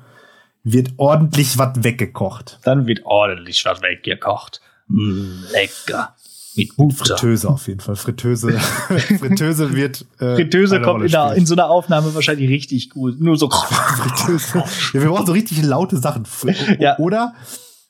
wird 0.63 0.93
ordentlich 0.97 1.58
was 1.58 1.84
weggekocht. 1.84 2.60
dann 2.63 2.88
wird 2.88 3.02
ordentlich 3.06 3.63
was 3.65 3.82
weggekocht. 3.82 4.62
Mm, 4.88 5.43
lecker. 5.52 6.15
Mit 6.56 6.76
Butter. 6.78 7.17
Fritteuse 7.17 7.49
auf 7.49 7.67
jeden 7.67 7.80
Fall. 7.80 7.95
Fritteuse, 7.95 8.52
Fritteuse 9.19 9.73
wird. 9.76 10.06
Äh, 10.19 10.36
Fritteuse 10.36 10.82
kommt 10.82 11.04
in, 11.04 11.12
der, 11.12 11.34
in 11.34 11.45
so 11.47 11.56
einer 11.56 11.67
Aufnahme 11.69 12.13
wahrscheinlich 12.13 12.47
richtig 12.49 12.91
gut. 12.91 13.19
Nur 13.19 13.38
so, 13.38 13.49
Fritteuse. 13.52 14.60
Ja, 14.93 15.02
wir 15.02 15.10
brauchen 15.10 15.26
so 15.26 15.32
richtig 15.32 15.63
laute 15.63 15.97
Sachen. 15.97 16.26
Ja. 16.80 16.97
Oder? 16.99 17.34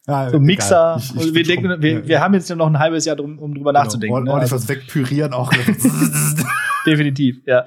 Ja, 0.08 0.30
so 0.30 0.40
Mixer. 0.40 0.96
Ich- 0.98 1.16
ich 1.16 1.28
Und 1.28 1.34
wir, 1.36 1.44
denken, 1.44 1.70
schon- 1.72 1.82
wir, 1.82 1.92
ja, 1.92 2.08
wir 2.08 2.22
haben 2.22 2.34
jetzt 2.36 2.50
noch 2.56 2.68
ein 2.68 2.80
halbes 2.80 3.04
Jahr, 3.06 3.16
drum, 3.18 3.38
um 3.38 3.54
drüber 3.54 3.72
genau. 3.74 3.84
nachzudenken. 3.84 4.24
Ne? 4.24 4.32
Ordentlich 4.32 4.52
Also, 4.54 4.64
was 4.64 4.70
wegpürieren 4.70 5.34
auch. 5.34 5.52
definitiv, 6.86 7.38
ja. 7.46 7.66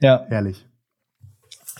Ja. 0.00 0.24
Herrlich. 0.28 0.64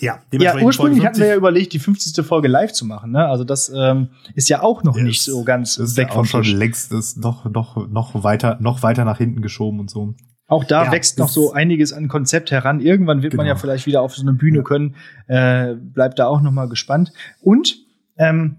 Ja, 0.00 0.18
Ja, 0.32 0.56
ursprünglich 0.60 1.04
hatten 1.04 1.18
wir 1.18 1.26
ja 1.26 1.32
50 1.32 1.36
überlegt, 1.38 1.72
die 1.72 1.78
50. 1.78 2.24
Folge 2.26 2.48
live 2.48 2.72
zu 2.72 2.84
machen. 2.86 3.12
Ne? 3.12 3.26
Also 3.26 3.44
das 3.44 3.72
ähm, 3.74 4.08
ist 4.34 4.48
ja 4.48 4.62
auch 4.62 4.82
noch 4.84 4.96
Ja, 4.96 5.02
nicht 5.02 5.22
so 5.22 5.44
ganz 5.44 5.76
ist 5.78 5.96
weg 5.96 6.08
ja 6.08 6.14
vom 6.14 6.22
auch 6.22 6.26
schon 6.26 6.42
Tisch. 6.42 6.52
längst 6.54 6.92
ist 6.92 7.18
noch, 7.18 7.44
noch, 7.50 7.88
noch 7.88 8.22
weiter, 8.24 8.56
noch 8.60 8.82
weiter 8.82 9.04
nach 9.04 9.18
hinten 9.18 9.42
geschoben 9.42 9.80
und 9.80 9.90
so. 9.90 10.14
Auch 10.46 10.64
da 10.64 10.84
Ja, 10.84 10.92
wächst 10.92 11.18
noch 11.18 11.28
so 11.28 11.52
einiges 11.52 11.92
an 11.92 12.08
Konzept 12.08 12.50
heran. 12.50 12.80
Irgendwann 12.80 13.22
wird 13.22 13.34
man 13.34 13.44
Genau. 13.44 13.54
ja 13.56 13.60
vielleicht 13.60 13.86
wieder 13.86 14.00
auf 14.00 14.14
so 14.16 14.22
eine 14.22 14.32
Bühne 14.32 14.62
können. 14.62 14.94
Äh, 15.26 15.74
bleibt 15.74 16.18
da 16.18 16.26
auch 16.26 16.40
noch 16.40 16.52
mal 16.52 16.68
gespannt. 16.68 17.12
Und 17.42 17.76
ähm, 18.16 18.56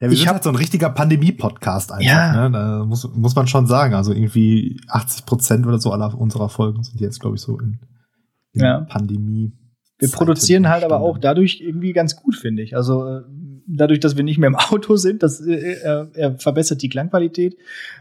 Ja, 0.00 0.08
wir 0.08 0.12
Ich 0.12 0.18
sind 0.18 0.26
hab- 0.28 0.34
halt 0.34 0.42
so 0.44 0.50
ein 0.50 0.56
richtiger 0.56 0.90
Pandemie-Podcast 0.90 1.92
einfach. 1.92 2.04
Ja. 2.04 2.48
Ne? 2.48 2.50
Da 2.50 2.84
muss, 2.84 3.08
muss 3.14 3.36
man 3.36 3.46
schon 3.46 3.66
sagen. 3.68 3.94
Also 3.94 4.12
irgendwie 4.12 4.80
80 4.88 5.24
Prozent 5.24 5.66
oder 5.68 5.78
so 5.78 5.92
aller 5.92 6.12
unserer 6.18 6.48
Folgen 6.48 6.82
sind 6.82 7.00
jetzt, 7.00 7.20
glaube 7.20 7.36
ich, 7.36 7.42
so 7.42 7.60
in, 7.60 7.78
in 8.52 8.62
Ja. 8.62 8.80
Pandemie. 8.80 9.52
Wir 9.98 10.08
produzieren 10.10 10.68
halt 10.68 10.84
aber 10.84 11.00
auch 11.00 11.18
dadurch 11.18 11.60
irgendwie 11.60 11.92
ganz 11.92 12.16
gut, 12.16 12.36
finde 12.36 12.62
ich. 12.62 12.76
Also 12.76 13.06
äh, 13.06 13.20
dadurch, 13.66 14.00
dass 14.00 14.16
wir 14.16 14.24
nicht 14.24 14.38
mehr 14.38 14.48
im 14.48 14.56
Auto 14.70 14.96
sind, 14.96 15.22
das, 15.22 15.40
äh, 15.40 15.76
er, 15.82 16.10
er 16.14 16.38
verbessert 16.38 16.82
die 16.82 16.88
Klangqualität. 16.88 17.56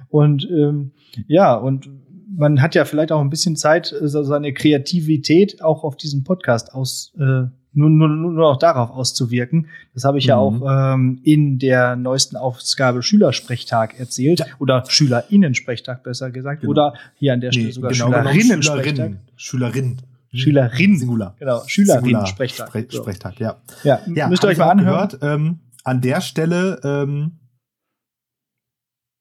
Und 0.09 0.47
ähm, 0.49 0.91
ja, 1.27 1.53
und 1.55 1.89
man 2.35 2.61
hat 2.61 2.73
ja 2.73 2.85
vielleicht 2.85 3.11
auch 3.11 3.21
ein 3.21 3.29
bisschen 3.29 3.55
Zeit, 3.55 3.91
äh, 3.93 4.07
so 4.07 4.23
seine 4.23 4.53
Kreativität 4.53 5.61
auch 5.61 5.83
auf 5.83 5.95
diesen 5.97 6.23
Podcast 6.23 6.73
aus, 6.73 7.13
äh, 7.17 7.43
nur, 7.75 7.89
nur, 7.89 8.07
nur 8.07 8.31
noch 8.33 8.57
darauf 8.57 8.91
auszuwirken. 8.91 9.67
Das 9.95 10.03
habe 10.03 10.19
ich 10.19 10.25
ja 10.25 10.35
Mhm. 10.35 10.63
auch 10.63 10.93
ähm, 10.93 11.19
in 11.23 11.57
der 11.57 11.95
neuesten 11.95 12.35
Ausgabe 12.37 13.01
Schülersprechtag 13.01 13.99
erzählt. 13.99 14.39
Ja. 14.39 14.45
Oder 14.59 14.83
Schülerinnensprechtag 14.87 16.03
besser 16.03 16.29
gesagt. 16.31 16.61
Genau. 16.61 16.71
Oder 16.71 16.93
hier 17.15 17.33
an 17.33 17.41
der 17.41 17.51
Stelle 17.51 17.67
Nee, 17.67 17.71
sogar 17.71 17.91
genau 17.91 18.05
Schülerinnensprechtag. 18.11 19.13
Schülerin. 19.35 19.97
Schülerin. 19.97 19.97
Schülerin. 20.37 20.97
Singular. 20.97 21.35
Genau, 21.39 21.59
Singular. 21.59 21.69
Schülerinnensprechtag. 21.69 22.67
Spre 22.69 22.85
So. 22.89 23.01
Sprechtag, 23.03 23.39
ja. 23.39 23.61
Ja, 23.83 24.01
Ja, 24.13 24.27
müsst 24.27 24.43
ihr 24.43 24.47
euch 24.47 24.53
ich 24.53 24.59
mal 24.59 24.69
anhören. 24.69 25.09
Gehört, 25.09 25.23
ähm, 25.23 25.59
an 25.83 26.01
der 26.01 26.21
Stelle, 26.21 26.79
ähm, 26.83 27.39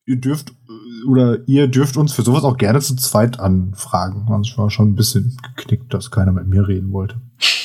ihr 0.06 0.16
dürft 0.20 0.50
äh, 0.50 1.08
oder 1.08 1.46
ihr 1.46 1.68
dürft 1.68 1.96
uns 1.96 2.12
für 2.12 2.22
sowas 2.22 2.44
auch 2.44 2.56
gerne 2.56 2.80
zu 2.80 2.96
zweit 2.96 3.38
anfragen. 3.40 4.26
Ich 4.42 4.56
war 4.58 4.70
schon 4.70 4.90
ein 4.90 4.96
bisschen 4.96 5.36
geknickt, 5.56 5.92
dass 5.92 6.10
keiner 6.10 6.32
mit 6.32 6.46
mir 6.46 6.66
reden 6.66 6.92
wollte. 6.92 7.20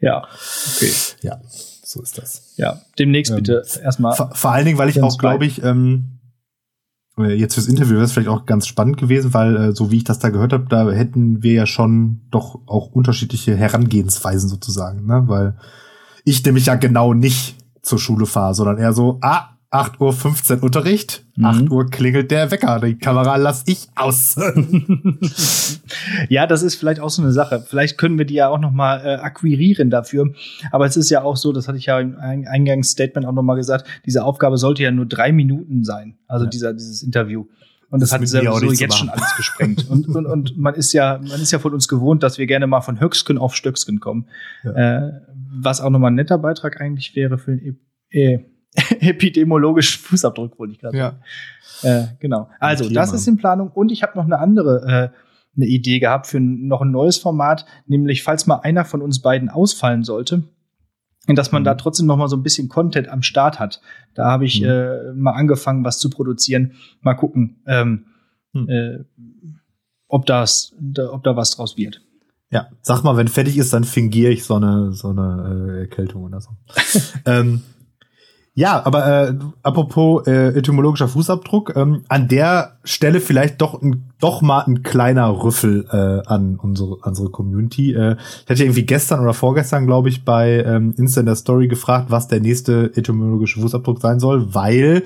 Ja, 0.00 0.28
okay. 0.76 0.92
Ja, 1.22 1.40
so 1.82 2.00
ist 2.00 2.18
das. 2.18 2.54
Ja, 2.56 2.80
demnächst 3.00 3.32
Ähm, 3.32 3.38
bitte 3.38 3.64
erstmal. 3.82 4.14
Vor, 4.14 4.32
vor 4.32 4.52
allen 4.52 4.64
Dingen, 4.64 4.78
weil 4.78 4.88
ich 4.88 5.02
auch, 5.02 5.18
glaube 5.18 5.44
ich, 5.44 5.60
ähm, 5.64 6.04
äh, 6.04 6.17
jetzt 7.24 7.54
fürs 7.54 7.68
Interview 7.68 7.94
wäre 7.94 8.04
es 8.04 8.12
vielleicht 8.12 8.28
auch 8.28 8.46
ganz 8.46 8.66
spannend 8.66 8.96
gewesen, 8.96 9.34
weil 9.34 9.56
äh, 9.56 9.72
so 9.72 9.90
wie 9.90 9.98
ich 9.98 10.04
das 10.04 10.18
da 10.18 10.30
gehört 10.30 10.52
habe, 10.52 10.66
da 10.68 10.90
hätten 10.90 11.42
wir 11.42 11.52
ja 11.52 11.66
schon 11.66 12.20
doch 12.30 12.60
auch 12.66 12.92
unterschiedliche 12.92 13.56
Herangehensweisen 13.56 14.48
sozusagen, 14.48 15.06
ne? 15.06 15.24
Weil 15.26 15.56
ich 16.24 16.44
nämlich 16.44 16.66
ja 16.66 16.74
genau 16.74 17.14
nicht 17.14 17.56
zur 17.82 17.98
Schule 17.98 18.26
fahre, 18.26 18.54
sondern 18.54 18.78
eher 18.78 18.92
so, 18.92 19.18
ah, 19.22 19.57
8.15 19.70 20.56
Uhr 20.58 20.62
Unterricht, 20.62 21.24
Mhm. 21.36 21.44
8 21.44 21.70
Uhr 21.70 21.90
klingelt 21.90 22.30
der 22.30 22.50
Wecker, 22.50 22.80
die 22.80 22.96
Kamera 22.96 23.36
lass 23.36 23.64
ich 23.66 23.86
aus. 23.94 24.36
ja, 26.28 26.46
das 26.46 26.62
ist 26.62 26.76
vielleicht 26.76 27.00
auch 27.00 27.10
so 27.10 27.22
eine 27.22 27.32
Sache. 27.32 27.62
Vielleicht 27.66 27.98
können 27.98 28.18
wir 28.18 28.24
die 28.24 28.34
ja 28.34 28.48
auch 28.48 28.58
noch 28.58 28.72
mal 28.72 29.00
äh, 29.04 29.16
akquirieren 29.16 29.90
dafür. 29.90 30.32
Aber 30.72 30.86
es 30.86 30.96
ist 30.96 31.10
ja 31.10 31.22
auch 31.22 31.36
so, 31.36 31.52
das 31.52 31.68
hatte 31.68 31.78
ich 31.78 31.86
ja 31.86 32.00
im 32.00 32.16
Ein- 32.18 32.46
Eingangsstatement 32.46 33.26
auch 33.26 33.32
noch 33.32 33.42
mal 33.42 33.56
gesagt, 33.56 33.86
diese 34.06 34.24
Aufgabe 34.24 34.56
sollte 34.58 34.82
ja 34.82 34.90
nur 34.90 35.06
drei 35.06 35.32
Minuten 35.32 35.84
sein. 35.84 36.16
Also 36.26 36.44
Ja. 36.46 36.50
dieser, 36.50 36.72
dieses 36.74 37.02
Interview. 37.02 37.46
Und 37.90 38.00
das, 38.00 38.10
Das 38.10 38.20
hat 38.20 38.28
sowieso 38.28 38.72
jetzt 38.72 38.98
schon 38.98 39.08
alles 39.08 39.34
gesprengt. 39.36 39.86
und, 39.90 40.08
und, 40.08 40.26
und 40.26 40.58
man 40.58 40.74
ist 40.74 40.92
ja, 40.92 41.18
man 41.26 41.40
ist 41.40 41.52
ja 41.52 41.58
von 41.58 41.72
uns 41.72 41.88
gewohnt, 41.88 42.22
dass 42.22 42.36
wir 42.38 42.46
gerne 42.46 42.66
mal 42.66 42.80
von 42.82 43.00
Höcksken 43.00 43.38
auf 43.38 43.54
Stöcksken 43.54 44.00
kommen. 44.00 44.26
Äh, 44.64 45.10
was 45.60 45.80
auch 45.80 45.88
noch 45.90 45.98
mal 45.98 46.08
ein 46.08 46.14
netter 46.14 46.38
Beitrag 46.38 46.80
eigentlich 46.80 47.14
wäre 47.16 47.38
für 47.38 47.56
den 47.56 47.78
e 48.10 48.34
äh, 48.34 48.38
epidemiologischen 49.00 50.00
Fußabdruck, 50.02 50.58
wollte 50.58 50.72
ich 50.74 50.78
gerade 50.80 50.96
sagen. 50.96 51.16
ja. 51.82 52.00
Äh, 52.02 52.06
genau. 52.18 52.48
Also, 52.60 52.84
Klima. 52.84 53.00
das 53.00 53.12
ist 53.12 53.26
in 53.28 53.36
Planung 53.36 53.70
und 53.70 53.92
ich 53.92 54.02
habe 54.02 54.16
noch 54.18 54.24
eine 54.24 54.38
andere 54.38 55.12
äh, 55.14 55.18
eine 55.56 55.66
Idee 55.66 55.98
gehabt 55.98 56.26
für 56.28 56.38
noch 56.40 56.82
ein 56.82 56.90
neues 56.90 57.18
Format, 57.18 57.66
nämlich 57.86 58.22
falls 58.22 58.46
mal 58.46 58.56
einer 58.60 58.84
von 58.84 59.02
uns 59.02 59.20
beiden 59.22 59.48
ausfallen 59.48 60.04
sollte, 60.04 60.44
dass 61.26 61.50
man 61.52 61.62
Mhm. 61.62 61.64
da 61.64 61.74
trotzdem 61.74 62.06
noch 62.06 62.16
mal 62.16 62.28
so 62.28 62.36
ein 62.36 62.42
bisschen 62.42 62.68
Content 62.68 63.08
am 63.08 63.22
Start 63.22 63.58
hat. 63.58 63.80
Da 64.14 64.26
habe 64.30 64.44
ich 64.44 64.60
Mhm. 64.60 64.66
äh, 64.68 65.12
mal 65.14 65.32
angefangen, 65.32 65.84
was 65.84 65.98
zu 65.98 66.10
produzieren. 66.10 66.72
Mal 67.00 67.14
gucken, 67.14 67.62
ähm, 67.66 68.06
Mhm. 68.52 68.68
äh, 68.68 68.98
ob 70.08 70.26
das, 70.26 70.74
da, 70.80 71.10
ob 71.12 71.22
da 71.24 71.36
was 71.36 71.50
draus 71.50 71.76
wird. 71.76 72.00
Ja, 72.50 72.68
sag 72.80 73.02
mal, 73.04 73.16
wenn 73.16 73.28
fertig 73.28 73.58
ist, 73.58 73.72
dann 73.74 73.84
fingiere 73.84 74.32
ich 74.32 74.44
so 74.44 74.54
eine, 74.54 74.92
so 74.92 75.10
eine 75.10 75.74
äh, 75.76 75.80
Erkältung 75.80 76.24
oder 76.24 76.40
so. 76.40 76.50
ähm, 77.26 77.62
ja, 78.58 78.84
aber 78.84 79.28
äh, 79.28 79.34
apropos 79.62 80.26
äh, 80.26 80.48
etymologischer 80.48 81.06
Fußabdruck, 81.06 81.76
ähm, 81.76 82.02
an 82.08 82.26
der 82.26 82.78
Stelle 82.82 83.20
vielleicht 83.20 83.60
doch 83.60 83.80
ein, 83.80 84.10
doch 84.18 84.42
mal 84.42 84.64
ein 84.66 84.82
kleiner 84.82 85.30
Rüffel 85.44 85.86
äh, 85.92 86.28
an 86.28 86.58
unsere, 86.60 86.96
unsere 86.96 87.30
Community. 87.30 87.94
Äh, 87.94 88.16
ich 88.16 88.50
hatte 88.50 88.64
irgendwie 88.64 88.84
gestern 88.84 89.20
oder 89.20 89.32
vorgestern, 89.32 89.86
glaube 89.86 90.08
ich, 90.08 90.24
bei 90.24 90.64
ähm, 90.64 90.92
Insta 90.96 91.20
in 91.20 91.26
der 91.26 91.36
Story 91.36 91.68
gefragt, 91.68 92.06
was 92.08 92.26
der 92.26 92.40
nächste 92.40 92.90
etymologische 92.96 93.60
Fußabdruck 93.60 94.00
sein 94.00 94.18
soll, 94.18 94.52
weil 94.52 95.04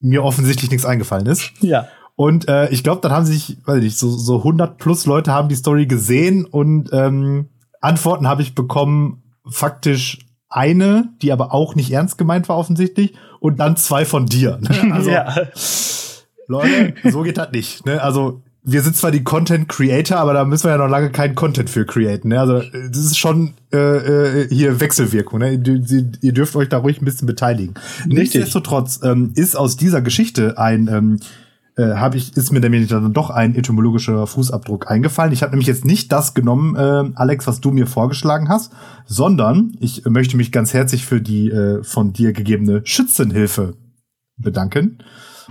mir 0.00 0.24
offensichtlich 0.24 0.72
nichts 0.72 0.84
eingefallen 0.84 1.26
ist. 1.26 1.52
Ja. 1.60 1.86
Und 2.16 2.48
äh, 2.48 2.68
ich 2.70 2.82
glaube, 2.82 3.02
dann 3.02 3.12
haben 3.12 3.24
sich, 3.24 3.56
weiß 3.66 3.76
ich 3.76 3.84
nicht, 3.84 3.98
so, 3.98 4.10
so 4.10 4.38
100 4.38 4.78
plus 4.78 5.06
Leute 5.06 5.30
haben 5.30 5.48
die 5.48 5.54
Story 5.54 5.86
gesehen 5.86 6.44
und 6.44 6.90
ähm, 6.92 7.50
Antworten 7.80 8.26
habe 8.26 8.42
ich 8.42 8.56
bekommen, 8.56 9.22
faktisch 9.48 10.23
eine, 10.54 11.08
die 11.22 11.32
aber 11.32 11.52
auch 11.52 11.74
nicht 11.74 11.90
ernst 11.90 12.18
gemeint 12.18 12.48
war 12.48 12.56
offensichtlich 12.56 13.14
und 13.40 13.60
dann 13.60 13.76
zwei 13.76 14.04
von 14.04 14.26
dir. 14.26 14.58
Ne? 14.60 14.70
Also, 14.94 15.10
ja. 15.10 15.34
Leute, 16.46 16.94
so 17.10 17.22
geht 17.22 17.38
das 17.38 17.52
nicht. 17.52 17.86
Ne? 17.86 18.02
Also 18.02 18.42
wir 18.62 18.80
sind 18.82 18.96
zwar 18.96 19.10
die 19.10 19.24
Content 19.24 19.68
Creator, 19.68 20.16
aber 20.16 20.32
da 20.32 20.44
müssen 20.44 20.64
wir 20.64 20.70
ja 20.70 20.78
noch 20.78 20.88
lange 20.88 21.10
keinen 21.10 21.34
Content 21.34 21.68
für 21.68 21.84
createn. 21.84 22.28
Ne? 22.28 22.40
Also 22.40 22.60
das 22.60 22.98
ist 22.98 23.18
schon 23.18 23.54
äh, 23.72 23.76
äh, 23.78 24.48
hier 24.48 24.80
Wechselwirkung. 24.80 25.40
Ne? 25.40 25.52
Ihr, 25.52 26.32
dürft 26.32 26.56
euch 26.56 26.68
da 26.68 26.78
ruhig 26.78 27.00
ein 27.00 27.04
bisschen 27.04 27.26
beteiligen. 27.26 27.74
Nichtsdestotrotz 28.06 29.00
ähm, 29.02 29.32
ist 29.34 29.56
aus 29.56 29.76
dieser 29.76 30.00
Geschichte 30.00 30.56
ein 30.56 30.88
ähm, 30.88 31.20
äh, 31.76 31.94
habe 31.94 32.16
ich 32.16 32.36
ist 32.36 32.52
mir 32.52 32.60
nämlich 32.60 32.88
dann 32.88 33.12
doch 33.12 33.30
ein 33.30 33.54
etymologischer 33.54 34.26
Fußabdruck 34.26 34.90
eingefallen. 34.90 35.32
Ich 35.32 35.42
habe 35.42 35.50
nämlich 35.50 35.66
jetzt 35.66 35.84
nicht 35.84 36.12
das 36.12 36.34
genommen, 36.34 36.76
äh, 36.76 37.10
Alex, 37.14 37.46
was 37.46 37.60
du 37.60 37.70
mir 37.70 37.86
vorgeschlagen 37.86 38.48
hast, 38.48 38.72
sondern 39.06 39.72
ich 39.80 40.04
möchte 40.04 40.36
mich 40.36 40.52
ganz 40.52 40.72
herzlich 40.72 41.04
für 41.04 41.20
die 41.20 41.50
äh, 41.50 41.82
von 41.82 42.12
dir 42.12 42.32
gegebene 42.32 42.82
Schützenhilfe 42.84 43.76
bedanken 44.36 44.98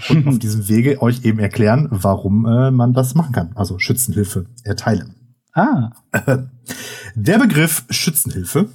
und 0.10 0.28
auf 0.28 0.40
diesem 0.40 0.68
Wege 0.70 1.02
euch 1.02 1.26
eben 1.26 1.40
erklären, 1.40 1.88
warum 1.92 2.46
äh, 2.46 2.72
man 2.72 2.94
das 2.94 3.16
machen 3.16 3.34
kann. 3.34 3.52
Also 3.56 3.80
Schützenhilfe 3.80 4.46
erteilen. 4.64 5.16
Ah. 5.54 5.92
Der 7.16 7.38
Begriff 7.38 7.84
Schützenhilfe 7.90 8.70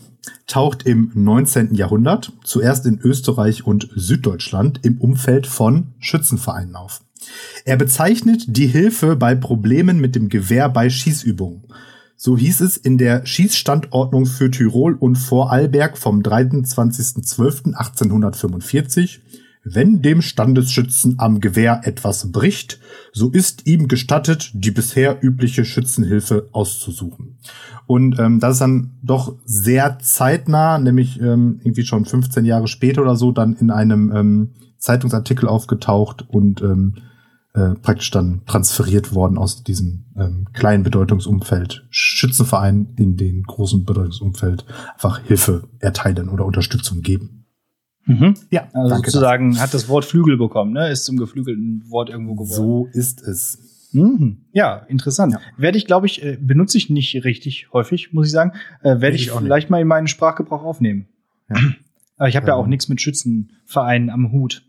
taucht 0.46 0.84
im 0.84 1.10
19. 1.14 1.74
Jahrhundert 1.74 2.32
zuerst 2.44 2.86
in 2.86 2.98
Österreich 3.00 3.66
und 3.66 3.88
Süddeutschland 3.94 4.84
im 4.84 4.98
Umfeld 5.00 5.46
von 5.46 5.94
Schützenvereinen 5.98 6.76
auf. 6.76 7.02
Er 7.64 7.76
bezeichnet 7.76 8.44
die 8.48 8.66
Hilfe 8.66 9.16
bei 9.16 9.34
Problemen 9.34 9.98
mit 10.00 10.14
dem 10.14 10.28
Gewehr 10.28 10.68
bei 10.68 10.90
Schießübungen. 10.90 11.62
So 12.16 12.36
hieß 12.36 12.60
es 12.62 12.76
in 12.76 12.98
der 12.98 13.24
Schießstandordnung 13.24 14.26
für 14.26 14.50
Tirol 14.50 14.94
und 14.94 15.16
Vorarlberg 15.16 15.96
vom 15.96 16.20
23.12.1845. 16.20 19.20
Wenn 19.62 20.02
dem 20.02 20.22
Standesschützen 20.22 21.16
am 21.18 21.40
Gewehr 21.40 21.82
etwas 21.84 22.32
bricht, 22.32 22.80
so 23.12 23.30
ist 23.30 23.66
ihm 23.66 23.86
gestattet, 23.86 24.50
die 24.54 24.70
bisher 24.70 25.22
übliche 25.22 25.64
Schützenhilfe 25.64 26.48
auszusuchen. 26.52 27.38
Und 27.86 28.18
ähm, 28.18 28.40
das 28.40 28.54
ist 28.54 28.60
dann 28.60 28.92
doch 29.02 29.36
sehr 29.44 29.98
zeitnah, 30.00 30.78
nämlich 30.78 31.20
ähm, 31.20 31.60
irgendwie 31.62 31.84
schon 31.84 32.04
15 32.04 32.44
Jahre 32.44 32.66
später 32.66 33.02
oder 33.02 33.16
so, 33.16 33.30
dann 33.30 33.54
in 33.54 33.70
einem 33.70 34.12
ähm, 34.14 34.50
Zeitungsartikel 34.78 35.48
aufgetaucht 35.48 36.24
und 36.28 36.62
ähm, 36.62 36.94
äh, 37.54 37.74
praktisch 37.82 38.10
dann 38.10 38.42
transferiert 38.46 39.14
worden 39.14 39.38
aus 39.38 39.64
diesem 39.64 40.04
ähm, 40.16 40.46
kleinen 40.52 40.82
Bedeutungsumfeld 40.84 41.86
Schützenverein 41.90 42.94
in 42.96 43.16
den 43.16 43.42
großen 43.42 43.84
Bedeutungsumfeld 43.84 44.64
einfach 44.94 45.20
Hilfe 45.20 45.68
erteilen 45.80 46.28
oder 46.28 46.44
Unterstützung 46.44 47.00
geben. 47.02 47.46
Mhm. 48.04 48.34
Ja, 48.50 48.68
Also 48.72 48.90
danke. 48.90 49.10
sozusagen 49.10 49.60
hat 49.60 49.74
das 49.74 49.88
Wort 49.88 50.04
Flügel 50.04 50.36
bekommen, 50.38 50.72
ne? 50.72 50.90
Ist 50.90 51.04
zum 51.04 51.16
geflügelten 51.16 51.84
Wort 51.90 52.08
irgendwo 52.10 52.34
geworden. 52.34 52.50
So 52.54 52.88
ist 52.92 53.22
es. 53.22 53.58
Mhm. 53.92 54.44
Ja, 54.52 54.76
interessant. 54.88 55.32
Ja. 55.34 55.40
Werde 55.56 55.78
ich, 55.78 55.86
glaube 55.86 56.06
ich, 56.06 56.22
äh, 56.22 56.36
benutze 56.40 56.76
ich 56.78 56.90
nicht 56.90 57.24
richtig 57.24 57.68
häufig, 57.72 58.12
muss 58.12 58.26
ich 58.26 58.32
sagen. 58.32 58.52
Äh, 58.82 59.00
Werde 59.00 59.16
Ich 59.16 59.26
ich 59.28 59.32
vielleicht 59.32 59.70
mal 59.70 59.80
in 59.80 59.88
meinen 59.88 60.06
Sprachgebrauch 60.08 60.62
aufnehmen. 60.62 61.06
Ja. 61.48 61.56
Aber 62.18 62.28
ich 62.28 62.36
habe 62.36 62.46
ja 62.48 62.54
Ähm. 62.54 62.60
auch 62.60 62.66
nichts 62.66 62.88
mit 62.88 63.00
Schützenvereinen 63.00 64.10
am 64.10 64.32
Hut. 64.32 64.64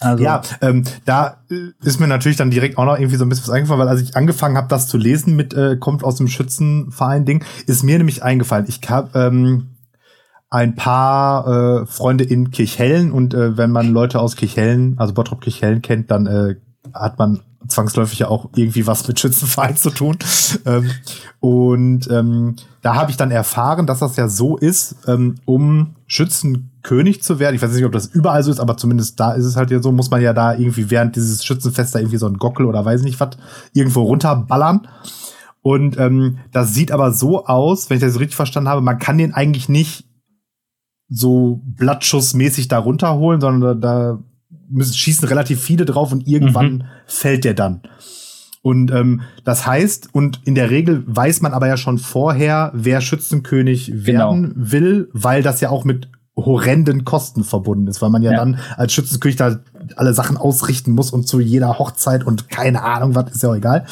Also, 0.00 0.24
Ja, 0.24 0.42
ähm, 0.60 0.84
da 1.04 1.38
äh, 1.50 1.70
ist 1.82 2.00
mir 2.00 2.08
natürlich 2.08 2.36
dann 2.36 2.50
direkt 2.50 2.78
auch 2.78 2.84
noch 2.84 2.98
irgendwie 2.98 3.16
so 3.16 3.24
ein 3.24 3.28
bisschen 3.28 3.46
was 3.46 3.54
eingefallen, 3.54 3.80
weil 3.80 3.88
als 3.88 4.02
ich 4.02 4.16
angefangen 4.16 4.56
habe, 4.56 4.68
das 4.68 4.88
zu 4.88 4.98
lesen 4.98 5.36
mit 5.36 5.54
äh, 5.54 5.76
kommt 5.76 6.02
aus 6.04 6.16
dem 6.16 6.28
Schützenverein-Ding, 6.28 7.44
ist 7.66 7.84
mir 7.84 7.98
nämlich 7.98 8.22
eingefallen. 8.22 8.66
Ich 8.68 8.80
habe 8.88 9.18
ähm, 9.18 9.76
ein 10.50 10.74
paar 10.74 11.46
äh, 11.82 11.86
Freunde 11.86 12.24
in 12.24 12.50
Kirchhellen 12.50 13.12
und 13.12 13.34
äh, 13.34 13.56
wenn 13.56 13.70
man 13.70 13.92
Leute 13.92 14.20
aus 14.20 14.36
Kirchhellen, 14.36 14.98
also 14.98 15.14
Bottrop 15.14 15.40
Kirchhellen 15.40 15.82
kennt, 15.82 16.10
dann 16.10 16.26
äh, 16.26 16.56
hat 16.92 17.18
man 17.18 17.40
zwangsläufig 17.68 18.18
ja 18.18 18.28
auch 18.28 18.50
irgendwie 18.54 18.86
was 18.86 19.06
mit 19.08 19.18
Schützenverein 19.18 19.76
zu 19.76 19.90
tun. 19.90 20.18
ähm, 20.66 20.90
und 21.40 22.10
ähm, 22.10 22.56
da 22.82 22.94
habe 22.94 23.10
ich 23.10 23.16
dann 23.16 23.30
erfahren, 23.30 23.86
dass 23.86 24.00
das 24.00 24.16
ja 24.16 24.28
so 24.28 24.56
ist, 24.56 24.96
ähm, 25.06 25.36
um 25.44 25.96
Schützenkönig 26.84 27.22
zu 27.22 27.38
werden. 27.38 27.54
Ich 27.56 27.62
weiß 27.62 27.72
nicht, 27.72 27.84
ob 27.84 27.92
das 27.92 28.06
überall 28.06 28.42
so 28.42 28.50
ist, 28.50 28.60
aber 28.60 28.76
zumindest 28.76 29.18
da 29.18 29.32
ist 29.32 29.44
es 29.46 29.56
halt 29.56 29.70
ja 29.70 29.82
so, 29.82 29.90
muss 29.92 30.10
man 30.10 30.20
ja 30.22 30.32
da 30.32 30.54
irgendwie 30.54 30.90
während 30.90 31.16
dieses 31.16 31.44
Schützenfest 31.44 31.94
da 31.94 31.98
irgendwie 31.98 32.18
so 32.18 32.26
ein 32.26 32.36
Gockel 32.38 32.66
oder 32.66 32.84
weiß 32.84 33.02
nicht 33.02 33.18
was 33.20 33.30
irgendwo 33.72 34.02
runterballern. 34.02 34.86
Und 35.62 35.98
ähm, 35.98 36.38
das 36.52 36.74
sieht 36.74 36.92
aber 36.92 37.12
so 37.12 37.46
aus, 37.46 37.88
wenn 37.88 37.96
ich 37.96 38.02
das 38.02 38.20
richtig 38.20 38.36
verstanden 38.36 38.68
habe, 38.68 38.82
man 38.82 38.98
kann 38.98 39.16
den 39.16 39.32
eigentlich 39.32 39.68
nicht 39.68 40.04
so 41.08 41.62
Blattschussmäßig 41.64 42.68
da 42.68 42.78
runterholen, 42.78 43.40
sondern 43.40 43.80
da, 43.80 43.88
da 44.12 44.18
müssen, 44.68 44.94
schießen 44.94 45.26
relativ 45.28 45.60
viele 45.62 45.84
drauf 45.86 46.12
und 46.12 46.26
irgendwann 46.26 46.72
Mhm. 46.74 46.82
fällt 47.06 47.44
der 47.44 47.54
dann. 47.54 47.80
Und 48.62 48.90
ähm, 48.90 49.20
das 49.44 49.66
heißt, 49.66 50.08
und 50.12 50.40
in 50.44 50.54
der 50.54 50.70
Regel 50.70 51.02
weiß 51.06 51.40
man 51.42 51.52
aber 51.52 51.66
ja 51.66 51.76
schon 51.76 51.98
vorher, 51.98 52.70
wer 52.74 53.00
Schützenkönig 53.00 53.86
Genau. 53.86 54.02
werden 54.32 54.52
will, 54.56 55.08
weil 55.12 55.42
das 55.42 55.60
ja 55.60 55.68
auch 55.70 55.84
mit 55.84 56.08
horrenden 56.36 57.04
Kosten 57.04 57.44
verbunden 57.44 57.86
ist, 57.86 58.02
weil 58.02 58.10
man 58.10 58.22
ja, 58.22 58.32
Ja. 58.32 58.38
dann 58.38 58.58
als 58.76 58.92
Schützenkönig 58.92 59.36
da 59.36 59.60
alle 59.96 60.14
Sachen 60.14 60.36
ausrichten 60.36 60.92
muss 60.92 61.10
und 61.12 61.28
zu 61.28 61.40
jeder 61.40 61.78
Hochzeit 61.78 62.24
und 62.24 62.48
keine 62.48 62.82
Ahnung, 62.82 63.14
was 63.14 63.30
ist 63.32 63.42
ja 63.42 63.50
auch 63.50 63.54
egal. 63.54 63.86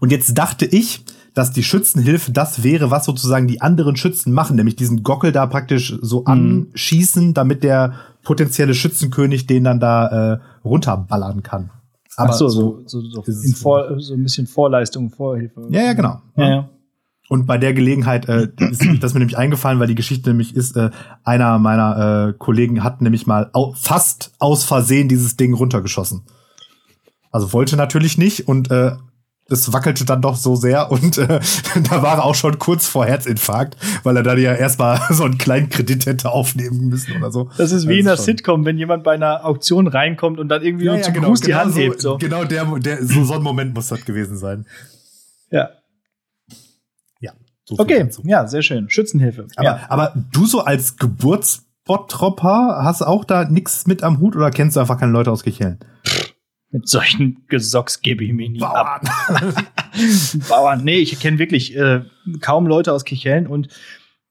Und 0.00 0.12
jetzt 0.12 0.36
dachte 0.36 0.64
ich, 0.66 1.04
dass 1.34 1.52
die 1.52 1.62
Schützenhilfe 1.62 2.32
das 2.32 2.62
wäre, 2.62 2.90
was 2.90 3.04
sozusagen 3.04 3.46
die 3.46 3.60
anderen 3.60 3.96
Schützen 3.96 4.32
machen, 4.32 4.56
nämlich 4.56 4.76
diesen 4.76 5.02
Gockel 5.02 5.32
da 5.32 5.46
praktisch 5.46 5.98
so 6.00 6.20
Mhm. 6.20 6.68
anschießen, 6.72 7.34
damit 7.34 7.62
der 7.62 7.94
potenzielle 8.22 8.74
Schützenkönig 8.74 9.46
den 9.46 9.64
dann 9.64 9.78
da 9.80 10.32
äh, 10.34 10.38
runterballern 10.64 11.42
kann. 11.42 11.70
Ach 12.16 12.32
so, 12.32 12.48
so, 12.48 12.80
so, 12.86 13.02
so, 13.02 13.22
in. 13.22 13.54
Vor, 13.54 14.00
so 14.00 14.14
ein 14.14 14.22
bisschen 14.22 14.46
Vorleistung, 14.46 15.10
Vorhilfe. 15.10 15.66
Ja, 15.68 15.82
ja, 15.82 15.92
genau. 15.92 16.20
Ja, 16.36 16.48
ja. 16.48 16.68
Und 17.28 17.46
bei 17.46 17.58
der 17.58 17.74
Gelegenheit 17.74 18.28
äh, 18.28 18.48
ist 18.58 18.84
das 19.00 19.14
mir 19.14 19.20
nämlich 19.20 19.38
eingefallen, 19.38 19.80
weil 19.80 19.88
die 19.88 19.94
Geschichte 19.94 20.30
nämlich 20.30 20.54
ist, 20.54 20.76
äh, 20.76 20.90
einer 21.24 21.58
meiner 21.58 22.28
äh, 22.28 22.32
Kollegen 22.38 22.84
hat 22.84 23.02
nämlich 23.02 23.26
mal 23.26 23.50
au 23.52 23.74
fast 23.76 24.32
aus 24.38 24.64
Versehen 24.64 25.08
dieses 25.08 25.36
Ding 25.36 25.54
runtergeschossen. 25.54 26.22
Also 27.30 27.52
wollte 27.52 27.76
natürlich 27.76 28.16
nicht 28.16 28.48
und 28.48 28.70
äh, 28.70 28.92
es 29.48 29.72
wackelte 29.72 30.04
dann 30.04 30.22
doch 30.22 30.36
so 30.36 30.56
sehr 30.56 30.90
und 30.90 31.18
äh, 31.18 31.40
da 31.90 32.02
war 32.02 32.18
er 32.18 32.24
auch 32.24 32.34
schon 32.34 32.58
kurz 32.58 32.86
vor 32.86 33.06
Herzinfarkt, 33.06 33.76
weil 34.02 34.16
er 34.16 34.22
dann 34.22 34.38
ja 34.38 34.54
erstmal 34.54 35.00
so 35.10 35.24
einen 35.24 35.38
kleinen 35.38 35.68
Kredit 35.68 36.06
hätte 36.06 36.30
aufnehmen 36.30 36.88
müssen 36.88 37.16
oder 37.16 37.30
so. 37.30 37.50
Das 37.56 37.72
ist 37.72 37.88
wie 37.88 38.00
in 38.00 38.06
Das 38.06 38.20
einer 38.20 38.24
Sitcom, 38.24 38.64
wenn 38.64 38.78
jemand 38.78 39.04
bei 39.04 39.14
einer 39.14 39.44
Auktion 39.44 39.86
reinkommt 39.86 40.40
und 40.40 40.48
dann 40.48 40.62
irgendwie 40.62 40.86
Ja, 40.86 40.96
ja, 40.96 41.02
zum 41.02 41.14
genau, 41.14 41.28
Gruß 41.28 41.40
die 41.40 41.46
genau 41.48 41.60
Hand 41.60 41.74
so, 41.74 41.80
hebt. 41.80 42.00
So. 42.00 42.18
Genau 42.18 42.44
der, 42.44 42.64
der 42.78 43.04
so, 43.04 43.24
so 43.24 43.34
ein 43.34 43.42
Moment 43.42 43.74
muss 43.74 43.88
das 43.88 44.04
gewesen 44.04 44.36
sein. 44.36 44.66
Ja. 45.50 45.70
So 47.68 47.76
Okay, 47.78 47.98
dazu. 48.04 48.22
ja, 48.24 48.46
sehr 48.46 48.62
schön. 48.62 48.88
Schützenhilfe. 48.88 49.48
Aber, 49.56 49.64
ja. 49.64 49.80
aber 49.88 50.14
du 50.32 50.46
so 50.46 50.60
als 50.60 50.96
Geburtsbottropper 50.96 52.78
hast 52.82 53.02
auch 53.02 53.24
da 53.24 53.44
nix 53.44 53.86
mit 53.86 54.02
am 54.02 54.20
Hut 54.20 54.36
oder 54.36 54.50
kennst 54.50 54.76
du 54.76 54.80
einfach 54.80 54.98
keine 54.98 55.12
Leute 55.12 55.32
aus 55.32 55.42
Kichellen? 55.42 55.78
Mit 56.70 56.88
solchen 56.88 57.44
Gesocks 57.48 58.02
gebe 58.02 58.24
ich 58.24 58.32
mich 58.32 58.50
nie 58.50 58.62
ab. 58.62 59.00
Bauern. 59.28 59.54
Bauern. 60.48 60.84
Nee, 60.84 60.98
ich 60.98 61.18
kenne 61.18 61.38
wirklich 61.38 61.76
äh, 61.76 62.02
kaum 62.40 62.66
Leute 62.66 62.92
aus 62.92 63.04
Kichellen 63.04 63.46
und 63.46 63.68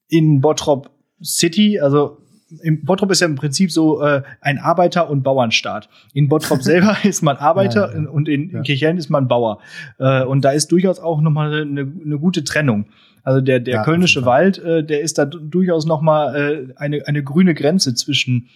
in 0.08 0.42
Bottrop 0.42 0.92
City, 1.24 1.80
also 1.80 2.18
im 2.62 2.86
Bottrop 2.86 3.10
ist 3.12 3.22
ja 3.22 3.28
im 3.28 3.36
Prinzip 3.36 3.72
so 3.72 4.02
äh, 4.02 4.22
ein 4.40 4.60
Arbeiter- 4.60 5.10
und 5.10 5.24
Bauernstaat. 5.24 5.90
In 6.14 6.30
Bottrop 6.30 6.62
selber 6.62 6.98
ist 7.04 7.22
man 7.22 7.38
Arbeiter 7.38 7.94
Ja, 7.94 8.02
ja. 8.04 8.10
und 8.10 8.30
in, 8.30 8.50
in 8.52 8.64
Kichellen 8.64 8.98
ist 8.98 9.10
man 9.10 9.28
Bauer. 9.28 9.60
Äh, 9.98 10.24
und 10.24 10.42
da 10.46 10.52
ist 10.52 10.72
durchaus 10.72 11.00
auch 11.00 11.20
noch 11.22 11.32
mal 11.32 11.52
eine, 11.54 11.82
eine 11.82 12.20
gute 12.20 12.44
Trennung. 12.44 12.86
Also 13.26 13.42
der, 13.42 13.60
der 13.60 13.76
Ja, 13.76 13.84
kölnische. 13.84 14.24
Wald, 14.26 14.60
äh, 14.60 14.86
der 14.86 15.02
ist 15.02 15.18
da 15.18 15.26
du- 15.26 15.40
durchaus 15.40 15.86
noch 15.86 16.02
mal 16.02 16.36
äh, 16.36 16.74
eine, 16.78 17.06
eine 17.08 17.24
grüne 17.24 17.54
Grenze 17.56 17.94
zwischen, 17.96 18.48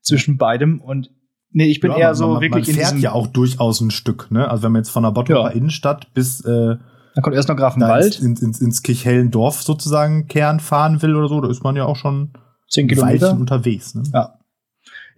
zwischen 0.00 0.38
beidem. 0.38 0.80
Und 0.80 1.10
nee, 1.50 1.66
ich 1.66 1.80
bin 1.80 1.90
Ja, 1.90 1.98
eher 1.98 2.06
man- 2.08 2.14
so 2.14 2.26
man, 2.28 2.34
wirklich 2.40 2.50
man 2.50 2.58
in 2.60 2.64
fährt 2.80 2.92
diesem, 2.92 3.00
ja 3.02 3.12
auch 3.12 3.26
durchaus 3.26 3.80
ein 3.80 3.90
Stück, 3.90 4.30
ne? 4.30 4.48
Also 4.48 4.62
wenn 4.62 4.72
man 4.72 4.80
jetzt 4.80 4.90
von 4.90 5.02
der 5.02 5.10
Bottroper 5.10 5.48
Ja. 5.50 5.56
Innenstadt 5.56 6.14
bis 6.14 6.40
äh, 6.44 6.76
da 7.14 7.20
kommt 7.20 7.36
erst 7.36 7.50
noch 7.50 7.56
Grafenwald, 7.56 8.20
ins, 8.20 8.40
ins, 8.40 8.60
ins 8.62 8.82
Kichellen 8.82 9.30
Dorf 9.30 9.62
sozusagen 9.62 10.28
Kern 10.28 10.60
fahren 10.60 11.02
will 11.02 11.14
oder 11.14 11.28
so, 11.28 11.42
da 11.42 11.50
ist 11.50 11.62
man 11.62 11.76
ja 11.76 11.84
auch 11.84 11.96
schon 11.96 12.30
zehn 12.70 12.88
Kilometer. 12.88 13.26
Weilchen 13.26 13.40
unterwegs, 13.40 13.94
ne? 13.94 14.02
Ja. 14.14 14.38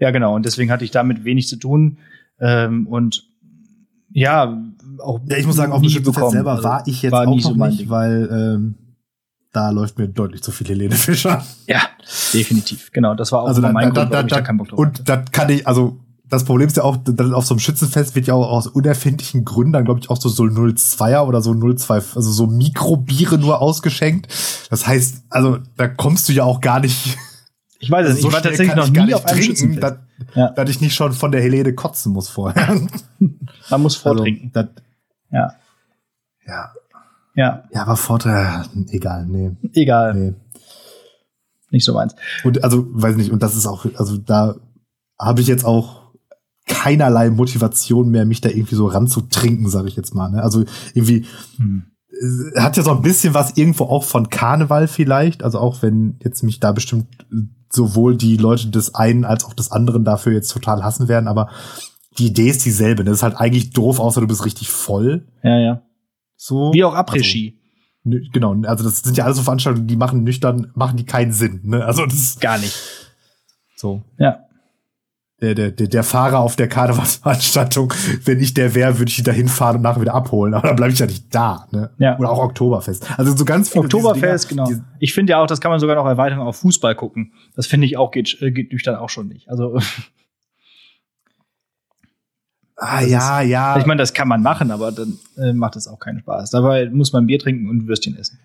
Ja, 0.00 0.10
genau. 0.10 0.34
Und 0.34 0.44
deswegen 0.44 0.72
hatte 0.72 0.84
ich 0.84 0.90
damit 0.90 1.24
wenig 1.24 1.46
zu 1.46 1.56
tun. 1.56 1.98
Ähm, 2.40 2.88
und 2.88 3.22
ja, 4.10 4.60
auch. 4.98 5.20
Ja, 5.28 5.36
ich 5.36 5.46
muss 5.46 5.54
sagen, 5.56 5.70
auf 5.72 5.82
dem 5.82 5.88
Schützenfest 5.90 6.30
selber 6.32 6.52
Also, 6.52 6.64
war 6.64 6.82
ich 6.86 7.02
jetzt 7.02 7.12
war 7.12 7.28
auch 7.28 7.34
noch 7.36 7.40
so 7.40 7.54
mein 7.54 7.70
nicht, 7.70 7.88
weil 7.88 8.28
ähm, 8.30 8.74
da 9.54 9.70
läuft 9.70 9.96
mir 9.98 10.08
deutlich 10.08 10.42
zu 10.42 10.52
viel 10.52 10.66
Helene 10.68 10.94
Fischer. 10.94 11.42
Ja, 11.66 11.80
definitiv. 12.34 12.90
Genau, 12.92 13.14
das 13.14 13.32
war 13.32 13.42
auch 13.42 13.48
Also 13.48 13.62
da, 13.62 13.72
mein 13.72 13.94
da, 13.94 14.02
Grund, 14.02 14.12
da, 14.14 14.22
da, 14.22 14.28
da 14.28 14.40
keinen 14.42 14.58
Bock 14.58 14.68
drauf 14.68 14.78
hatte. 14.78 14.98
und 15.00 15.08
das 15.08 15.30
kann 15.32 15.48
ich, 15.48 15.66
also 15.66 15.98
das 16.28 16.44
Problem 16.44 16.66
ist 16.66 16.76
ja 16.76 16.82
auch, 16.82 16.96
auf 17.34 17.46
so 17.46 17.54
einem 17.54 17.60
Schützenfest 17.60 18.14
wird 18.16 18.26
ja 18.26 18.34
auch 18.34 18.50
aus 18.50 18.66
unerfindlichen 18.66 19.44
Gründen 19.44 19.72
dann, 19.74 19.84
glaube 19.84 20.00
ich, 20.00 20.10
auch 20.10 20.16
so, 20.20 20.28
so 20.28 20.42
02er 20.44 21.20
oder 21.26 21.40
so 21.40 21.54
02, 21.54 21.94
also 21.94 22.20
so 22.32 22.46
Mikrobiere 22.46 23.38
nur 23.38 23.60
ausgeschenkt. 23.60 24.26
Das 24.70 24.86
heißt, 24.86 25.22
also 25.30 25.58
da 25.76 25.86
kommst 25.86 26.28
du 26.28 26.32
ja 26.32 26.44
auch 26.44 26.60
gar 26.60 26.80
nicht. 26.80 27.16
Ich 27.80 27.90
weiß 27.90 28.06
es 28.08 28.12
nicht. 28.14 28.22
so 28.22 28.28
ich 28.28 28.34
war 28.34 28.40
tatsächlich 28.40 28.76
noch 28.76 28.88
nie 28.88 29.02
nicht 29.04 29.14
auf 29.14 29.26
einem 29.26 29.40
trinken, 29.42 29.78
dass, 29.78 29.94
Ja. 30.34 30.48
dass 30.52 30.70
ich 30.70 30.80
nicht 30.80 30.94
schon 30.94 31.12
von 31.12 31.32
der 31.32 31.42
Helene 31.42 31.74
kotzen 31.74 32.12
muss 32.14 32.30
vorher. 32.30 32.80
Man 33.70 33.82
muss 33.82 33.96
vortrinken. 33.96 34.50
Also, 34.54 34.70
das, 34.72 34.82
ja. 35.30 35.52
ja. 36.46 36.72
Ja. 37.34 37.64
Ja, 37.72 37.82
aber 37.82 37.96
Vorteil, 37.96 38.64
egal, 38.90 39.26
nee, 39.26 39.50
Egal. 39.74 40.14
nee. 40.14 40.34
Nicht 41.70 41.84
so 41.84 41.94
meins. 41.94 42.14
Und 42.44 42.62
also, 42.62 42.86
weiß 42.90 43.16
nicht, 43.16 43.32
und 43.32 43.42
das 43.42 43.56
ist 43.56 43.66
auch, 43.66 43.84
also 43.96 44.16
da 44.16 44.54
habe 45.18 45.40
ich 45.40 45.46
jetzt 45.48 45.64
auch 45.64 46.02
keinerlei 46.66 47.30
Motivation 47.30 48.10
mehr, 48.10 48.24
mich 48.24 48.40
da 48.40 48.48
irgendwie 48.48 48.76
so 48.76 48.86
ranzutrinken, 48.86 49.68
sage 49.68 49.88
ich 49.88 49.96
jetzt 49.96 50.14
mal. 50.14 50.30
Ne? 50.30 50.42
Also 50.42 50.64
irgendwie 50.94 51.26
Hm. 51.56 51.84
äh, 52.10 52.60
hat 52.60 52.76
ja 52.76 52.82
so 52.82 52.92
ein 52.92 53.02
bisschen 53.02 53.34
was 53.34 53.56
irgendwo 53.56 53.84
auch 53.84 54.04
von 54.04 54.30
Karneval 54.30 54.86
vielleicht. 54.88 55.42
Also 55.42 55.58
auch 55.58 55.82
wenn 55.82 56.18
jetzt 56.22 56.42
mich 56.42 56.60
da 56.60 56.72
bestimmt 56.72 57.06
äh, 57.32 57.42
sowohl 57.70 58.16
die 58.16 58.36
Leute 58.36 58.68
des 58.68 58.94
einen 58.94 59.24
als 59.24 59.44
auch 59.44 59.52
des 59.54 59.72
anderen 59.72 60.04
dafür 60.04 60.32
jetzt 60.32 60.52
total 60.52 60.84
hassen 60.84 61.08
werden, 61.08 61.26
aber 61.28 61.50
die 62.18 62.26
Idee 62.28 62.48
ist 62.48 62.64
dieselbe. 62.64 63.02
ne? 63.02 63.10
Das 63.10 63.18
ist 63.18 63.22
halt 63.24 63.36
eigentlich 63.36 63.70
doof, 63.70 63.98
außer 63.98 64.20
du 64.20 64.28
bist 64.28 64.44
richtig 64.44 64.70
voll. 64.70 65.26
Ja, 65.42 65.58
ja. 65.58 65.82
So. 66.44 66.74
Wie 66.74 66.84
auch 66.84 66.94
Après-Ski. 66.94 67.58
Also, 68.04 68.18
genau, 68.34 68.54
also 68.64 68.84
das 68.84 68.98
sind 68.98 69.16
ja 69.16 69.24
alles 69.24 69.38
so 69.38 69.42
Veranstaltungen, 69.42 69.86
die 69.86 69.96
machen 69.96 70.24
nüchtern, 70.24 70.70
machen 70.74 70.98
die 70.98 71.06
keinen 71.06 71.32
Sinn. 71.32 71.62
Ne? 71.64 71.82
Also 71.82 72.04
das 72.04 72.16
ist 72.16 72.40
Gar 72.42 72.58
nicht. 72.58 72.78
so. 73.76 74.02
Ja. 74.18 74.40
der, 75.40 75.54
der, 75.54 75.70
der, 75.70 75.86
der 75.86 76.04
Fahrer 76.04 76.40
auf 76.40 76.54
der 76.56 76.68
Karnevalsveranstaltung, 76.68 77.94
wenn 78.26 78.40
ich 78.40 78.52
der 78.52 78.74
wäre, 78.74 78.98
würde 78.98 79.10
ich 79.10 79.16
ihn 79.18 79.24
da 79.24 79.32
hinfahren 79.32 79.76
und 79.76 79.82
nachher 79.84 80.02
wieder 80.02 80.12
abholen. 80.12 80.52
Aber 80.52 80.68
dann 80.68 80.76
bleibe 80.76 80.92
ich 80.92 80.98
ja 80.98 81.06
nicht 81.06 81.34
da. 81.34 81.66
Ne? 81.70 81.92
Ja. 81.96 82.18
Oder 82.18 82.28
auch 82.28 82.40
Oktoberfest. 82.40 83.18
Also 83.18 83.34
so 83.34 83.46
ganz 83.46 83.70
viele 83.70 83.84
Oktoberfest, 83.84 84.50
Dinger, 84.50 84.64
genau. 84.66 84.82
Ich 84.98 85.14
finde 85.14 85.30
ja 85.30 85.42
auch, 85.42 85.46
das 85.46 85.62
kann 85.62 85.70
man 85.70 85.80
sogar 85.80 85.96
noch 85.96 86.04
erweitern 86.04 86.40
auf 86.40 86.56
Fußball 86.56 86.94
gucken. 86.94 87.32
Das 87.56 87.66
finde 87.66 87.86
ich 87.86 87.96
auch 87.96 88.10
geht, 88.10 88.36
äh, 88.42 88.50
geht 88.50 88.70
nüchtern 88.70 88.96
auch 88.96 89.08
schon 89.08 89.28
nicht. 89.28 89.48
Also 89.48 89.78
ah, 92.84 93.00
ja, 93.00 93.40
ja. 93.40 93.76
ich 93.78 93.86
meine, 93.86 93.98
das 93.98 94.12
kann 94.14 94.28
man 94.28 94.42
machen, 94.42 94.70
aber 94.70 94.92
dann 94.92 95.18
äh, 95.36 95.52
macht 95.52 95.76
es 95.76 95.88
auch 95.88 95.98
keinen 95.98 96.20
Spaß. 96.20 96.50
Dabei 96.50 96.88
muss 96.90 97.12
man 97.12 97.26
Bier 97.26 97.38
trinken 97.38 97.68
und 97.68 97.86
Würstchen 97.88 98.16
essen. 98.16 98.38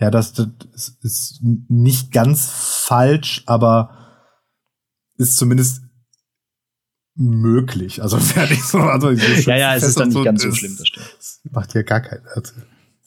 ja, 0.00 0.10
das, 0.10 0.32
das 0.32 0.48
ist- 0.74 1.04
ist 1.04 1.40
nicht 1.68 2.12
ganz 2.12 2.48
falsch, 2.50 3.42
aber 3.46 3.90
ist 5.16 5.36
zumindest 5.36 5.82
möglich. 7.14 8.02
Also 8.02 8.16
nicht 8.50 8.62
so. 8.64 8.78
Also 8.78 9.10
Ja, 9.10 9.56
ja, 9.56 9.74
es 9.74 9.82
ist 9.82 9.98
dann 9.98 10.08
und 10.08 10.14
nicht 10.14 10.24
ganz 10.24 10.42
so 10.42 10.48
ist- 10.48 10.58
schlimm, 10.58 10.76
das 10.78 10.88
stimmt. 10.88 11.06
das 11.18 11.40
macht 11.50 11.74
ja 11.74 11.82
gar 11.82 12.00
keinen. 12.00 12.22
Also, 12.34 12.52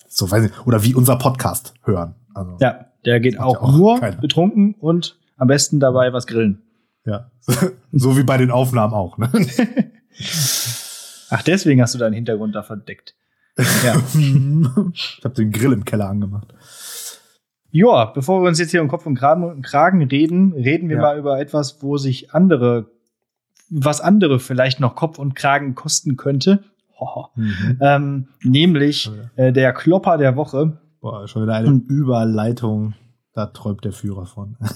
so 0.09 0.29
weiß 0.29 0.45
ich, 0.45 0.65
oder 0.65 0.83
wie 0.83 0.93
unser 0.93 1.15
Podcast 1.15 1.73
hören. 1.83 2.15
Also, 2.33 2.57
Ja, 2.59 2.85
der 3.05 3.19
geht 3.21 3.39
auch, 3.39 3.53
ja 3.55 3.61
auch 3.61 3.71
nur 3.77 3.99
keiner. 3.99 4.17
betrunken 4.17 4.75
und 4.75 5.17
am 5.37 5.47
besten 5.47 5.79
dabei 5.79 6.11
was 6.13 6.27
grillen. 6.27 6.61
ja. 7.05 7.31
so 7.93 8.17
wie 8.17 8.23
bei 8.23 8.37
den 8.37 8.51
Aufnahmen 8.51 8.93
auch. 8.93 9.17
Ne? 9.17 9.31
Ach, 11.29 11.41
deswegen 11.43 11.81
hast 11.81 11.93
du 11.93 11.99
deinen 11.99 12.13
Hintergrund 12.13 12.55
da 12.55 12.63
verdeckt. 12.63 13.15
Ja. 13.83 13.95
ich 14.93 15.21
habe 15.23 15.35
den 15.35 15.51
Grill 15.51 15.73
im 15.73 15.85
Keller 15.85 16.09
angemacht. 16.09 16.53
Joa, 17.71 18.05
bevor 18.05 18.41
wir 18.43 18.47
uns 18.49 18.59
jetzt 18.59 18.71
hier 18.71 18.81
um 18.81 18.87
Kopf 18.89 19.05
und 19.05 19.15
Kragen, 19.15 20.03
reden, 20.03 20.53
reden 20.53 20.89
wir 20.89 20.97
Ja. 20.97 21.01
mal 21.01 21.17
über 21.17 21.39
etwas, 21.39 21.81
wo 21.81 21.97
sich 21.97 22.33
andere, 22.33 22.91
was 23.69 24.01
andere 24.01 24.39
vielleicht 24.39 24.79
noch 24.81 24.95
Kopf 24.95 25.19
und 25.19 25.35
Kragen 25.35 25.73
kosten 25.75 26.17
könnte. 26.17 26.63
Hoho. 26.99 27.29
Ähm, 27.79 28.27
nämlich 28.43 29.09
Oh 29.09 29.41
äh, 29.41 29.53
der 29.53 29.73
Klopper 29.73 30.17
der 30.17 30.35
Woche. 30.35 30.79
Boah, 30.99 31.27
schon 31.27 31.43
wieder 31.43 31.55
eine 31.55 31.67
Und- 31.67 31.89
Überleitung. 31.89 32.93
Da 33.33 33.45
träumt 33.45 33.85
der 33.85 33.93
Führer 33.93 34.25
von. 34.25 34.57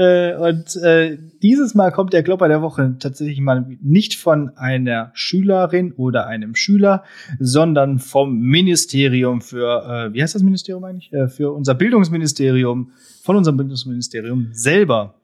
Äh, 0.00 0.34
und 0.36 0.76
äh, 0.76 1.18
dieses 1.42 1.74
Mal 1.74 1.92
kommt 1.92 2.14
der 2.14 2.22
Klopper 2.22 2.48
der 2.48 2.62
Woche 2.62 2.96
tatsächlich 2.98 3.38
mal 3.38 3.66
nicht 3.82 4.14
von 4.14 4.56
einer 4.56 5.10
Schülerin 5.12 5.92
oder 5.92 6.26
einem 6.26 6.54
Schüler, 6.54 7.04
sondern 7.38 7.98
vom 7.98 8.40
Ministerium 8.40 9.42
für, 9.42 10.08
äh, 10.08 10.14
wie 10.14 10.22
heißt 10.22 10.34
das 10.34 10.42
Ministerium 10.42 10.84
eigentlich? 10.84 11.12
Äh, 11.12 11.28
für 11.28 11.52
unser 11.52 11.74
Bildungsministerium, 11.74 12.92
von 13.22 13.36
unserem 13.36 13.58
Bildungsministerium 13.58 14.48
selber. 14.52 15.16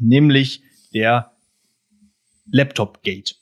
Nämlich 0.00 0.62
der 0.94 1.32
Laptop 2.50 3.02
Gate. 3.02 3.36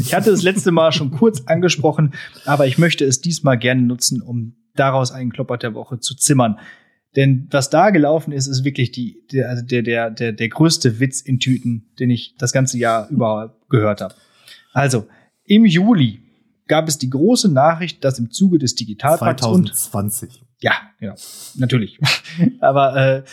Ich 0.00 0.14
hatte 0.14 0.30
es 0.30 0.42
letzte 0.42 0.72
Mal 0.72 0.90
schon 0.92 1.10
kurz 1.10 1.42
angesprochen, 1.44 2.14
aber 2.46 2.66
ich 2.66 2.78
möchte 2.78 3.04
es 3.04 3.20
diesmal 3.20 3.58
gerne 3.58 3.82
nutzen, 3.82 4.22
um 4.22 4.54
daraus 4.74 5.12
einen 5.12 5.32
Klopper 5.32 5.58
der 5.58 5.74
Woche 5.74 6.00
zu 6.00 6.16
zimmern. 6.16 6.58
Denn 7.18 7.48
was 7.50 7.68
da 7.68 7.90
gelaufen 7.90 8.30
ist, 8.30 8.46
ist 8.46 8.62
wirklich 8.62 8.92
die, 8.92 9.26
der, 9.32 9.50
also 9.50 9.64
der, 9.64 9.82
der, 9.82 10.08
der, 10.08 10.30
der 10.30 10.48
größte 10.48 11.00
Witz 11.00 11.20
in 11.20 11.40
Tüten, 11.40 11.90
den 11.98 12.10
ich 12.10 12.36
das 12.38 12.52
ganze 12.52 12.78
Jahr 12.78 13.08
über 13.08 13.56
gehört 13.68 14.02
habe. 14.02 14.14
Also, 14.72 15.08
im 15.42 15.64
Juli 15.64 16.22
gab 16.68 16.86
es 16.86 16.96
die 16.96 17.10
große 17.10 17.50
Nachricht, 17.52 18.04
dass 18.04 18.20
im 18.20 18.30
Zuge 18.30 18.58
des 18.58 18.76
Digitalpakts 18.76 19.44
und 19.44 19.74
2020. 19.74 20.44
ja, 20.60 20.74
genau, 21.00 21.16
natürlich. 21.56 21.98
Aber 22.60 22.96
äh, 22.96 23.24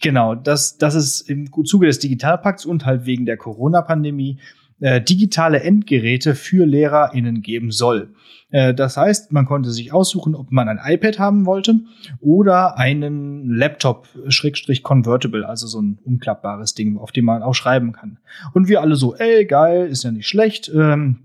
genau, 0.00 0.34
dass, 0.34 0.76
dass 0.76 0.96
es 0.96 1.20
im 1.20 1.48
Zuge 1.64 1.86
des 1.86 2.00
Digitalpakts 2.00 2.66
und 2.66 2.86
halt 2.86 3.06
wegen 3.06 3.24
der 3.24 3.36
Corona-Pandemie 3.36 4.40
äh, 4.80 5.00
digitale 5.00 5.60
Endgeräte 5.60 6.34
für 6.34 6.66
LehrerInnen 6.66 7.42
geben 7.42 7.70
soll. 7.70 8.14
Äh, 8.50 8.74
das 8.74 8.96
heißt, 8.96 9.32
man 9.32 9.46
konnte 9.46 9.70
sich 9.70 9.92
aussuchen, 9.92 10.34
ob 10.34 10.52
man 10.52 10.68
ein 10.68 10.80
iPad 10.82 11.18
haben 11.18 11.46
wollte 11.46 11.80
oder 12.20 12.78
einen 12.78 13.48
Laptop 13.48 14.08
Schrägstrich 14.28 14.82
Convertible, 14.82 15.44
also 15.44 15.66
so 15.66 15.80
ein 15.80 15.98
umklappbares 16.04 16.74
Ding, 16.74 16.98
auf 16.98 17.12
dem 17.12 17.24
man 17.24 17.42
auch 17.42 17.54
schreiben 17.54 17.92
kann. 17.92 18.18
Und 18.52 18.68
wir 18.68 18.80
alle 18.80 18.96
so, 18.96 19.14
ey, 19.14 19.44
geil, 19.44 19.86
ist 19.86 20.04
ja 20.04 20.10
nicht 20.10 20.28
schlecht. 20.28 20.70
Ähm, 20.74 21.20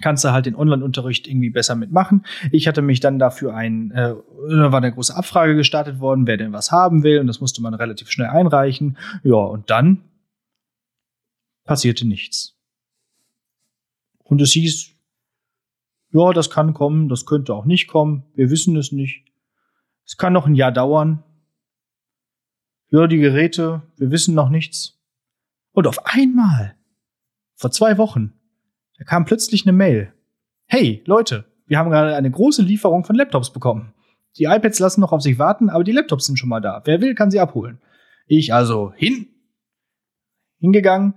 kannst 0.00 0.24
du 0.24 0.32
halt 0.32 0.46
den 0.46 0.56
Online-Unterricht 0.56 1.28
irgendwie 1.28 1.50
besser 1.50 1.76
mitmachen. 1.76 2.24
Ich 2.50 2.66
hatte 2.66 2.82
mich 2.82 3.00
dann 3.00 3.18
dafür 3.18 3.54
ein, 3.54 3.90
äh, 3.92 4.14
da 4.48 4.72
war 4.72 4.78
eine 4.78 4.92
große 4.92 5.14
Abfrage 5.14 5.54
gestartet 5.54 6.00
worden, 6.00 6.26
wer 6.26 6.36
denn 6.36 6.52
was 6.52 6.72
haben 6.72 7.02
will, 7.02 7.20
und 7.20 7.26
das 7.26 7.40
musste 7.40 7.62
man 7.62 7.74
relativ 7.74 8.10
schnell 8.10 8.28
einreichen. 8.28 8.98
Ja, 9.22 9.36
und 9.36 9.70
dann 9.70 10.02
passierte 11.64 12.06
nichts. 12.06 12.53
Und 14.24 14.42
es 14.42 14.52
hieß, 14.52 14.90
ja, 16.12 16.32
das 16.32 16.50
kann 16.50 16.74
kommen, 16.74 17.08
das 17.08 17.26
könnte 17.26 17.54
auch 17.54 17.64
nicht 17.64 17.88
kommen, 17.88 18.24
wir 18.34 18.50
wissen 18.50 18.76
es 18.76 18.92
nicht. 18.92 19.24
Es 20.04 20.16
kann 20.16 20.32
noch 20.32 20.46
ein 20.46 20.54
Jahr 20.54 20.72
dauern. 20.72 21.22
Ja, 22.90 23.06
die 23.06 23.18
Geräte, 23.18 23.82
wir 23.96 24.10
wissen 24.10 24.34
noch 24.34 24.50
nichts. 24.50 25.00
Und 25.72 25.86
auf 25.86 26.06
einmal, 26.06 26.76
vor 27.54 27.70
zwei 27.70 27.98
Wochen, 27.98 28.32
da 28.98 29.04
kam 29.04 29.24
plötzlich 29.24 29.66
eine 29.66 29.72
Mail. 29.72 30.12
Hey, 30.66 31.02
Leute, 31.06 31.44
wir 31.66 31.78
haben 31.78 31.90
gerade 31.90 32.14
eine 32.14 32.30
große 32.30 32.62
Lieferung 32.62 33.04
von 33.04 33.16
Laptops 33.16 33.52
bekommen. 33.52 33.92
Die 34.38 34.44
iPads 34.44 34.78
lassen 34.78 35.00
noch 35.00 35.12
auf 35.12 35.22
sich 35.22 35.38
warten, 35.38 35.70
aber 35.70 35.84
die 35.84 35.92
Laptops 35.92 36.26
sind 36.26 36.38
schon 36.38 36.48
mal 36.48 36.60
da. 36.60 36.82
Wer 36.84 37.00
will, 37.00 37.14
kann 37.14 37.30
sie 37.30 37.40
abholen. 37.40 37.80
Ich 38.26 38.54
also 38.54 38.92
hin, 38.94 39.28
hingegangen, 40.58 41.14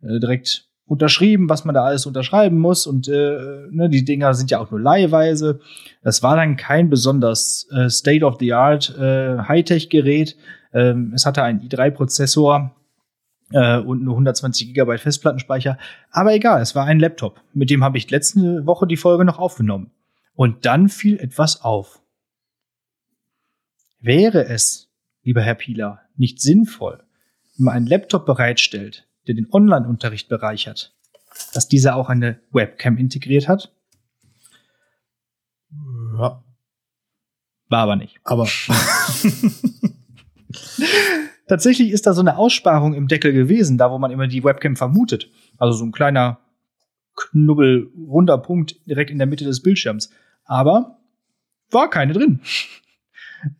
äh, 0.00 0.18
direkt 0.20 0.65
unterschrieben, 0.86 1.48
was 1.48 1.64
man 1.64 1.74
da 1.74 1.84
alles 1.84 2.06
unterschreiben 2.06 2.58
muss 2.58 2.86
und 2.86 3.08
äh, 3.08 3.66
ne, 3.70 3.88
die 3.90 4.04
Dinger 4.04 4.34
sind 4.34 4.50
ja 4.50 4.60
auch 4.60 4.70
nur 4.70 4.80
leihweise. 4.80 5.60
Das 6.02 6.22
war 6.22 6.36
dann 6.36 6.56
kein 6.56 6.88
besonders 6.88 7.68
äh, 7.72 7.90
State 7.90 8.24
of 8.24 8.36
the 8.38 8.52
Art 8.52 8.96
äh, 8.96 9.38
Hightech 9.38 9.90
Gerät. 9.90 10.36
Ähm, 10.72 11.12
es 11.14 11.26
hatte 11.26 11.42
einen 11.42 11.60
i3 11.60 11.90
Prozessor 11.90 12.76
äh, 13.50 13.78
und 13.78 14.02
nur 14.02 14.14
120 14.14 14.68
Gigabyte 14.68 15.00
Festplattenspeicher. 15.00 15.76
Aber 16.12 16.32
egal, 16.34 16.62
es 16.62 16.76
war 16.76 16.86
ein 16.86 17.00
Laptop. 17.00 17.40
Mit 17.52 17.70
dem 17.70 17.82
habe 17.82 17.98
ich 17.98 18.10
letzte 18.10 18.64
Woche 18.66 18.86
die 18.86 18.96
Folge 18.96 19.24
noch 19.24 19.40
aufgenommen. 19.40 19.90
Und 20.34 20.66
dann 20.66 20.88
fiel 20.88 21.18
etwas 21.18 21.62
auf. 21.62 22.00
Wäre 24.00 24.46
es, 24.46 24.88
lieber 25.24 25.40
Herr 25.40 25.54
Pieler, 25.54 26.02
nicht 26.16 26.40
sinnvoll, 26.40 27.02
wenn 27.56 27.64
man 27.64 27.74
einen 27.74 27.86
Laptop 27.86 28.26
bereitstellt, 28.26 29.05
der 29.26 29.34
den 29.34 29.48
Online-Unterricht 29.50 30.28
bereichert, 30.28 30.94
dass 31.52 31.68
dieser 31.68 31.96
auch 31.96 32.08
eine 32.08 32.40
Webcam 32.50 32.96
integriert 32.96 33.48
hat? 33.48 33.72
Ja. 36.18 36.42
War 37.68 37.82
aber 37.82 37.96
nicht. 37.96 38.20
Aber 38.24 38.48
Tatsächlich 41.48 41.90
ist 41.90 42.06
da 42.06 42.12
so 42.12 42.20
eine 42.20 42.38
Aussparung 42.38 42.94
im 42.94 43.08
Deckel 43.08 43.32
gewesen, 43.32 43.78
da 43.78 43.90
wo 43.90 43.98
man 43.98 44.10
immer 44.10 44.26
die 44.26 44.42
Webcam 44.42 44.76
vermutet. 44.76 45.30
Also 45.58 45.78
so 45.78 45.84
ein 45.84 45.92
kleiner 45.92 46.40
Knubbel, 47.14 47.90
runder 47.96 48.38
Punkt 48.38 48.76
direkt 48.86 49.10
in 49.10 49.18
der 49.18 49.26
Mitte 49.26 49.44
des 49.44 49.62
Bildschirms. 49.62 50.10
Aber 50.44 50.98
war 51.70 51.88
keine 51.88 52.12
drin. 52.12 52.40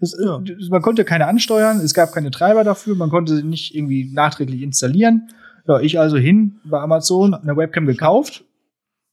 Das, 0.01 0.17
Ja. 0.23 0.43
Man 0.71 0.83
konnte 0.83 1.05
keine 1.05 1.27
ansteuern, 1.27 1.79
es 1.81 1.95
gab 1.95 2.13
keine 2.13 2.31
Treiber 2.31 2.65
dafür, 2.65 2.97
man 2.97 3.11
konnte 3.11 3.37
sie 3.37 3.45
nicht 3.45 3.75
irgendwie 3.75 4.11
nachträglich 4.13 4.63
installieren. 4.63 5.29
Ja, 5.69 5.81
ich 5.81 5.99
also 5.99 6.17
hin 6.17 6.61
bei 6.65 6.81
Amazon, 6.81 7.35
eine 7.35 7.57
Webcam 7.57 7.87
gekauft. 7.87 8.45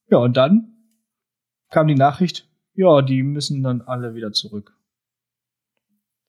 Ja, 0.09 0.17
und 0.19 0.37
dann 0.37 0.73
kam 1.71 1.87
die 1.87 1.95
Nachricht, 1.95 2.47
ja, 2.75 3.01
die 3.01 3.23
müssen 3.23 3.63
dann 3.63 3.81
alle 3.81 4.13
wieder 4.15 4.31
zurück. 4.31 4.73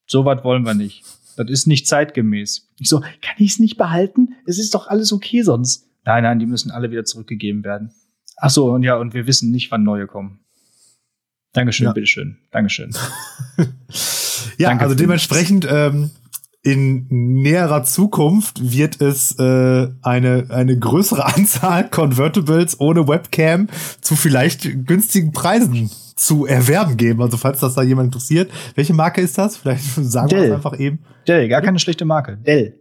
So 0.07 0.25
was 0.25 0.45
wollen 0.45 0.65
wir 0.65 0.75
nicht. 0.75 1.05
Das 1.37 1.51
ist 1.51 1.67
nicht 1.67 1.87
zeitgemäß. 1.87 2.71
Ich 2.79 2.89
so, 2.89 3.01
kann 3.01 3.37
ich 3.39 3.53
es 3.53 3.59
nicht 3.59 3.77
behalten? 3.77 4.35
Es 4.47 4.59
ist 4.59 4.75
doch 4.75 4.87
alles 4.87 5.13
okay 5.13 5.43
sonst. 5.43 5.89
Nein, 6.05 6.23
nein, 6.23 6.39
die 6.39 6.47
müssen 6.47 6.71
alle 6.71 6.91
wieder 6.91 7.05
zurückgegeben 7.05 7.65
werden. 7.65 7.93
Ach 8.37 8.51
so, 8.51 8.73
und 8.73 8.83
ja, 8.83 8.97
und 8.97 9.15
wir 9.15 9.27
wissen 9.27 9.51
nicht, 9.51 9.71
wann 9.71 9.83
neue 9.83 10.07
kommen. 10.07 10.41
Dankeschön, 11.53 11.87
Ja. 11.87 11.93
bitteschön. 11.93 12.39
Dankeschön. 12.51 12.91
ja, 14.59 14.69
Danke 14.69 14.85
also 14.85 14.95
dementsprechend 14.95 15.67
ähm, 15.71 16.11
in 16.65 17.07
näherer 17.11 17.85
Zukunft 17.85 18.73
wird 18.73 19.01
es 19.01 19.39
äh, 19.39 19.89
eine, 20.03 20.47
eine 20.49 20.79
größere 20.79 21.25
Anzahl 21.37 21.89
Convertibles 21.91 22.81
ohne 22.81 23.07
Webcam 23.07 23.69
zu 24.01 24.17
vielleicht 24.17 24.87
günstigen 24.87 25.33
Preisen 25.33 25.91
zu 26.17 26.47
erwerben 26.47 26.97
geben. 26.97 27.21
Also 27.23 27.37
falls 27.37 27.61
das 27.61 27.75
da 27.75 27.83
jemand 27.83 28.07
interessiert. 28.07 28.51
Welche 28.75 28.95
Marke 28.95 29.21
ist 29.21 29.37
das? 29.37 29.59
Vielleicht 29.59 29.85
sagen 29.97 30.31
wir 30.31 30.39
Dell. 30.39 30.49
das 30.49 30.57
einfach 30.57 30.79
eben. 30.79 31.01
Dell, 31.29 31.49
gar 31.49 31.61
keine 31.61 31.79
schlechte 31.79 32.07
Marke. 32.07 32.39
Dell. 32.39 32.79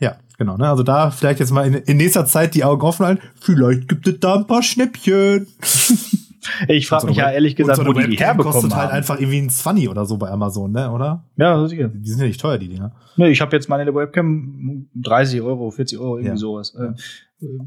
Ja, 0.00 0.16
genau. 0.36 0.56
Ne? 0.56 0.68
Also 0.68 0.82
da 0.82 1.12
vielleicht 1.12 1.38
jetzt 1.38 1.52
mal 1.52 1.66
in, 1.66 1.74
in 1.74 1.96
nächster 1.98 2.26
Zeit 2.26 2.54
die 2.56 2.64
Augen 2.64 2.82
offen 2.82 3.06
halten. 3.06 3.22
Vielleicht 3.40 3.86
gibt 3.86 4.08
es 4.08 4.18
da 4.18 4.34
ein 4.34 4.48
paar 4.48 4.64
Schnäppchen. 4.64 5.46
Ich 6.68 6.88
frage 6.88 7.02
So 7.02 7.06
mich 7.08 7.16
ja 7.16 7.30
ehrlich 7.30 7.54
gesagt, 7.56 7.86
wo 7.86 7.92
die 7.92 8.08
die 8.10 8.16
herbekommen 8.16 8.52
kostet 8.54 8.74
halt 8.74 8.88
haben. 8.90 8.96
einfach 8.96 9.18
irgendwie 9.20 9.38
ein 9.42 9.48
20 9.50 9.88
oder 9.88 10.04
so 10.06 10.16
bei 10.16 10.28
Amazon, 10.30 10.72
ne? 10.72 10.90
Oder? 10.90 11.24
Ja, 11.36 11.66
sicher. 11.68 11.88
Die 11.88 12.08
sind 12.08 12.20
ja 12.20 12.26
nicht 12.26 12.40
teuer, 12.40 12.58
die 12.58 12.68
Dinger. 12.68 12.92
Ne, 13.16 13.28
ich 13.30 13.40
habe 13.40 13.54
jetzt 13.54 13.68
meine 13.68 13.94
Webcam 13.94 14.88
30 14.96 15.40
Euro, 15.42 15.70
40 15.70 15.98
Euro, 15.98 16.16
irgendwie 16.16 16.30
Ja. 16.30 16.36
sowas. 16.36 16.74
Äh, 16.74 16.92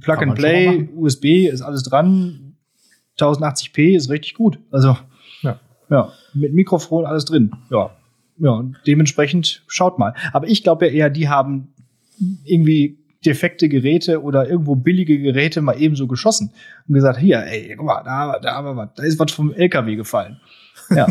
Plug 0.01 0.15
Kann 0.15 0.29
and 0.29 0.37
Play. 0.37 0.89
USB 0.95 1.47
ist 1.47 1.61
alles 1.61 1.83
dran. 1.83 2.55
1080p 3.19 3.95
ist 3.95 4.09
richtig 4.09 4.33
gut. 4.33 4.59
Also 4.71 4.97
Ja. 5.41 5.59
ja, 5.89 6.11
mit 6.33 6.53
Mikrofon 6.53 7.05
alles 7.05 7.25
drin. 7.25 7.51
Ja, 7.69 7.91
ja. 8.39 8.63
Dementsprechend 8.85 9.63
schaut 9.67 9.97
mal. 9.99 10.13
Aber 10.33 10.47
ich 10.47 10.63
glaube 10.63 10.87
ja 10.87 10.91
eher, 10.91 11.09
die 11.09 11.29
haben 11.29 11.69
irgendwie 12.43 12.97
defekte 13.25 13.69
Geräte 13.69 14.21
oder 14.21 14.47
irgendwo 14.47 14.75
billige 14.75 15.19
Geräte 15.19 15.61
mal 15.61 15.79
ebenso 15.79 16.07
geschossen 16.07 16.51
und 16.87 16.95
gesagt, 16.95 17.19
hier, 17.19 17.43
ey, 17.45 17.75
guck 17.75 17.85
mal, 17.85 18.03
da, 18.03 18.39
da, 18.39 18.55
haben 18.55 18.65
wir 18.65 18.75
was, 18.75 18.89
da 18.95 19.03
ist 19.03 19.19
was 19.19 19.31
vom 19.31 19.53
LKW 19.53 19.95
gefallen. 19.95 20.39
Ja. 20.95 21.07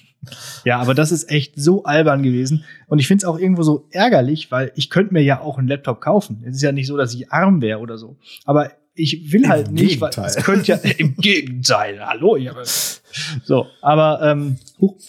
ja, 0.64 0.78
aber 0.78 0.94
das 0.94 1.12
ist 1.12 1.30
echt 1.30 1.54
so 1.56 1.84
albern 1.84 2.22
gewesen. 2.22 2.64
Und 2.86 2.98
ich 2.98 3.08
finde 3.08 3.24
es 3.24 3.28
auch 3.28 3.38
irgendwo 3.38 3.62
so 3.62 3.86
ärgerlich, 3.90 4.50
weil 4.50 4.72
ich 4.74 4.90
könnte 4.90 5.12
mir 5.12 5.22
ja 5.22 5.40
auch 5.40 5.58
einen 5.58 5.68
Laptop 5.68 6.00
kaufen. 6.00 6.42
Es 6.46 6.56
ist 6.56 6.62
ja 6.62 6.72
nicht 6.72 6.86
so, 6.86 6.96
dass 6.96 7.14
ich 7.14 7.30
arm 7.30 7.60
wäre 7.60 7.80
oder 7.80 7.98
so. 7.98 8.16
Aber 8.44 8.70
ich 8.94 9.32
will 9.32 9.44
Im 9.44 9.48
halt 9.48 9.70
nicht, 9.72 10.00
weil 10.00 10.10
Gegenteil. 10.10 10.34
es 10.36 10.44
könnte 10.44 10.72
ja 10.72 10.76
im 10.98 11.16
Gegenteil. 11.16 12.04
Hallo, 12.04 12.36
ich 12.36 12.48
habe 12.48 12.62
so. 13.44 13.66
Aber 13.80 14.20
ähm, 14.22 14.58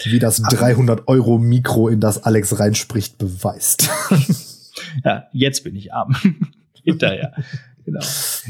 Wie 0.03 0.19
das 0.19 0.41
300 0.41 1.07
Euro 1.07 1.37
Mikro, 1.37 1.89
in 1.89 1.99
das 1.99 2.23
Alex 2.23 2.59
reinspricht, 2.59 3.17
beweist. 3.17 3.89
Ja, 5.03 5.27
jetzt 5.31 5.63
bin 5.63 5.75
ich 5.75 5.93
arm. 5.93 6.15
Hinterher. 6.83 7.33
Genau. 7.85 8.01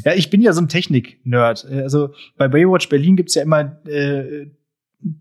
Ja, 0.06 0.14
ich 0.14 0.30
bin 0.30 0.42
ja 0.42 0.54
so 0.54 0.62
ein 0.62 0.70
Technik-Nerd. 0.70 1.66
Also 1.66 2.14
bei 2.38 2.48
Baywatch 2.48 2.90
Berlin 2.90 3.16
gibt's 3.16 3.36
ja 3.36 3.44
immer 3.44 3.80
äh, 3.88 4.48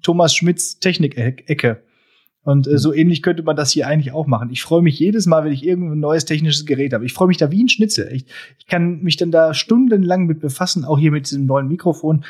Thomas 0.03 0.35
Schmidts 0.35 0.79
Technik-Ecke. 0.79 1.83
Und 2.45 2.67
äh, 2.67 2.79
so 2.79 2.93
ähnlich 2.93 3.23
könnte 3.23 3.43
man 3.43 3.57
das 3.57 3.71
hier 3.71 3.87
eigentlich 3.87 4.13
auch 4.13 4.27
machen. 4.27 4.51
Ich 4.51 4.63
freue 4.63 4.83
mich 4.83 4.99
jedes 4.99 5.27
Mal, 5.27 5.45
wenn 5.45 5.53
ich 5.53 5.65
irgendein 5.65 6.01
neues 6.01 6.25
technisches 6.25 6.67
Gerät 6.67 6.93
habe. 6.93 7.07
Ich 7.07 7.13
freue 7.13 7.29
mich 7.29 7.37
da 7.37 7.51
wie 7.51 7.63
ein 7.63 7.69
Schnitzel. 7.69 8.11
Ich, 8.13 8.27
ich 8.59 8.67
kann 8.67 9.03
mich 9.03 9.17
dann 9.17 9.31
da 9.31 9.55
stundenlang 9.55 10.27
mit 10.27 10.41
befassen, 10.41 10.85
auch 10.85 10.99
hier 10.99 11.13
mit 11.13 11.31
diesem 11.31 11.47
neuen 11.47 11.69
Mikrofon 11.69 12.25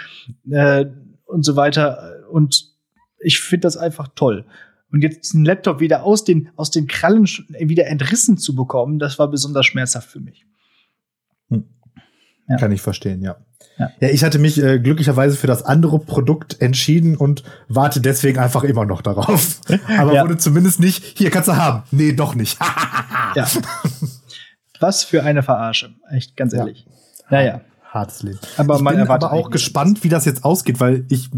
äh, 0.50 0.84
und 1.24 1.44
so 1.44 1.56
weiter. 1.56 2.26
Und 2.30 2.70
ich 3.20 3.40
finde 3.40 3.62
das 3.62 3.76
einfach 3.76 4.08
toll. 4.14 4.44
Und 4.92 5.02
jetzt 5.02 5.24
diesen 5.24 5.44
Laptop 5.44 5.80
wieder 5.80 6.02
aus 6.04 6.24
den, 6.24 6.50
aus 6.56 6.70
den 6.70 6.86
Krallen 6.86 7.24
sch- 7.24 7.44
wieder 7.68 7.86
entrissen 7.86 8.36
zu 8.38 8.54
bekommen, 8.54 8.98
das 8.98 9.18
war 9.18 9.28
besonders 9.28 9.64
schmerzhaft 9.66 10.10
für 10.10 10.20
mich. 10.20 10.44
Ja. 12.48 12.56
Kann 12.56 12.72
ich 12.72 12.82
verstehen, 12.82 13.22
ja. 13.22 13.36
Ja. 13.78 13.90
Ja, 14.00 14.08
ich 14.08 14.22
hatte 14.24 14.38
mich 14.38 14.62
äh, 14.62 14.78
glücklicherweise 14.80 15.36
für 15.36 15.46
das 15.46 15.62
andere 15.64 15.98
Produkt 16.00 16.60
entschieden 16.60 17.16
und 17.16 17.42
warte 17.68 18.00
deswegen 18.00 18.38
einfach 18.38 18.64
immer 18.64 18.84
noch 18.84 19.00
darauf. 19.00 19.60
Aber 19.98 20.12
Ja. 20.12 20.24
wurde 20.24 20.36
zumindest 20.36 20.78
nicht, 20.80 21.16
hier 21.16 21.30
kannst 21.30 21.48
du 21.48 21.56
haben. 21.56 21.84
Nee, 21.90 22.12
doch 22.12 22.34
nicht. 22.34 22.58
Ja. 23.34 23.46
Was 24.80 25.04
für 25.04 25.22
eine 25.22 25.42
Verarsche. 25.42 25.94
Echt, 26.10 26.36
ganz 26.36 26.52
ehrlich. 26.52 26.86
Naja. 27.30 27.60
Hartes 27.92 28.22
Leben. 28.22 28.38
Aber 28.56 28.76
ich 28.76 28.82
man 28.82 28.96
bin 28.96 29.06
aber 29.06 29.32
auch 29.32 29.50
gespannt, 29.50 30.02
wie 30.02 30.08
das 30.08 30.24
jetzt 30.24 30.44
ausgeht, 30.44 30.80
weil 30.80 31.04
ich 31.08 31.30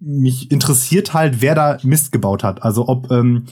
mich 0.00 0.50
interessiert 0.50 1.12
halt, 1.12 1.42
wer 1.42 1.54
da 1.54 1.78
Mist 1.82 2.12
gebaut 2.12 2.42
hat. 2.42 2.62
Also 2.62 2.88
ob 2.88 3.10
ähm, 3.10 3.44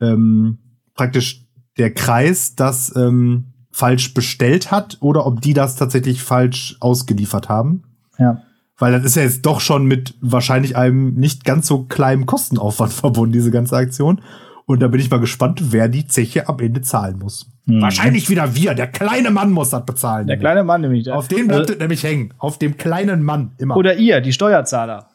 ähm, 0.00 0.58
praktisch 0.94 1.44
der 1.78 1.92
Kreis 1.92 2.54
das 2.54 2.94
ähm, 2.94 3.52
falsch 3.70 4.14
bestellt 4.14 4.70
hat 4.70 4.98
oder 5.00 5.26
ob 5.26 5.40
die 5.40 5.54
das 5.54 5.76
tatsächlich 5.76 6.22
falsch 6.22 6.76
ausgeliefert 6.80 7.48
haben. 7.48 7.82
Ja. 8.18 8.42
Weil 8.78 8.92
das 8.92 9.04
ist 9.04 9.16
ja 9.16 9.22
jetzt 9.22 9.44
doch 9.46 9.60
schon 9.60 9.86
mit 9.86 10.14
wahrscheinlich 10.20 10.76
einem 10.76 11.14
nicht 11.14 11.44
ganz 11.44 11.66
so 11.66 11.84
kleinen 11.84 12.26
Kostenaufwand 12.26 12.92
verbunden, 12.92 13.32
diese 13.32 13.50
ganze 13.50 13.76
Aktion. 13.76 14.20
Und 14.66 14.80
da 14.80 14.88
bin 14.88 15.00
ich 15.00 15.10
mal 15.10 15.18
gespannt, 15.20 15.72
wer 15.72 15.88
die 15.88 16.06
Zeche 16.06 16.48
am 16.48 16.58
Ende 16.60 16.82
zahlen 16.82 17.18
muss. 17.18 17.46
Hm. 17.66 17.80
Wahrscheinlich 17.82 18.28
wieder 18.30 18.54
wir. 18.54 18.74
Der 18.74 18.86
kleine 18.86 19.30
Mann 19.30 19.50
muss 19.50 19.70
das 19.70 19.84
bezahlen. 19.84 20.26
Der 20.26 20.38
kleine 20.38 20.64
Mann 20.64 20.80
nämlich. 20.80 21.10
Auf 21.10 21.28
den 21.28 21.48
bleibt 21.48 21.62
Also- 21.62 21.72
es 21.74 21.78
nämlich 21.78 22.02
hängen. 22.02 22.34
Auf 22.38 22.58
dem 22.58 22.76
kleinen 22.76 23.22
Mann 23.22 23.52
immer. 23.58 23.76
Oder 23.76 23.96
ihr, 23.96 24.20
die 24.20 24.32
Steuerzahler. 24.32 25.08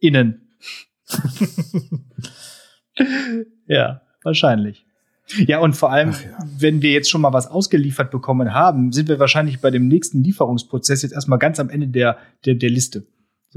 Innen. 0.00 0.42
ja, 3.66 4.00
wahrscheinlich. 4.22 4.84
Ja, 5.46 5.58
und 5.58 5.74
vor 5.76 5.92
allem, 5.92 6.14
wenn 6.58 6.80
wir 6.80 6.90
jetzt 6.90 7.10
schon 7.10 7.20
mal 7.20 7.32
was 7.32 7.48
ausgeliefert 7.48 8.10
bekommen 8.10 8.54
haben, 8.54 8.92
sind 8.92 9.08
wir 9.08 9.18
wahrscheinlich 9.18 9.60
bei 9.60 9.70
dem 9.70 9.86
nächsten 9.86 10.24
Lieferungsprozess 10.24 11.02
jetzt 11.02 11.12
erstmal 11.12 11.38
ganz 11.38 11.60
am 11.60 11.68
Ende 11.68 11.88
der, 11.88 12.16
der, 12.46 12.54
der 12.54 12.70
Liste. 12.70 13.04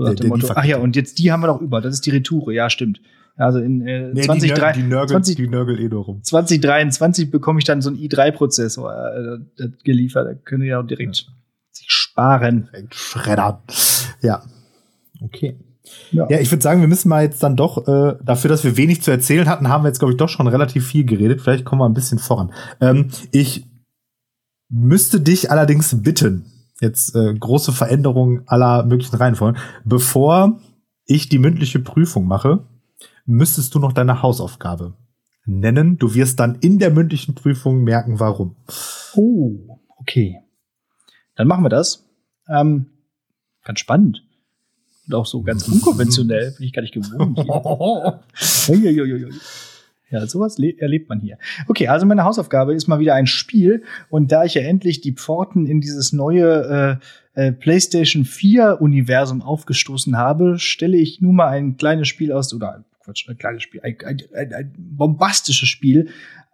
So 0.01 0.07
nach 0.09 0.15
Der- 0.15 0.25
dem 0.25 0.29
Motto, 0.29 0.47
ach 0.55 0.65
ja, 0.65 0.77
und 0.77 0.95
jetzt 0.95 1.19
die 1.19 1.31
haben 1.31 1.41
wir 1.41 1.47
noch 1.47 1.61
über. 1.61 1.79
Das 1.81 1.93
ist 1.93 2.05
die 2.05 2.09
Retoure, 2.11 2.53
ja, 2.53 2.69
stimmt. 2.69 3.01
Also 3.37 3.59
in 3.59 3.87
äh, 3.87 4.07
nee, 4.09 4.21
die, 4.21 4.27
20, 4.27 4.55
Nör 4.55 4.71
die, 4.73 4.83
Nörgel, 4.83 5.07
20, 5.09 5.35
die 5.35 5.47
Nörgel 5.47 5.79
eh 5.79 5.87
nur 5.87 6.03
rum. 6.03 6.23
2023 6.23 7.31
bekomme 7.31 7.59
ich 7.59 7.65
dann 7.65 7.81
so 7.81 7.89
einen 7.89 7.97
i3-Prozessor 7.99 9.39
äh, 9.59 9.67
geliefert. 9.83 10.27
Da 10.27 10.33
können 10.33 10.63
wir 10.63 10.69
ja 10.69 10.79
auch 10.81 10.87
direkt 10.87 11.27
sich 11.71 11.85
sparen. 11.89 12.69
Schreddern. 12.91 13.59
Ja. 14.21 14.43
Okay. 15.21 15.57
Ja. 16.11 16.27
Ja, 16.29 16.39
ich 16.39 16.51
würde 16.51 16.61
sagen, 16.61 16.81
wir 16.81 16.87
müssen 16.87 17.09
mal 17.09 17.23
jetzt 17.23 17.41
dann 17.43 17.55
doch, 17.55 17.87
äh, 17.87 18.15
dafür, 18.23 18.49
dass 18.49 18.63
wir 18.63 18.77
wenig 18.77 19.01
zu 19.01 19.11
erzählen 19.11 19.47
hatten, 19.47 19.69
haben 19.69 19.83
wir 19.83 19.87
jetzt, 19.87 19.99
glaube 19.99 20.13
ich, 20.13 20.17
doch 20.17 20.29
schon 20.29 20.47
relativ 20.47 20.85
viel 20.87 21.05
geredet. 21.05 21.41
Vielleicht 21.41 21.65
kommen 21.65 21.81
wir 21.81 21.87
ein 21.89 21.93
bisschen 21.93 22.19
voran. 22.19 22.51
Ähm, 22.79 23.07
ich 23.31 23.65
müsste 24.69 25.19
dich 25.21 25.51
allerdings 25.51 26.01
bitten, 26.01 26.45
jetzt 26.81 27.15
äh, 27.15 27.33
große 27.33 27.71
Veränderungen 27.71 28.43
aller 28.47 28.83
möglichen 28.83 29.15
Reihenfolgen, 29.15 29.61
bevor 29.85 30.59
ich 31.05 31.29
die 31.29 31.39
mündliche 31.39 31.79
Prüfung 31.79 32.25
mache, 32.25 32.65
müsstest 33.25 33.75
du 33.75 33.79
noch 33.79 33.93
deine 33.93 34.21
Hausaufgabe 34.21 34.95
nennen. 35.45 35.97
Du 35.97 36.13
wirst 36.13 36.39
dann 36.39 36.55
in 36.55 36.79
der 36.79 36.91
mündlichen 36.91 37.35
Prüfung 37.35 37.83
merken, 37.83 38.19
warum. 38.19 38.55
Oh, 39.15 39.79
okay. 39.97 40.39
Dann 41.35 41.47
machen 41.47 41.63
wir 41.63 41.69
das. 41.69 42.05
Ähm, 42.49 42.87
ganz 43.63 43.79
spannend. 43.79 44.23
Und 45.07 45.15
auch 45.15 45.25
so 45.25 45.41
ganz 45.43 45.67
unkonventionell, 45.67 46.53
bin 46.57 46.65
ich 46.65 46.73
gar 46.73 46.81
nicht 46.81 46.93
gewohnt. 46.93 47.37
Ja, 50.11 50.27
sowas 50.27 50.57
le- 50.57 50.77
erlebt 50.77 51.07
man 51.09 51.21
hier. 51.21 51.37
Okay, 51.67 51.87
also 51.87 52.05
meine 52.05 52.23
Hausaufgabe 52.25 52.73
ist 52.73 52.87
mal 52.87 52.99
wieder 52.99 53.15
ein 53.15 53.27
Spiel. 53.27 53.83
Und 54.09 54.31
da 54.31 54.43
ich 54.43 54.53
ja 54.55 54.61
endlich 54.61 55.01
die 55.01 55.13
Pforten 55.13 55.65
in 55.65 55.79
dieses 55.81 56.11
neue 56.11 56.99
äh, 57.35 57.47
äh, 57.47 57.51
PlayStation 57.53 58.25
4 58.25 58.81
Universum 58.81 59.41
aufgestoßen 59.41 60.17
habe, 60.17 60.59
stelle 60.59 60.97
ich 60.97 61.21
nun 61.21 61.35
mal 61.35 61.47
ein 61.47 61.77
kleines 61.77 62.09
Spiel 62.09 62.31
aus, 62.33 62.53
oder 62.53 62.83
Quatsch, 63.03 63.27
ein 63.29 63.37
kleines 63.37 63.63
Spiel, 63.63 63.81
ein, 63.83 63.95
ein, 64.05 64.17
ein, 64.35 64.53
ein 64.53 64.75
bombastisches 64.77 65.69
Spiel, 65.69 66.09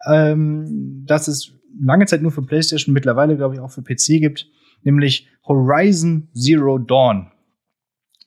ähm, 0.07 1.03
das 1.07 1.27
es 1.27 1.51
lange 1.81 2.05
Zeit 2.05 2.21
nur 2.21 2.31
für 2.31 2.41
PlayStation, 2.43 2.93
mittlerweile 2.93 3.35
glaube 3.37 3.55
ich 3.55 3.59
auch 3.59 3.71
für 3.71 3.81
PC 3.81 4.21
gibt, 4.21 4.47
nämlich 4.83 5.27
Horizon 5.47 6.27
Zero 6.33 6.77
Dawn. 6.77 7.31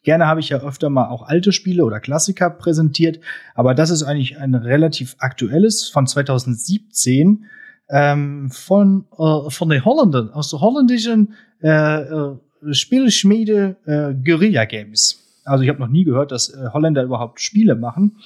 Gerne 0.03 0.26
habe 0.26 0.40
ich 0.40 0.48
ja 0.48 0.62
öfter 0.62 0.88
mal 0.88 1.09
auch 1.09 1.28
alte 1.28 1.53
Spiele 1.53 1.84
oder 1.84 2.01
Klassiker 2.01 2.48
präsentiert, 2.48 3.20
aber 3.55 3.74
das 3.74 3.90
ist 3.90 4.03
eigentlich 4.03 4.38
ein 4.38 4.55
relativ 4.55 5.14
aktuelles 5.18 5.88
von 5.88 6.07
2017 6.07 7.44
ähm, 7.90 8.51
von, 8.51 9.05
äh, 9.18 9.51
von 9.51 9.68
den 9.68 9.84
Holländern, 9.84 10.30
aus 10.30 10.48
der 10.51 10.61
holländischen 10.61 11.34
äh, 11.62 12.01
äh, 12.03 12.38
Spielschmiede 12.70 13.76
äh, 13.84 14.14
Guerilla 14.14 14.64
Games. 14.64 15.18
Also 15.44 15.64
ich 15.64 15.68
habe 15.68 15.80
noch 15.80 15.88
nie 15.88 16.05
gehört, 16.05 16.32
dass 16.32 16.48
äh, 16.48 16.68
Holländer 16.72 17.03
überhaupt 17.03 17.38
Spiele 17.40 17.74
machen, 17.74 18.16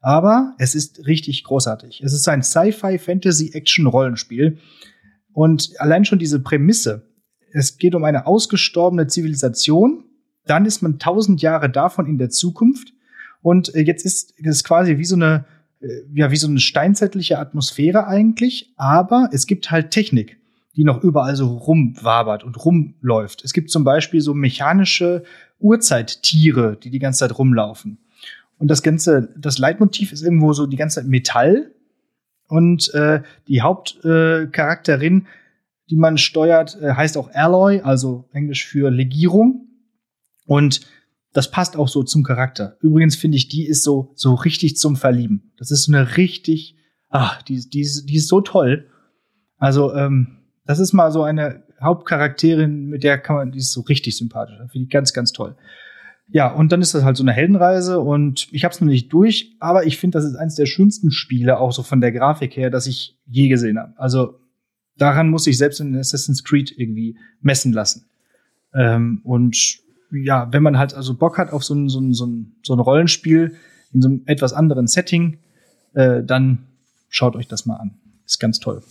aber 0.00 0.54
es 0.58 0.76
ist 0.76 1.06
richtig 1.06 1.44
großartig. 1.44 2.02
Es 2.04 2.12
ist 2.12 2.28
ein 2.28 2.42
Sci-Fi-Fantasy-Action-Rollenspiel 2.42 4.58
und 5.32 5.70
allein 5.78 6.04
schon 6.04 6.20
diese 6.20 6.40
Prämisse, 6.40 7.08
es 7.52 7.78
geht 7.78 7.94
um 7.94 8.04
eine 8.04 8.26
ausgestorbene 8.26 9.06
Zivilisation, 9.06 10.04
dann 10.46 10.66
ist 10.66 10.82
man 10.82 10.98
tausend 10.98 11.42
Jahre 11.42 11.70
davon 11.70 12.06
in 12.06 12.18
der 12.18 12.30
Zukunft 12.30 12.92
und 13.42 13.74
äh, 13.74 13.80
jetzt 13.80 14.04
ist 14.04 14.34
es 14.42 14.64
quasi 14.64 14.98
wie 14.98 15.04
so 15.04 15.16
eine 15.16 15.44
äh, 15.80 16.02
ja 16.14 16.30
wie 16.30 16.36
so 16.36 16.48
eine 16.48 16.60
steinzeitliche 16.60 17.38
Atmosphäre 17.38 18.06
eigentlich, 18.06 18.72
aber 18.76 19.28
es 19.32 19.46
gibt 19.46 19.70
halt 19.70 19.90
Technik, 19.90 20.38
die 20.76 20.84
noch 20.84 21.02
überall 21.02 21.36
so 21.36 21.56
rumwabert 21.56 22.44
und 22.44 22.64
rumläuft. 22.64 23.44
Es 23.44 23.52
gibt 23.52 23.70
zum 23.70 23.84
Beispiel 23.84 24.20
so 24.20 24.34
mechanische 24.34 25.24
Urzeittiere, 25.58 26.76
die 26.82 26.90
die 26.90 26.98
ganze 26.98 27.20
Zeit 27.20 27.38
rumlaufen. 27.38 27.98
Und 28.58 28.68
das 28.68 28.82
ganze, 28.82 29.28
das 29.36 29.58
Leitmotiv 29.58 30.12
ist 30.12 30.22
irgendwo 30.22 30.52
so 30.52 30.66
die 30.66 30.76
ganze 30.76 31.00
Zeit 31.00 31.08
Metall 31.08 31.70
und 32.48 32.92
äh, 32.94 33.22
die 33.48 33.62
Hauptcharakterin, 33.62 35.22
äh, 35.22 35.24
die 35.90 35.96
man 35.96 36.18
steuert, 36.18 36.80
äh, 36.80 36.92
heißt 36.92 37.16
auch 37.16 37.30
Alloy, 37.32 37.80
also 37.80 38.28
Englisch 38.32 38.66
für 38.66 38.90
Legierung. 38.90 39.63
Und 40.46 40.82
das 41.32 41.50
passt 41.50 41.76
auch 41.76 41.88
so 41.88 42.02
zum 42.02 42.22
Charakter. 42.22 42.76
Übrigens 42.80 43.16
finde 43.16 43.36
ich, 43.36 43.48
die 43.48 43.66
ist 43.66 43.82
so, 43.82 44.12
so 44.14 44.34
richtig 44.34 44.76
zum 44.76 44.96
Verlieben. 44.96 45.52
Das 45.58 45.70
ist 45.70 45.84
so 45.84 45.92
eine 45.92 46.16
richtig, 46.16 46.76
ach, 47.10 47.42
die, 47.42 47.68
die, 47.68 47.80
ist, 47.80 48.06
die 48.06 48.16
ist 48.16 48.28
so 48.28 48.40
toll. 48.40 48.88
Also, 49.58 49.94
ähm, 49.94 50.38
das 50.64 50.78
ist 50.78 50.92
mal 50.92 51.10
so 51.10 51.22
eine 51.22 51.64
Hauptcharakterin, 51.82 52.86
mit 52.86 53.02
der 53.02 53.18
kann 53.18 53.36
man, 53.36 53.52
die 53.52 53.58
ist 53.58 53.72
so 53.72 53.82
richtig 53.82 54.16
sympathisch. 54.16 54.56
Finde 54.70 54.84
ich 54.84 54.90
ganz, 54.90 55.12
ganz 55.12 55.32
toll. 55.32 55.56
Ja, 56.28 56.52
und 56.52 56.72
dann 56.72 56.80
ist 56.80 56.94
das 56.94 57.04
halt 57.04 57.16
so 57.16 57.22
eine 57.22 57.32
Heldenreise 57.32 58.00
und 58.00 58.48
ich 58.50 58.64
habe 58.64 58.72
es 58.72 58.80
noch 58.80 58.88
nicht 58.88 59.12
durch, 59.12 59.54
aber 59.60 59.84
ich 59.84 59.98
finde, 59.98 60.18
das 60.18 60.24
ist 60.24 60.36
eines 60.36 60.54
der 60.54 60.66
schönsten 60.66 61.10
Spiele, 61.10 61.58
auch 61.58 61.72
so 61.72 61.82
von 61.82 62.00
der 62.00 62.12
Grafik 62.12 62.56
her, 62.56 62.70
das 62.70 62.86
ich 62.86 63.18
je 63.26 63.48
gesehen 63.48 63.78
habe. 63.78 63.92
Also 63.98 64.40
daran 64.96 65.28
muss 65.28 65.46
ich 65.46 65.58
selbst 65.58 65.80
in 65.80 65.96
Assassin's 65.96 66.42
Creed 66.42 66.72
irgendwie 66.76 67.18
messen 67.40 67.72
lassen. 67.72 68.06
Ähm, 68.72 69.20
und 69.24 69.83
ja, 70.22 70.52
wenn 70.52 70.62
man 70.62 70.78
halt 70.78 70.94
also 70.94 71.14
Bock 71.14 71.38
hat 71.38 71.52
auf 71.52 71.64
so 71.64 71.74
ein, 71.74 71.88
so 71.88 72.00
ein, 72.00 72.12
so 72.12 72.26
ein, 72.26 72.56
so 72.62 72.74
ein 72.74 72.80
Rollenspiel 72.80 73.56
in 73.92 74.02
so 74.02 74.08
einem 74.08 74.22
etwas 74.26 74.52
anderen 74.52 74.86
Setting, 74.86 75.38
äh, 75.94 76.22
dann 76.22 76.66
schaut 77.08 77.36
euch 77.36 77.48
das 77.48 77.66
mal 77.66 77.76
an. 77.76 77.94
Ist 78.26 78.40
ganz 78.40 78.58
toll. 78.58 78.82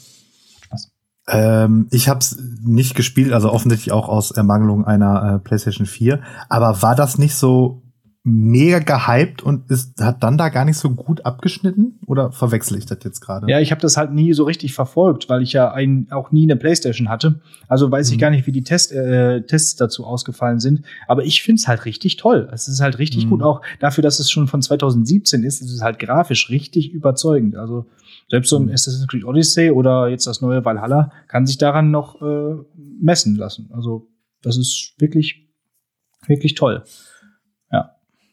Spaß. 0.65 0.91
Ähm, 1.27 1.87
ich 1.91 2.09
habe 2.09 2.19
es 2.19 2.37
nicht 2.61 2.95
gespielt, 2.95 3.33
also 3.33 3.51
offensichtlich 3.51 3.91
auch 3.91 4.09
aus 4.09 4.31
Ermangelung 4.31 4.85
einer 4.85 5.35
äh, 5.35 5.39
PlayStation 5.39 5.85
4. 5.85 6.21
Aber 6.49 6.81
war 6.81 6.95
das 6.95 7.17
nicht 7.17 7.35
so 7.35 7.82
mega 8.25 8.79
gehypt 8.79 9.43
und 9.43 9.69
ist, 9.69 9.99
hat 10.01 10.23
dann 10.23 10.37
da 10.37 10.47
gar 10.47 10.63
nicht 10.63 10.77
so 10.77 10.89
gut 10.89 11.25
abgeschnitten? 11.25 11.99
Oder 12.07 12.31
verwechsel 12.31 12.77
ich 12.77 12.85
das 12.85 12.99
jetzt 13.03 13.19
gerade? 13.19 13.49
Ja, 13.51 13.59
ich 13.59 13.71
habe 13.71 13.81
das 13.81 13.97
halt 13.97 14.13
nie 14.13 14.31
so 14.33 14.45
richtig 14.45 14.73
verfolgt, 14.73 15.27
weil 15.27 15.41
ich 15.41 15.51
ja 15.51 15.71
ein, 15.73 16.07
auch 16.09 16.31
nie 16.31 16.43
eine 16.43 16.55
Playstation 16.55 17.09
hatte. 17.09 17.41
Also 17.67 17.91
weiß 17.91 18.09
ich 18.11 18.15
Mhm. 18.15 18.21
gar 18.21 18.29
nicht, 18.29 18.47
wie 18.47 18.53
die 18.53 18.63
Test, 18.63 18.93
äh, 18.93 19.41
Tests 19.45 19.75
dazu 19.75 20.05
ausgefallen 20.05 20.61
sind. 20.61 20.83
Aber 21.07 21.25
ich 21.25 21.43
find's 21.43 21.67
halt 21.67 21.83
richtig 21.83 22.15
toll. 22.15 22.47
Es 22.53 22.69
ist 22.69 22.79
halt 22.79 22.97
richtig 22.97 23.25
Mhm. 23.25 23.29
gut. 23.29 23.43
Auch 23.43 23.61
dafür, 23.81 24.01
dass 24.01 24.19
es 24.19 24.31
schon 24.31 24.47
von 24.47 24.61
2017 24.61 25.43
ist, 25.43 25.61
ist 25.61 25.71
es 25.71 25.81
halt 25.81 25.99
grafisch 25.99 26.49
richtig 26.49 26.93
überzeugend. 26.93 27.57
Also 27.57 27.87
selbst 28.29 28.49
so 28.49 28.57
ein 28.57 28.67
Mhm. 28.67 28.71
Assassin's 28.71 29.07
Creed 29.09 29.25
Odyssey 29.25 29.69
oder 29.71 30.07
jetzt 30.07 30.27
das 30.27 30.39
neue 30.39 30.63
Valhalla 30.63 31.11
kann 31.27 31.45
sich 31.45 31.57
daran 31.57 31.91
noch 31.91 32.21
äh, 32.21 32.55
messen 33.01 33.35
lassen. 33.35 33.69
Also 33.73 34.07
das 34.41 34.55
ist 34.55 34.93
wirklich, 34.97 35.49
wirklich 36.25 36.55
toll. 36.55 36.83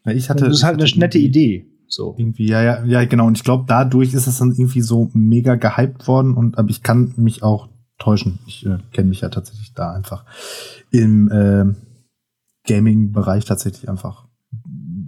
Ja, 0.04 0.12
ich 0.12 0.30
hatte, 0.30 0.44
das 0.46 0.58
ist 0.58 0.62
halt 0.64 0.80
eine 0.80 0.90
nette 0.98 1.18
Idee. 1.18 1.66
So. 1.86 2.14
Irgendwie, 2.16 2.46
ja, 2.46 2.62
ja, 2.62 2.84
ja, 2.84 3.04
genau. 3.04 3.26
Und 3.26 3.36
ich 3.36 3.44
glaube, 3.44 3.64
dadurch 3.66 4.14
ist 4.14 4.26
es 4.28 4.38
dann 4.38 4.52
irgendwie 4.52 4.80
so 4.80 5.10
mega 5.12 5.56
gehypt 5.56 6.06
worden. 6.06 6.34
Und 6.34 6.56
aber 6.56 6.70
ich 6.70 6.82
kann 6.82 7.12
mich 7.16 7.42
auch 7.42 7.68
täuschen. 7.98 8.38
Ich 8.46 8.64
äh, 8.64 8.78
kenne 8.92 9.08
mich 9.08 9.20
ja 9.22 9.28
tatsächlich 9.28 9.74
da 9.74 9.92
einfach 9.92 10.24
im 10.90 11.30
äh, 11.30 11.74
Gaming-Bereich 12.66 13.44
tatsächlich 13.44 13.88
einfach 13.88 14.26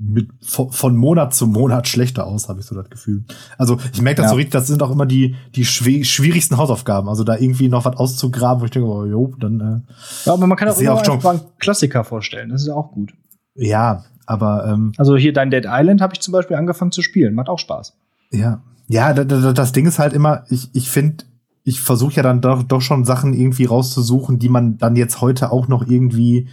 mit, 0.04 0.28
von, 0.42 0.96
Monat 0.96 1.32
zu 1.34 1.46
Monat 1.46 1.88
schlechter 1.88 2.26
aus, 2.26 2.48
habe 2.48 2.60
ich 2.60 2.66
so 2.66 2.74
das 2.74 2.90
Gefühl. 2.90 3.24
Also 3.56 3.78
ich 3.92 4.02
merke 4.02 4.16
das 4.20 4.26
Ja. 4.26 4.30
so 4.30 4.36
richtig, 4.36 4.52
das 4.52 4.66
sind 4.66 4.82
auch 4.82 4.90
immer 4.90 5.06
die, 5.06 5.36
die 5.54 5.64
schwi- 5.64 6.04
schwierigsten 6.04 6.56
Hausaufgaben. 6.58 7.08
Also 7.08 7.24
da 7.24 7.36
irgendwie 7.38 7.68
noch 7.68 7.84
was 7.84 7.96
auszugraben, 7.96 8.60
wo 8.60 8.64
ich 8.66 8.72
denke, 8.72 8.88
oh, 8.88 9.06
jo, 9.06 9.32
dann 9.38 9.60
äh, 9.60 9.92
Ja, 10.26 10.34
aber 10.34 10.46
man 10.46 10.58
kann 10.58 10.68
auch 10.68 10.78
immer 10.78 10.94
auch 10.94 11.04
schon- 11.04 11.24
einen 11.24 11.40
Klassiker 11.58 12.04
vorstellen. 12.04 12.50
Das 12.50 12.62
ist 12.62 12.68
auch 12.68 12.90
gut. 12.92 13.12
ja, 13.54 14.04
aber 14.26 14.66
ähm, 14.66 14.92
Also 14.98 15.16
hier 15.16 15.32
dein 15.32 15.50
Dead 15.50 15.64
Island 15.66 16.00
habe 16.00 16.14
ich 16.14 16.20
zum 16.20 16.32
Beispiel 16.32 16.56
angefangen 16.56 16.92
zu 16.92 17.02
spielen. 17.02 17.34
Macht 17.34 17.48
auch 17.48 17.58
Spaß. 17.58 17.94
Ja, 18.30 18.62
ja, 18.88 19.12
da, 19.14 19.24
da, 19.24 19.52
das 19.52 19.72
Ding 19.72 19.86
ist 19.86 19.98
halt 19.98 20.12
immer, 20.12 20.44
ich, 20.50 20.68
ich 20.74 20.90
finde, 20.90 21.24
ich 21.64 21.80
versuche 21.80 22.14
ja 22.14 22.22
dann 22.22 22.40
doch, 22.40 22.62
doch 22.62 22.80
schon 22.80 23.04
Sachen 23.04 23.34
irgendwie 23.34 23.64
rauszusuchen, 23.66 24.38
die 24.38 24.48
man 24.48 24.78
dann 24.78 24.96
jetzt 24.96 25.20
heute 25.20 25.52
auch 25.52 25.68
noch 25.68 25.86
irgendwie 25.86 26.48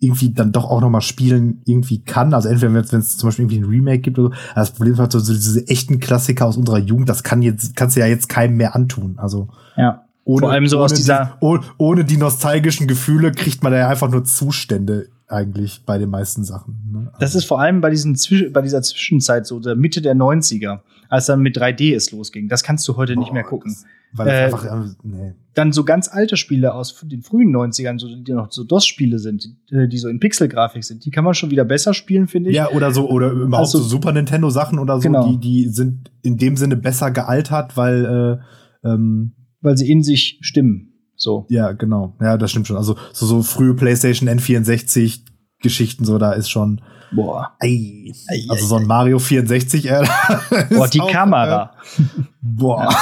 irgendwie 0.00 0.32
dann 0.32 0.52
doch 0.52 0.64
auch 0.70 0.80
noch 0.80 0.90
mal 0.90 1.00
spielen 1.00 1.60
irgendwie 1.66 2.04
kann. 2.04 2.32
Also 2.32 2.48
entweder 2.48 2.72
wenn 2.72 3.00
es 3.00 3.16
zum 3.16 3.28
Beispiel 3.28 3.44
irgendwie 3.46 3.58
ein 3.58 3.64
Remake 3.64 3.98
gibt 3.98 4.18
oder 4.20 4.28
so. 4.36 4.42
Das 4.54 4.70
Problem 4.70 4.94
ist 4.94 5.00
halt 5.00 5.10
so, 5.10 5.18
so 5.18 5.32
diese 5.32 5.66
echten 5.66 5.98
Klassiker 5.98 6.46
aus 6.46 6.56
unserer 6.56 6.78
Jugend, 6.78 7.08
das 7.08 7.24
kann 7.24 7.42
jetzt, 7.42 7.74
kannst 7.74 7.96
du 7.96 8.00
ja 8.00 8.06
jetzt 8.06 8.28
keinem 8.28 8.56
mehr 8.56 8.76
antun. 8.76 9.14
Also 9.18 9.48
Ja. 9.76 10.04
ohne, 10.24 10.40
Vor 10.40 10.50
allem 10.52 10.68
so 10.68 10.78
aus 10.78 10.92
ohne 10.92 10.98
dieser- 10.98 11.24
Die, 11.24 11.44
oh- 11.44 11.58
ohne 11.78 12.04
die 12.04 12.16
nostalgischen 12.16 12.86
Gefühle 12.86 13.32
kriegt 13.32 13.64
man 13.64 13.72
da 13.72 13.78
ja 13.78 13.88
einfach 13.88 14.08
nur 14.08 14.22
Zustände 14.24 15.08
eigentlich 15.28 15.82
bei 15.84 15.98
den 15.98 16.08
meisten 16.10 16.42
Sachen. 16.44 16.90
Ne? 16.90 17.12
Das 17.20 17.34
ist 17.34 17.44
vor 17.44 17.60
allem 17.60 17.80
bei, 17.80 17.90
diesen 17.90 18.16
Zwisch 18.16 18.50
bei 18.52 18.62
dieser 18.62 18.82
Zwischenzeit 18.82 19.46
so, 19.46 19.60
der 19.60 19.76
Mitte 19.76 20.00
der 20.00 20.14
90er, 20.16 20.80
als 21.08 21.26
dann 21.26 21.40
mit 21.40 21.56
3D 21.56 21.94
es 21.94 22.10
losging. 22.12 22.48
Das 22.48 22.62
kannst 22.62 22.88
du 22.88 22.96
heute 22.96 23.16
nicht 23.16 23.32
mehr 23.32 23.42
Boah, 23.42 23.48
gucken. 23.50 23.72
das- 23.72 23.84
Weil 24.14 24.28
Äh, 24.28 24.44
einfach, 24.44 24.64
äh, 24.64 24.88
nee. 25.02 25.34
Dann 25.52 25.72
so 25.72 25.84
ganz 25.84 26.08
alte 26.08 26.38
Spiele 26.38 26.72
aus 26.72 26.98
den 27.04 27.20
frühen 27.20 27.50
90ern, 27.54 27.98
so, 27.98 28.08
die 28.08 28.32
noch 28.32 28.50
so 28.50 28.64
DOS-Spiele 28.64 29.18
sind, 29.18 29.44
die, 29.70 29.86
die 29.88 29.98
so 29.98 30.08
in 30.08 30.18
Pixelgrafik 30.18 30.82
sind, 30.82 31.04
die 31.04 31.10
kann 31.10 31.24
man 31.24 31.34
schon 31.34 31.50
wieder 31.50 31.66
besser 31.66 31.92
spielen, 31.92 32.26
finde 32.26 32.48
ich. 32.48 32.56
Ja, 32.56 32.70
oder 32.70 32.90
so, 32.90 33.10
oder 33.10 33.30
überhaupt 33.32 33.66
Also- 33.66 33.78
so 33.78 33.84
Super 33.84 34.12
Nintendo 34.12 34.48
Sachen 34.48 34.78
oder 34.78 34.96
so, 34.96 35.02
Genau. 35.08 35.30
die, 35.32 35.36
die 35.38 35.68
sind 35.68 36.10
in 36.22 36.38
dem 36.38 36.56
Sinne 36.56 36.76
besser 36.76 37.10
gealtert, 37.10 37.76
weil, 37.76 38.40
äh, 38.84 38.88
ähm, 38.88 39.32
Weil 39.60 39.76
sie 39.76 39.90
in 39.90 40.02
sich 40.02 40.38
stimmen. 40.40 40.87
So. 41.18 41.46
ja, 41.48 41.72
genau. 41.72 42.14
Ja, 42.20 42.36
das 42.38 42.50
stimmt 42.52 42.66
schon. 42.68 42.76
Also, 42.76 42.96
so, 43.12 43.26
so 43.26 43.42
frühe 43.42 43.74
PlayStation 43.74 44.28
N64 44.28 45.20
Geschichten, 45.60 46.04
so, 46.04 46.18
da 46.18 46.32
ist 46.32 46.48
schon, 46.48 46.80
Boah. 47.10 47.52
ei, 47.58 48.12
Ei, 48.28 48.44
also 48.48 48.64
so 48.66 48.76
ein 48.76 48.86
Mario 48.86 49.18
64, 49.18 49.90
äh, 49.90 50.04
Boah, 50.70 50.86
die 50.88 51.00
auch, 51.00 51.10
Kamera. 51.10 51.72
Äh, 51.98 52.02
boah. 52.40 52.94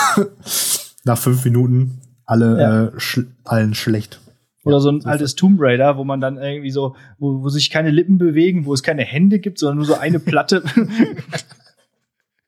Nach 1.04 1.18
fünf 1.18 1.44
Minuten 1.44 2.00
alle, 2.24 2.58
Ja. 2.60 2.84
äh, 2.84 2.92
schl 3.00 3.26
allen 3.44 3.74
schlecht. 3.74 4.20
Oder 4.64 4.80
so 4.80 4.90
ein 4.90 5.00
so 5.02 5.08
altes 5.08 5.34
Tomb 5.36 5.58
Raider, 5.60 5.96
wo 5.96 6.02
man 6.04 6.20
dann 6.20 6.38
irgendwie 6.38 6.70
so, 6.72 6.96
wo, 7.18 7.42
wo 7.42 7.48
sich 7.50 7.70
keine 7.70 7.90
Lippen 7.90 8.18
bewegen, 8.18 8.64
wo 8.64 8.72
es 8.74 8.82
keine 8.82 9.02
Hände 9.04 9.38
gibt, 9.38 9.58
sondern 9.60 9.76
nur 9.76 9.86
so 9.86 9.94
eine 9.94 10.18
Platte. 10.18 10.62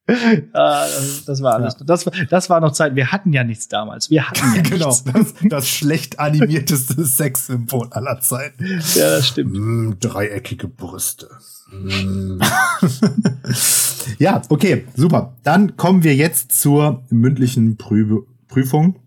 ah, 0.54 0.86
das, 0.86 1.24
das 1.26 1.42
war 1.42 1.54
alles. 1.54 1.76
Das, 1.84 2.06
war- 2.06 2.12
das 2.30 2.48
war 2.50 2.60
noch 2.60 2.72
Zeit. 2.72 2.94
Wir 2.94 3.12
hatten 3.12 3.32
ja 3.32 3.44
nichts 3.44 3.68
damals. 3.68 4.08
Wir 4.10 4.28
hatten 4.28 4.54
ja 4.56 4.62
genau, 4.62 4.88
nichts. 4.88 5.04
das, 5.04 5.34
das 5.48 5.68
schlecht 5.68 6.18
animierteste 6.18 7.04
Sexsymbol 7.04 7.88
aller 7.90 8.20
Zeiten. 8.20 8.64
Ja, 8.94 9.10
das 9.10 9.28
stimmt. 9.28 9.52
Mm, 9.54 9.92
dreieckige 10.00 10.68
Brüste. 10.68 11.28
Mm. 11.70 12.40
ja, 14.18 14.40
okay, 14.48 14.86
super. 14.96 15.36
Dann 15.42 15.76
kommen 15.76 16.02
wir 16.02 16.14
jetzt 16.16 16.52
zur 16.52 17.04
mündlichen 17.10 17.76
Prüf 17.76 18.08
Prüfung. 18.48 18.98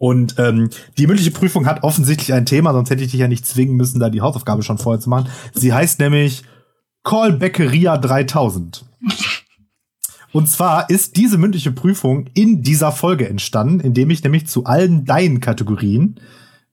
Und 0.00 0.36
ähm, 0.38 0.70
die 0.96 1.08
mündliche 1.08 1.32
Prüfung 1.32 1.66
hat 1.66 1.82
offensichtlich 1.82 2.32
ein 2.32 2.46
Thema, 2.46 2.72
sonst 2.72 2.88
hätte 2.90 3.02
ich 3.02 3.10
dich 3.10 3.18
ja 3.18 3.26
nicht 3.26 3.44
zwingen 3.44 3.74
müssen, 3.74 3.98
da 3.98 4.10
die 4.10 4.20
Hausaufgabe 4.20 4.62
schon 4.62 4.78
vorher 4.78 5.00
zu 5.00 5.10
machen. 5.10 5.28
Sie 5.54 5.72
heißt 5.72 5.98
nämlich 5.98 6.44
Callbackeria 7.02 7.96
3000. 7.98 8.84
Und 10.32 10.48
zwar 10.48 10.90
ist 10.90 11.16
diese 11.16 11.38
mündliche 11.38 11.72
Prüfung 11.72 12.26
in 12.34 12.62
dieser 12.62 12.92
Folge 12.92 13.28
entstanden, 13.28 13.80
indem 13.80 14.10
ich 14.10 14.22
nämlich 14.22 14.46
zu 14.46 14.64
allen 14.64 15.04
deinen 15.04 15.40
Kategorien, 15.40 16.20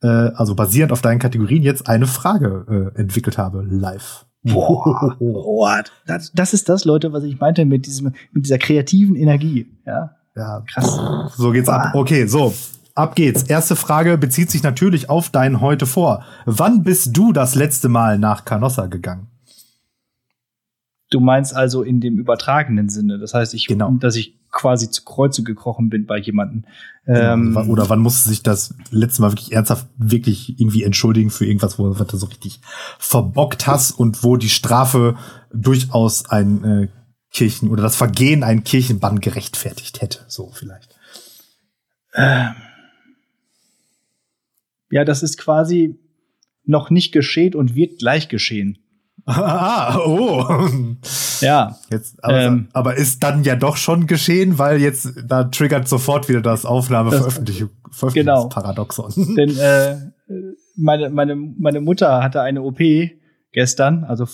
äh, 0.02 0.08
also 0.08 0.56
basierend 0.56 0.92
auf 0.92 1.02
deinen 1.02 1.20
Kategorien, 1.20 1.64
jetzt 1.64 1.88
eine 1.88 2.08
Frage 2.08 2.92
äh, 2.96 3.00
entwickelt 3.00 3.38
habe, 3.38 3.66
live. 3.68 4.26
Boah. 4.44 5.16
What? 5.20 5.92
Das, 6.06 6.32
das 6.34 6.54
ist 6.54 6.70
das, 6.70 6.86
Leute, 6.86 7.14
was 7.14 7.24
ich 7.24 7.40
meinte 7.40 7.66
mit 7.66 7.86
diesem, 7.86 8.14
mit 8.32 8.46
dieser 8.46 8.60
kreativen 8.60 9.16
Energie. 9.16 9.68
Ja, 9.86 10.12
Ja, 10.36 10.62
krass. 10.72 11.00
so 11.36 11.52
geht's 11.52 11.70
ab. 11.70 11.96
Okay, 11.96 12.28
so. 12.28 12.54
Ab 12.94 13.16
geht's. 13.16 13.44
Erste 13.44 13.76
Frage 13.76 14.18
bezieht 14.18 14.50
sich 14.52 14.64
natürlich 14.64 15.10
auf 15.10 15.30
dein 15.30 15.60
heute 15.60 15.86
vor. 15.86 16.24
Wann 16.46 16.84
bist 16.84 17.18
du 17.18 17.34
das 17.34 17.56
letzte 17.56 17.90
Mal 17.90 18.18
nach 18.20 18.46
Canossa 18.46 18.86
gegangen? 18.86 19.28
Du 21.16 21.22
meinst 21.22 21.56
also 21.56 21.82
in 21.82 22.02
dem 22.02 22.18
übertragenen 22.20 22.90
Sinne. 22.90 23.18
Das 23.20 23.34
heißt, 23.34 23.54
ich, 23.54 23.68
Genau. 23.68 23.92
dass 23.92 24.18
ich 24.18 24.38
quasi 24.52 24.92
zu 24.92 25.06
Kreuze 25.06 25.44
gekrochen 25.44 25.88
bin 25.88 26.06
bei 26.06 26.18
jemandem. 26.18 26.66
Ähm, 27.08 27.54
Genau. 27.54 27.72
Oder 27.72 27.88
wann 27.90 28.02
musste 28.02 28.28
sich 28.28 28.44
das 28.44 28.76
letzte 28.92 29.22
Mal 29.22 29.32
wirklich 29.32 29.54
ernsthaft 29.54 29.88
wirklich 29.98 30.60
irgendwie 30.60 30.84
entschuldigen 30.84 31.30
für 31.30 31.46
irgendwas, 31.46 31.80
wo 31.80 31.88
du 31.88 32.18
so 32.18 32.26
richtig 32.26 32.60
verbockt 33.00 33.66
hast 33.66 33.92
und 33.92 34.26
wo 34.26 34.36
die 34.36 34.50
Strafe 34.50 35.16
durchaus 35.54 36.30
ein 36.30 36.64
äh, 36.66 36.88
Kirchen 37.32 37.70
oder 37.70 37.84
das 37.84 37.96
Vergehen 37.96 38.44
einen 38.44 38.66
Kirchenbann 38.66 39.22
gerechtfertigt 39.22 40.02
hätte, 40.02 40.26
so 40.28 40.52
vielleicht. 40.52 41.00
ja, 44.90 45.06
das 45.06 45.24
ist 45.24 45.38
quasi 45.38 45.98
noch 46.66 46.90
nicht 46.90 47.14
geschehen 47.14 47.56
und 47.56 47.74
wird 47.74 48.00
gleich 48.00 48.28
geschehen. 48.28 48.80
Ah, 49.28 49.98
oh. 50.06 50.46
Ja, 51.42 51.76
Jetzt, 51.90 52.24
aber, 52.24 52.42
Ähm. 52.42 52.68
aber 52.74 52.96
ist 52.96 53.24
dann 53.24 53.44
ja 53.44 53.56
doch 53.56 53.76
schon 53.76 54.06
geschehen, 54.08 54.60
weil 54.60 54.80
jetzt 54.80 55.14
da 55.26 55.46
triggert 55.46 55.88
sofort 55.88 56.30
wieder 56.30 56.42
das 56.42 56.66
Aufnahme 56.66 57.10
Das- 57.10 57.20
Veröffentlichung 57.22 57.70
Genau. 58.14 58.48
Denn 59.38 59.58
äh, 59.58 59.96
meine, 60.76 61.10
meine, 61.10 61.36
meine 61.36 61.82
Mutter 61.82 62.22
hatte 62.22 62.42
eine 62.42 62.62
OP 62.62 62.80
gestern, 63.52 64.04
also 64.04 64.28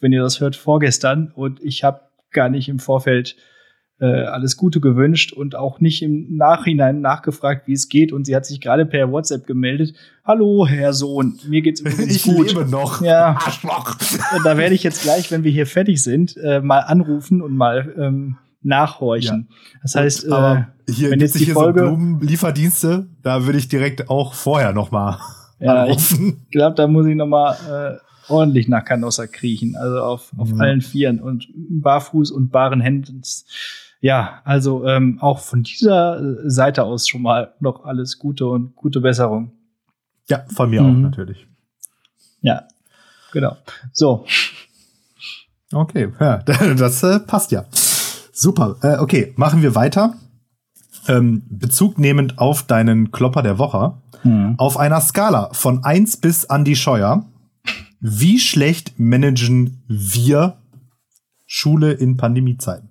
wenn 0.00 0.12
ihr 0.12 0.22
das 0.22 0.40
hört, 0.40 0.54
vorgestern, 0.56 1.32
und 1.34 1.60
ich 1.62 1.82
habe 1.84 2.00
gar 2.30 2.48
nicht 2.48 2.68
im 2.68 2.78
Vorfeld 2.78 3.34
äh, 4.00 4.06
alles 4.24 4.56
Gute 4.56 4.80
gewünscht 4.80 5.32
und 5.32 5.56
auch 5.56 5.80
nicht 5.80 6.02
im 6.02 6.36
Nachhinein 6.36 7.00
nachgefragt, 7.00 7.66
wie 7.66 7.72
es 7.72 7.88
geht. 7.88 8.12
Und 8.12 8.26
sie 8.26 8.36
hat 8.36 8.46
sich 8.46 8.60
gerade 8.60 8.86
per 8.86 9.10
WhatsApp 9.10 9.46
gemeldet. 9.46 9.94
Hallo, 10.24 10.66
Herr 10.68 10.92
Sohn, 10.92 11.38
mir 11.48 11.62
geht's 11.62 11.80
übrigens 11.82 12.14
Ich 12.16 12.22
gut. 12.24 12.48
lebe 12.54 12.64
noch. 12.70 13.00
Ja. 13.02 13.36
Arschloch. 13.44 13.96
Und 14.36 14.44
da 14.44 14.56
werde 14.56 14.74
ich 14.74 14.82
jetzt 14.84 15.02
gleich, 15.02 15.30
wenn 15.30 15.42
wir 15.44 15.50
hier 15.50 15.66
fertig 15.66 16.02
sind, 16.02 16.36
äh, 16.36 16.60
mal 16.60 16.80
anrufen 16.80 17.42
und 17.42 17.56
mal 17.56 17.92
ähm, 17.98 18.36
nachhorchen. 18.62 19.48
Das 19.82 19.94
heißt, 19.94 20.24
Und, 20.26 20.32
äh, 20.32 20.62
hier 20.92 21.10
wenn 21.10 21.20
jetzt 21.20 21.34
die 21.38 21.44
hier 21.46 21.54
Folge- 21.54 21.80
so 21.80 21.86
Blumenlieferdienste, 21.86 23.08
da 23.22 23.46
würde 23.46 23.58
ich 23.58 23.68
direkt 23.68 24.08
auch 24.10 24.34
vorher 24.34 24.72
noch 24.72 24.90
mal 24.90 25.18
ja, 25.60 25.84
ich 25.86 25.90
anrufen. 25.90 26.46
glaube, 26.50 26.76
da 26.76 26.86
muss 26.86 27.06
ich 27.06 27.16
noch 27.16 27.26
mal 27.26 27.54
äh, 27.98 28.32
ordentlich 28.32 28.68
nach 28.68 28.84
Canossa 28.84 29.26
kriechen, 29.26 29.74
also 29.76 29.98
auf, 30.02 30.30
auf 30.36 30.52
Mhm. 30.52 30.60
allen 30.60 30.80
Vieren 30.82 31.20
und 31.20 31.48
barfuß 31.54 32.30
und 32.30 32.50
baren 32.52 32.80
Händen. 32.80 33.22
Ja, 34.00 34.40
also 34.44 34.86
ähm, 34.86 35.18
auch 35.20 35.40
von 35.40 35.62
dieser 35.64 36.20
äh, 36.20 36.48
Seite 36.50 36.84
aus 36.84 37.08
schon 37.08 37.22
mal 37.22 37.54
noch 37.60 37.84
alles 37.84 38.18
Gute 38.18 38.46
und 38.46 38.76
gute 38.76 39.00
Besserung. 39.00 39.52
Ja, 40.28 40.44
von 40.54 40.70
mir 40.70 40.82
Mhm. 40.82 40.88
auch 40.88 41.00
natürlich. 41.10 41.46
Ja, 42.42 42.62
genau. 43.32 43.56
So, 43.92 44.24
Okay, 45.72 46.10
ja, 46.18 46.38
das 46.78 47.02
äh, 47.02 47.20
passt 47.20 47.50
ja. 47.52 47.64
Super. 48.32 48.76
Äh, 48.82 48.98
okay, 48.98 49.34
machen 49.36 49.60
wir 49.62 49.74
weiter. 49.74 50.14
Ähm, 51.08 51.42
Bezug 51.48 51.98
nehmend 51.98 52.38
auf 52.38 52.62
deinen 52.62 53.10
Klopper 53.10 53.42
der 53.42 53.58
Woche. 53.58 53.94
Auf 54.56 54.76
einer 54.78 55.00
Skala 55.00 55.50
von 55.52 55.84
1 55.84 56.16
bis 56.16 56.42
Andy 56.44 56.74
Scheuer, 56.74 57.24
wie 58.00 58.40
schlecht 58.40 58.98
managen 58.98 59.82
wir 59.86 60.56
Schule 61.46 61.92
in 61.92 62.16
Pandemiezeiten? 62.16 62.88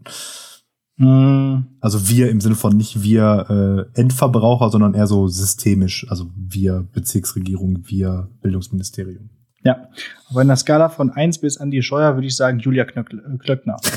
Hm, 0.98 1.66
Also 1.80 2.10
wir 2.10 2.30
im 2.30 2.42
Sinne 2.42 2.56
von 2.56 2.76
nicht 2.76 3.04
wir 3.04 3.88
äh, 3.96 4.00
Endverbraucher, 4.00 4.70
sondern 4.70 4.96
eher 4.96 5.08
so 5.08 5.28
systemisch. 5.28 6.08
Also 6.10 6.32
wir 6.36 6.88
Bezirksregierung, 6.92 7.84
wir 7.86 8.30
Bildungsministerium. 8.42 9.30
ja. 9.64 9.90
Auf 10.30 10.38
einer 10.38 10.56
Skala 10.56 10.90
von 10.90 11.12
1 11.12 11.40
bis 11.40 11.58
Andi 11.58 11.84
Scheuer 11.84 12.16
würde 12.16 12.28
ich 12.28 12.36
sagen 12.36 12.60
Julia 12.60 12.86
Knöckl 12.86 13.20
äh, 13.20 13.38
Klöckner. 13.38 13.78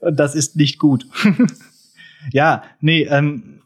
Und 0.00 0.16
das 0.18 0.34
ist 0.34 0.56
nicht 0.56 0.78
gut. 0.78 1.06
ja, 2.32 2.62
nee, 2.80 3.02
ähm, 3.04 3.62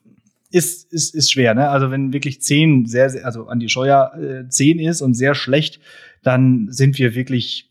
ist, 0.51 0.93
ist, 0.93 1.15
ist 1.15 1.33
schwer, 1.33 1.55
ne? 1.55 1.69
Also 1.69 1.91
wenn 1.91 2.13
wirklich 2.13 2.41
10 2.41 2.87
sehr, 2.87 3.11
sehr 3.11 3.27
also 3.27 3.49
Andi 3.49 3.69
Scheuer 3.69 4.13
äh, 4.17 4.49
10 4.49 4.79
ist 4.79 5.03
und 5.03 5.15
sehr 5.15 5.35
schlecht, 5.35 5.81
dann 6.23 6.69
sind 6.71 6.99
wir 6.99 7.15
wirklich 7.15 7.71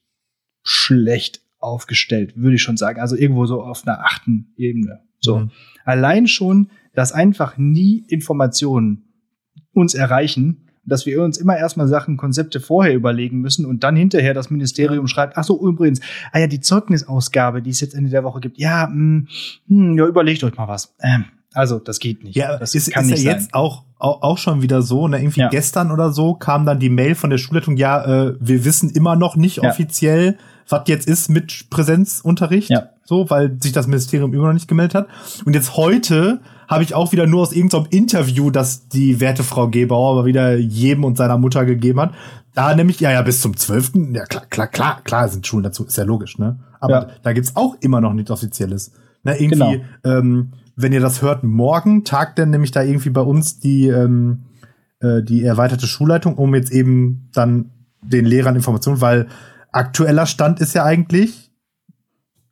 schlecht 0.64 1.41
aufgestellt, 1.62 2.34
würde 2.36 2.56
ich 2.56 2.62
schon 2.62 2.78
sagen. 2.78 3.00
Also 3.00 3.16
irgendwo 3.16 3.46
so 3.46 3.64
auf 3.64 3.88
einer 3.88 4.06
achten 4.06 4.54
Ebene. 4.58 5.02
So. 5.20 5.40
Mhm. 5.40 5.52
Allein 5.86 6.28
schon, 6.28 6.70
dass 6.94 7.14
einfach 7.14 7.58
nie 7.58 8.04
Informationen 8.08 9.06
uns 9.74 9.94
erreichen, 9.94 10.68
dass 10.84 11.06
wir 11.06 11.22
uns 11.22 11.38
immer 11.38 11.58
erstmal 11.58 11.88
Sachen, 11.88 12.18
Konzepte 12.18 12.60
vorher 12.60 12.96
überlegen 12.96 13.40
müssen 13.40 13.66
und 13.66 13.84
dann 13.84 13.96
hinterher 13.96 14.34
das 14.34 14.50
Ministerium 14.50 15.08
schreibt, 15.08 15.38
ach 15.38 15.44
so, 15.44 15.62
übrigens, 15.62 16.02
ah 16.32 16.40
ja, 16.40 16.48
die 16.48 16.60
Zeugnisausgabe, 16.60 17.62
die 17.62 17.70
es 17.70 17.82
jetzt 17.82 17.94
Ende 17.94 18.10
der 18.10 18.24
Woche 18.24 18.40
gibt, 18.40 18.58
ja, 18.58 18.88
mh, 18.92 19.28
hm, 19.68 19.98
ja, 19.98 20.08
überlegt 20.08 20.44
euch 20.44 20.56
mal 20.58 20.68
was. 20.68 20.96
Ähm, 21.02 21.26
also, 21.54 21.80
das 21.80 22.00
geht 22.00 22.24
nicht. 22.24 22.36
Ja, 22.36 22.58
das 22.58 22.76
ist, 22.76 22.88
ist 22.88 22.96
ja 23.24 23.32
jetzt 23.32 23.54
auch, 23.54 23.84
auch, 24.00 24.22
auch 24.22 24.38
schon 24.38 24.62
wieder 24.62 24.82
so, 24.82 25.08
ne, 25.08 25.20
irgendwie 25.20 25.42
Ja. 25.42 25.50
gestern 25.50 25.92
oder 25.92 26.12
so 26.12 26.34
kam 26.34 26.66
dann 26.66 26.80
die 26.80 26.90
Mail 26.90 27.16
von 27.16 27.30
der 27.30 27.38
Schulleitung, 27.38 27.78
ja, 27.78 28.04
äh, 28.30 28.36
wir 28.40 28.66
wissen 28.66 28.90
immer 28.90 29.16
noch 29.16 29.36
nicht 29.36 29.58
Ja. 29.58 29.70
offiziell, 29.70 30.38
was 30.70 30.84
jetzt 30.88 31.08
ist 31.08 31.30
mit 31.30 31.70
Präsenzunterricht, 31.70 32.70
Ja. 32.70 32.90
so, 33.04 33.30
weil 33.30 33.58
sich 33.62 33.72
das 33.74 33.88
Ministerium 33.88 34.34
immer 34.34 34.48
noch 34.48 34.54
nicht 34.54 34.68
gemeldet 34.68 34.96
hat. 34.96 35.08
Und 35.46 35.54
jetzt 35.54 35.76
heute 35.76 36.40
habe 36.68 36.84
ich 36.84 36.94
auch 36.96 37.12
wieder 37.12 37.28
nur 37.28 37.42
aus 37.42 37.52
irgendeinem 37.52 37.88
Interview, 37.90 38.50
das 38.50 38.88
die 38.88 39.20
werte 39.20 39.44
Frau 39.44 39.68
Gebauer 39.68 40.12
aber 40.12 40.26
wieder 40.26 40.56
jedem 40.56 41.04
und 41.04 41.18
seiner 41.18 41.38
Mutter 41.38 41.66
gegeben 41.66 42.00
hat. 42.00 42.14
Da 42.54 42.74
nämlich, 42.76 43.00
ja, 43.02 43.12
ja, 43.12 43.22
bis 43.22 43.42
zum 43.42 43.56
12. 43.58 43.92
Ja, 44.14 44.26
klar, 44.26 44.46
klar, 44.50 44.68
klar, 44.68 45.02
klar 45.04 45.28
sind 45.30 45.46
Schulen 45.46 45.64
dazu, 45.64 45.86
ist 45.86 45.98
ja 45.98 46.04
logisch, 46.06 46.38
ne? 46.38 46.60
Aber 46.80 46.94
Ja. 46.94 47.08
da 47.24 47.34
gibt's 47.34 47.56
auch 47.56 47.76
immer 47.82 48.00
noch 48.02 48.14
nichts 48.14 48.32
Offizielles. 48.32 48.92
Ne, 49.24 49.38
irgendwie, 49.40 49.82
Genau. 50.04 50.18
ähm, 50.20 50.54
wenn 50.82 50.94
ihr 50.94 51.00
das 51.00 51.22
hört, 51.22 51.44
morgen 51.44 52.04
tagt 52.04 52.40
dann 52.40 52.50
nämlich 52.50 52.72
da 52.72 52.82
irgendwie 52.82 53.10
bei 53.10 53.22
uns 53.22 53.60
die, 53.60 53.88
ähm, 53.88 54.46
äh, 55.00 55.22
die 55.22 55.44
erweiterte 55.44 55.88
Schulleitung, 55.88 56.36
um 56.36 56.56
jetzt 56.56 56.72
eben 56.72 57.30
dann 57.34 57.72
den 58.02 58.26
Lehrern 58.26 58.56
Informationen, 58.56 59.02
weil 59.02 59.28
aktueller 59.72 60.26
Stand 60.26 60.60
ist 60.60 60.74
ja 60.74 60.84
eigentlich, 60.84 61.52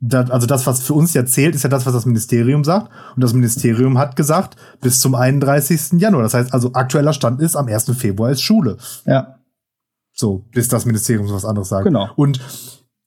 da, 0.02 0.22
also 0.24 0.48
das, 0.48 0.66
was 0.66 0.82
für 0.82 0.94
uns 0.94 1.14
ja 1.14 1.26
zählt, 1.26 1.56
ist 1.56 1.64
ja 1.64 1.70
das, 1.70 1.86
was 1.86 1.94
das 1.94 2.06
Ministerium 2.06 2.64
sagt. 2.64 2.90
Und 3.16 3.24
das 3.24 3.34
Ministerium 3.34 3.98
hat 3.98 4.16
gesagt, 4.16 4.56
bis 4.80 5.00
zum 5.02 5.14
31. 5.14 6.00
Januar. 6.00 6.24
Das 6.24 6.34
heißt 6.34 6.54
also, 6.54 6.74
aktueller 6.74 7.14
Stand 7.14 7.42
ist, 7.42 7.56
am 7.56 7.68
1. 7.68 7.92
Februar 7.98 8.32
ist 8.32 8.42
Schule. 8.42 8.78
Ja, 9.06 9.40
So, 10.14 10.46
bis 10.52 10.70
das 10.70 10.86
Ministerium 10.86 11.28
so 11.28 11.36
was 11.36 11.46
anderes 11.46 11.70
sagt. 11.70 11.86
Genau. 11.86 12.10
Und 12.16 12.40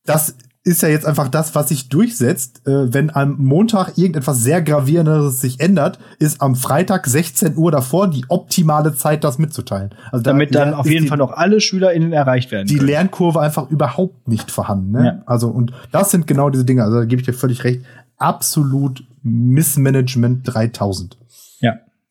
das 0.05 0.35
ist 0.65 0.83
ja 0.83 0.89
jetzt 0.89 1.07
einfach 1.07 1.29
das, 1.29 1.55
was 1.55 1.71
sich 1.71 1.89
durchsetzt. 1.89 2.67
Äh, 2.67 2.93
wenn 2.93 3.11
am 3.15 3.37
Montag 3.39 3.99
irgendetwas 3.99 4.43
sehr 4.43 4.63
gravierendes 4.63 5.41
sich 5.41 5.59
ändert, 5.59 5.99
ist 6.21 6.41
am 6.41 6.55
Freitag 6.55 7.07
16 7.07 7.57
Uhr 7.57 7.73
davor 7.73 8.09
die 8.09 8.25
optimale 8.29 8.95
Zeit, 8.95 9.25
das 9.25 9.39
mitzuteilen. 9.39 9.91
Also 10.13 10.23
da 10.23 10.31
damit 10.31 10.55
dann 10.55 10.71
ist 10.71 10.75
auf 10.77 10.87
jeden 10.87 11.05
die, 11.05 11.09
Fall 11.09 11.19
noch 11.19 11.33
alle 11.33 11.61
SchülerInnen 11.61 12.13
erreicht 12.13 12.53
werden. 12.53 12.69
die 12.69 12.77
können. 12.77 12.89
Lernkurve 12.89 13.41
einfach 13.41 13.71
überhaupt 13.71 14.29
nicht 14.29 14.53
vorhanden. 14.53 14.93
Ne? 14.93 15.05
Ja. 15.05 15.23
Also, 15.27 15.49
und 15.49 15.73
das 15.91 16.13
sind 16.13 16.29
genau 16.29 16.49
diese 16.49 16.65
Dinge. 16.65 16.85
Also, 16.85 16.99
da 16.99 17.05
gebe 17.07 17.21
ich 17.21 17.27
dir 17.27 17.35
völlig 17.35 17.65
recht. 17.65 17.85
Absolut 18.19 19.03
Missmanagement 19.23 20.43
3000. 20.45 21.17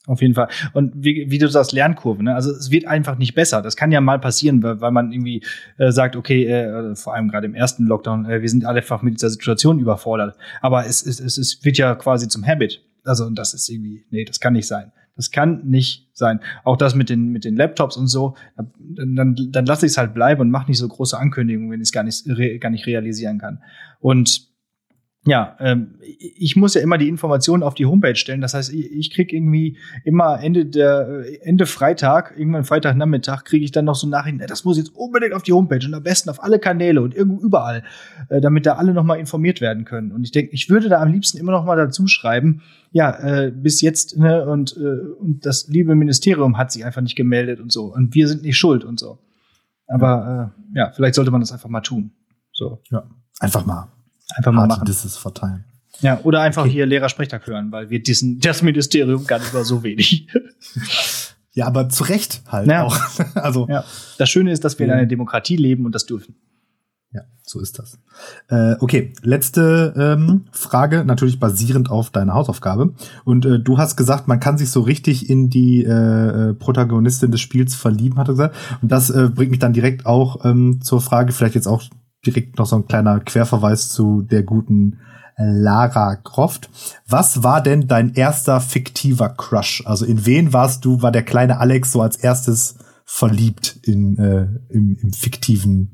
Auf 0.08 0.22
jeden 0.22 0.34
Fall. 0.34 0.48
Und 0.74 0.94
wie, 0.96 1.30
wie 1.30 1.38
du 1.38 1.48
sagst, 1.48 1.74
Lernkurve, 1.74 2.24
ne? 2.24 2.34
Also 2.34 2.50
es 2.52 2.72
wird 2.72 2.88
einfach 2.88 3.20
nicht 3.20 3.36
besser. 3.36 3.62
Das 3.62 3.76
kann 3.76 3.92
ja 3.92 4.02
mal 4.02 4.20
passieren, 4.20 4.64
weil, 4.64 4.82
weil 4.82 4.92
man 4.92 5.12
irgendwie 5.12 5.44
äh, 5.78 5.92
sagt, 5.92 6.16
okay, 6.16 6.46
äh, 6.46 6.96
vor 6.96 7.14
allem 7.14 7.30
gerade 7.30 7.46
im 7.46 7.54
ersten 7.54 7.86
Lockdown, 7.86 8.26
äh, 8.26 8.42
wir 8.42 8.50
sind 8.50 8.66
alle 8.66 8.82
einfach 8.92 9.04
mit 9.04 9.14
dieser 9.14 9.30
Situation 9.30 9.80
überfordert. 9.80 10.36
Aber 10.60 10.88
es, 10.88 11.06
es, 11.06 11.20
es, 11.20 11.38
es 11.38 11.64
wird 11.64 11.78
ja 11.78 11.94
quasi 11.96 12.28
zum 12.28 12.46
Habit. 12.46 12.84
Also 13.04 13.26
und 13.26 13.36
das 13.36 13.54
ist 13.54 13.70
irgendwie, 13.70 14.06
nee, 14.10 14.26
das 14.26 14.40
kann 14.40 14.54
nicht 14.54 14.68
sein. 14.68 14.92
Das 15.16 15.30
kann 15.30 15.68
nicht 15.68 16.10
sein. 16.14 16.40
Auch 16.64 16.78
das 16.78 16.96
mit 16.96 17.10
den, 17.10 17.30
mit 17.30 17.46
den 17.46 17.56
Laptops 17.56 17.96
und 17.96 18.08
so, 18.08 18.36
dann, 18.58 19.16
dann, 19.16 19.36
dann 19.52 19.66
lasse 19.66 19.86
ich 19.86 19.92
es 19.92 19.98
halt 19.98 20.16
bleiben 20.16 20.42
und 20.42 20.50
mache 20.50 20.70
nicht 20.70 20.80
so 20.80 20.88
große 20.88 21.18
Ankündigungen, 21.18 21.70
wenn 21.70 21.80
ich 21.80 21.90
es 21.90 21.92
gar 21.92 22.04
nicht, 22.04 22.28
re, 22.28 22.58
gar 22.58 22.70
nicht 22.70 22.88
realisieren 22.88 23.38
kann. 23.38 23.62
Und 24.00 24.51
ja, 25.24 25.56
ähm, 25.60 26.00
ich 26.02 26.56
muss 26.56 26.74
ja 26.74 26.82
immer 26.82 26.98
die 26.98 27.08
Informationen 27.08 27.62
auf 27.62 27.76
die 27.76 27.86
Homepage 27.86 28.16
stellen. 28.16 28.42
Das 28.42 28.56
heißt, 28.56 28.74
ich, 28.74 28.92
ich 28.92 29.14
krieg 29.14 29.32
irgendwie 29.32 29.78
immer 30.04 30.42
Ende 30.42 30.66
der 30.66 31.24
Ende 31.44 31.68
Freitag, 31.68 32.34
irgendwann 32.36 32.64
Freitagnachmittag, 32.64 33.44
kriege 33.44 33.64
ich 33.64 33.72
dann 33.72 33.86
noch 33.86 33.94
so 33.94 34.08
Nachrichten, 34.08 34.40
"Ey, 34.40 34.48
das 34.48 34.66
muss 34.66 34.78
jetzt 34.78 34.96
unbedingt 34.96 35.34
auf 35.34 35.44
die 35.44 35.54
Homepage 35.54 35.86
und 35.86 35.94
am 35.94 36.02
besten 36.02 36.32
auf 36.32 36.44
alle 36.44 36.58
Kanäle 36.58 37.04
und 37.04 37.14
irgendwo 37.14 37.40
überall, 37.40 37.84
äh, 38.30 38.42
damit 38.42 38.66
da 38.66 38.74
alle 38.74 38.96
noch 38.96 39.04
mal 39.04 39.20
informiert 39.20 39.62
werden 39.62 39.86
können. 39.86 40.12
Und 40.12 40.24
ich 40.24 40.32
denke, 40.32 40.54
ich 40.54 40.72
würde 40.72 40.90
da 40.90 41.00
am 41.00 41.12
liebsten 41.12 41.38
immer 41.38 41.52
noch 41.52 41.66
mal 41.66 41.78
dazu 41.78 42.08
schreiben, 42.08 42.64
ja, 42.92 43.12
äh, 43.20 43.52
bis 43.52 43.82
jetzt 43.82 44.18
ne, 44.18 44.48
und 44.48 44.76
äh, 44.76 45.20
und 45.20 45.46
das 45.46 45.68
liebe 45.68 45.94
Ministerium 45.94 46.58
hat 46.58 46.72
sich 46.72 46.84
einfach 46.84 47.02
nicht 47.02 47.16
gemeldet 47.16 47.60
und 47.60 47.72
so 47.72 47.94
und 47.94 48.16
wir 48.16 48.28
sind 48.28 48.42
nicht 48.42 48.58
schuld 48.58 48.84
und 48.84 49.00
so. 49.00 49.20
Aber 49.88 50.52
äh, 50.76 50.78
ja, 50.80 50.92
vielleicht 50.96 51.14
sollte 51.14 51.30
man 51.30 51.42
das 51.42 51.52
einfach 51.52 51.70
mal 51.70 51.82
tun. 51.82 52.12
So, 52.54 52.82
Ja. 52.90 53.04
Einfach 53.40 53.66
mal 53.66 53.88
einfach 54.36 54.52
mal 54.52 54.62
harte 54.62 54.76
machen. 54.76 54.86
Disses 54.86 55.18
verteilen. 55.18 55.66
Ja, 56.00 56.20
oder 56.24 56.42
einfach 56.42 56.66
hier 56.66 56.86
Lehrersprechtag 56.86 57.46
hören, 57.46 57.72
weil 57.72 57.90
wir 57.90 58.02
diesen, 58.02 58.40
das 58.40 58.62
Ministerium 58.64 59.26
gar 59.28 59.40
nicht 59.40 59.54
mal 59.54 59.64
so 59.64 59.84
wenig. 59.84 60.28
Ja, 61.54 61.68
aber 61.68 61.90
zu 61.90 62.06
Recht 62.06 62.44
halt 62.48 62.68
Ja. 62.70 62.84
auch. 62.86 62.98
also, 63.36 63.68
ja. 63.68 63.84
Das 64.18 64.30
Schöne 64.30 64.54
ist, 64.54 64.64
dass 64.64 64.80
wir 64.80 64.86
in 64.86 64.92
einer 64.94 65.06
Demokratie 65.06 65.58
leben 65.58 65.86
und 65.86 65.94
das 65.94 66.06
dürfen. 66.06 66.36
Ja, 67.14 67.24
so 67.44 67.60
ist 67.60 67.78
das. 67.78 68.00
Äh, 68.48 68.76
okay, 68.80 69.12
letzte 69.22 69.94
ähm, 69.98 70.46
Frage, 70.54 71.04
natürlich 71.04 71.42
basierend 71.42 71.92
auf 71.92 72.10
deiner 72.10 72.36
Hausaufgabe. 72.36 72.94
Und 73.26 73.46
äh, 73.46 73.60
du 73.60 73.78
hast 73.78 73.98
gesagt, 73.98 74.30
man 74.30 74.40
kann 74.40 74.58
sich 74.58 74.70
so 74.72 74.80
richtig 74.80 75.30
in 75.30 75.50
die 75.50 75.84
äh, 75.84 75.90
äh, 75.92 76.54
Protagonistin 76.54 77.32
des 77.32 77.42
Spiels 77.42 77.76
verlieben, 77.76 78.18
hat 78.18 78.30
er 78.30 78.34
gesagt. 78.36 78.56
Und 78.82 78.90
das 78.90 79.10
äh, 79.10 79.28
bringt 79.28 79.52
mich 79.52 79.60
dann 79.60 79.74
direkt 79.74 80.06
auch 80.06 80.46
ähm, 80.46 80.80
zur 80.82 81.02
Frage, 81.02 81.34
vielleicht 81.34 81.56
jetzt 81.56 81.68
auch 81.68 81.84
direkt 82.26 82.58
noch 82.58 82.66
so 82.66 82.76
ein 82.78 82.88
kleiner 82.88 83.20
Querverweis 83.20 83.90
zu 83.90 84.22
der 84.22 84.44
guten 84.44 85.00
Lara 85.38 86.18
Croft. 86.18 86.70
Was 87.08 87.44
war 87.44 87.64
denn 87.64 87.88
dein 87.88 88.14
erster 88.14 88.62
fiktiver 88.62 89.30
Crush? 89.30 89.84
Also 89.86 90.06
in 90.06 90.26
wen 90.26 90.54
warst 90.54 90.86
du, 90.86 91.02
war 91.02 91.12
der 91.12 91.24
kleine 91.24 91.60
Alex 91.60 91.92
so 91.92 92.02
als 92.02 92.18
erstes 92.18 92.76
verliebt 93.06 93.80
in, 93.84 94.18
äh, 94.18 94.48
im, 94.70 94.98
im 95.02 95.14
fiktiven 95.14 95.92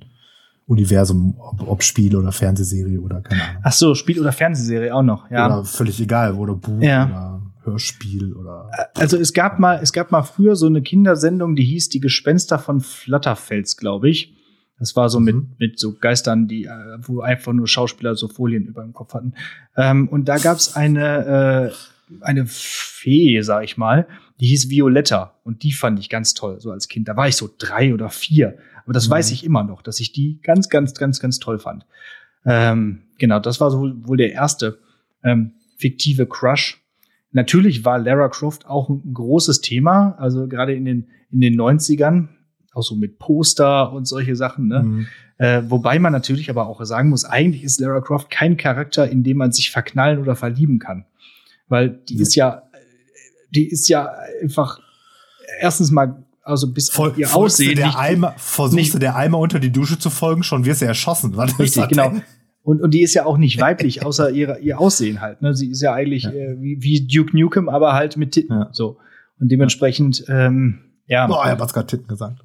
Universum, 0.65 1.35
ob, 1.39 1.67
ob 1.67 1.83
Spiel 1.83 2.15
oder 2.15 2.31
Fernsehserie 2.33 2.99
oder 2.99 3.21
keine 3.21 3.41
Ahnung. 3.41 3.61
Ach 3.63 3.71
so, 3.71 3.95
Spiel- 3.95 4.19
oder 4.19 4.33
Fernsehserie 4.33 4.93
auch 4.93 5.01
noch, 5.03 5.31
ja. 5.31 5.45
Oder 5.45 5.63
völlig 5.63 6.01
egal, 6.01 6.33
oder 6.33 6.55
Buch 6.55 6.81
Ja. 6.81 7.05
oder 7.05 7.41
Hörspiel 7.63 8.33
oder. 8.33 8.69
Also 8.95 9.17
es 9.17 9.33
gab 9.33 9.59
mal, 9.59 9.79
es 9.81 9.93
gab 9.93 10.11
mal 10.11 10.23
früher 10.23 10.55
so 10.55 10.67
eine 10.67 10.81
Kindersendung, 10.81 11.55
die 11.55 11.63
hieß 11.63 11.89
Die 11.89 11.99
Gespenster 12.01 12.59
von 12.59 12.81
Flatterfels, 12.81 13.77
glaube 13.77 14.09
ich. 14.09 14.33
Das 14.79 14.95
war 14.95 15.09
so 15.09 15.19
Mhm. 15.19 15.25
mit, 15.25 15.59
mit 15.59 15.79
so 15.79 15.93
Geistern, 15.93 16.47
die, 16.47 16.65
äh, 16.65 16.69
wo 17.01 17.21
einfach 17.21 17.53
nur 17.53 17.67
Schauspieler 17.67 18.15
so 18.15 18.27
Folien 18.27 18.65
über 18.65 18.83
dem 18.83 18.93
Kopf 18.93 19.13
hatten. 19.13 19.33
Ähm, 19.75 20.07
und 20.07 20.25
da 20.29 20.37
gab's 20.37 20.75
eine, 20.75 21.71
äh, 21.71 22.15
eine 22.21 22.45
Fee, 22.47 23.41
sag 23.41 23.63
ich 23.63 23.77
mal, 23.77 24.07
die 24.39 24.47
hieß 24.47 24.69
Violetta. 24.69 25.33
Und 25.43 25.63
die 25.63 25.73
fand 25.73 25.99
ich 25.99 26.09
ganz 26.09 26.33
toll, 26.35 26.59
so 26.61 26.71
als 26.71 26.87
Kind. 26.87 27.07
Da 27.07 27.17
war 27.17 27.27
ich 27.27 27.35
so 27.35 27.49
drei 27.57 27.93
oder 27.93 28.09
vier. 28.09 28.57
Aber 28.85 28.93
das 28.93 29.07
Mhm. 29.07 29.11
weiß 29.13 29.31
ich 29.31 29.43
immer 29.43 29.63
noch, 29.63 29.81
dass 29.81 29.99
ich 29.99 30.11
die 30.13 30.39
ganz, 30.43 30.69
ganz, 30.69 30.93
ganz, 30.93 31.19
ganz 31.19 31.39
toll 31.39 31.59
fand. 31.59 31.85
Ähm, 32.45 33.01
genau, 33.17 33.39
das 33.39 33.59
war 33.59 33.71
so 33.71 33.91
wohl 34.07 34.17
der 34.17 34.31
erste 34.31 34.77
ähm, 35.23 35.53
fiktive 35.77 36.25
Crush. 36.27 36.81
Natürlich 37.31 37.83
war 37.83 37.99
Lara 37.99 38.29
Croft 38.29 38.65
auch 38.67 38.89
ein 38.89 39.13
großes 39.13 39.61
Thema, 39.61 40.15
also 40.17 40.47
gerade 40.47 40.73
in 40.73 40.85
den, 40.85 41.07
in 41.31 41.41
den 41.41 41.55
90ern, 41.59 42.29
auch 42.77 42.83
so 42.83 42.95
mit 42.95 43.19
Poster 43.19 43.91
und 43.91 44.07
solche 44.07 44.35
Sachen. 44.35 44.67
Ne? 44.67 44.83
Mhm. 44.83 45.07
Äh, 45.39 45.61
wobei 45.67 45.99
man 45.99 46.13
natürlich 46.13 46.49
aber 46.49 46.67
auch 46.67 46.83
sagen 46.85 47.09
muss, 47.09 47.25
eigentlich 47.25 47.63
ist 47.63 47.79
Lara 47.79 48.01
Croft 48.01 48.29
kein 48.29 48.57
Charakter, 48.57 49.09
in 49.09 49.23
dem 49.23 49.37
man 49.37 49.51
sich 49.51 49.71
verknallen 49.71 50.19
oder 50.19 50.35
verlieben 50.35 50.79
kann. 50.79 51.05
Weil 51.67 51.89
die 51.89 52.15
Ja. 52.15 52.21
ist 52.21 52.35
ja, 52.35 52.61
die 53.53 53.67
ist 53.67 53.87
ja 53.89 54.09
einfach 54.41 54.79
erstens 55.59 55.91
mal, 55.91 56.23
also 56.43 56.71
bis 56.71 56.89
Voll, 56.89 57.11
auf 57.11 57.17
ihr 57.17 57.35
Aussehen. 57.35 57.75
der 57.75 57.87
nicht- 57.87 57.97
Eimer, 57.97 58.33
versuchst 58.37 58.75
nicht- 58.75 58.93
du 58.93 58.99
der 58.99 59.15
Eimer 59.15 59.37
unter 59.39 59.59
die 59.59 59.71
Dusche 59.71 59.99
zu 59.99 60.09
folgen, 60.09 60.43
schon 60.43 60.65
wirst 60.65 60.81
du 60.81 60.85
erschossen. 60.85 61.35
Was 61.35 61.59
Richtig, 61.59 61.87
genau. 61.89 62.13
Und, 62.63 62.81
und 62.81 62.93
die 62.93 63.01
ist 63.01 63.13
ja 63.13 63.25
auch 63.25 63.37
nicht 63.37 63.61
weiblich, 63.61 64.05
außer 64.05 64.29
ihre, 64.31 64.59
ihr 64.59 64.79
Aussehen 64.79 65.21
halt. 65.21 65.41
Ne? 65.41 65.53
Sie 65.55 65.69
ist 65.69 65.81
ja 65.81 65.93
eigentlich 65.93 66.23
Ja. 66.23 66.31
Äh, 66.31 66.57
wie, 66.59 66.81
wie 66.81 67.07
Duke 67.07 67.37
Nukem, 67.37 67.69
aber 67.69 67.93
halt 67.93 68.17
mit 68.17 68.31
Titten. 68.33 68.57
Ja. 68.57 68.69
So. 68.73 68.97
Und 69.39 69.49
dementsprechend, 69.51 70.25
ähm, 70.27 70.79
ja. 71.05 71.27
Boah, 71.27 71.45
er 71.45 71.57
hat 71.57 71.73
gerade 71.73 71.87
Titten 71.87 72.07
gesagt. 72.07 72.39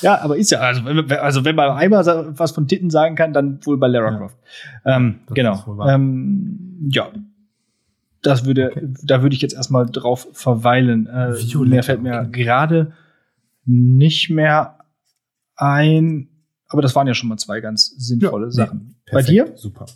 Ja, 0.00 0.20
aber 0.20 0.36
ist 0.36 0.50
ja, 0.50 0.60
also, 0.60 0.84
wenn- 0.84 1.10
also 1.12 1.44
wenn 1.44 1.56
man 1.56 1.70
einmal 1.70 2.04
was 2.38 2.52
von 2.52 2.68
Titten 2.68 2.90
sagen 2.90 3.14
kann, 3.16 3.32
dann 3.32 3.64
wohl 3.64 3.78
bei 3.78 3.86
Lara 3.88 4.10
Ja. 4.12 4.18
Croft. 4.18 4.36
Ähm, 4.84 5.20
genau. 5.32 5.84
Ähm, 5.88 6.88
ja. 6.90 7.08
Das 8.22 8.44
würde, 8.46 8.70
Okay. 8.70 8.88
da 9.02 9.22
würde 9.22 9.34
ich 9.34 9.42
jetzt 9.42 9.54
erstmal 9.54 9.86
drauf 9.86 10.26
verweilen. 10.32 11.06
Äh, 11.06 11.34
mehr 11.66 11.82
fällt 11.82 12.02
mir 12.02 12.20
okay. 12.20 12.42
gerade 12.44 12.92
nicht 13.66 14.30
mehr 14.30 14.78
ein. 15.56 16.28
Aber 16.68 16.82
das 16.82 16.94
waren 16.94 17.06
ja 17.06 17.14
schon 17.14 17.28
mal 17.28 17.36
zwei 17.36 17.60
ganz 17.60 17.94
sinnvolle 17.98 18.46
Ja, 18.46 18.48
nee, 18.48 18.54
Sachen. 18.54 18.94
Bei 19.06 19.10
Perfekt, 19.22 19.28
dir? 19.28 19.52
Super. 19.56 19.86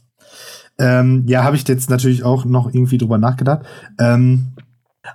Ähm, 0.79 1.25
ja, 1.27 1.43
habe 1.43 1.57
ich 1.57 1.67
jetzt 1.67 1.91
natürlich 1.91 2.23
auch 2.23 2.45
noch 2.45 2.73
irgendwie 2.73 2.99
drüber 2.99 3.19
nachgedacht. 3.19 3.63
Ähm, 3.99 4.49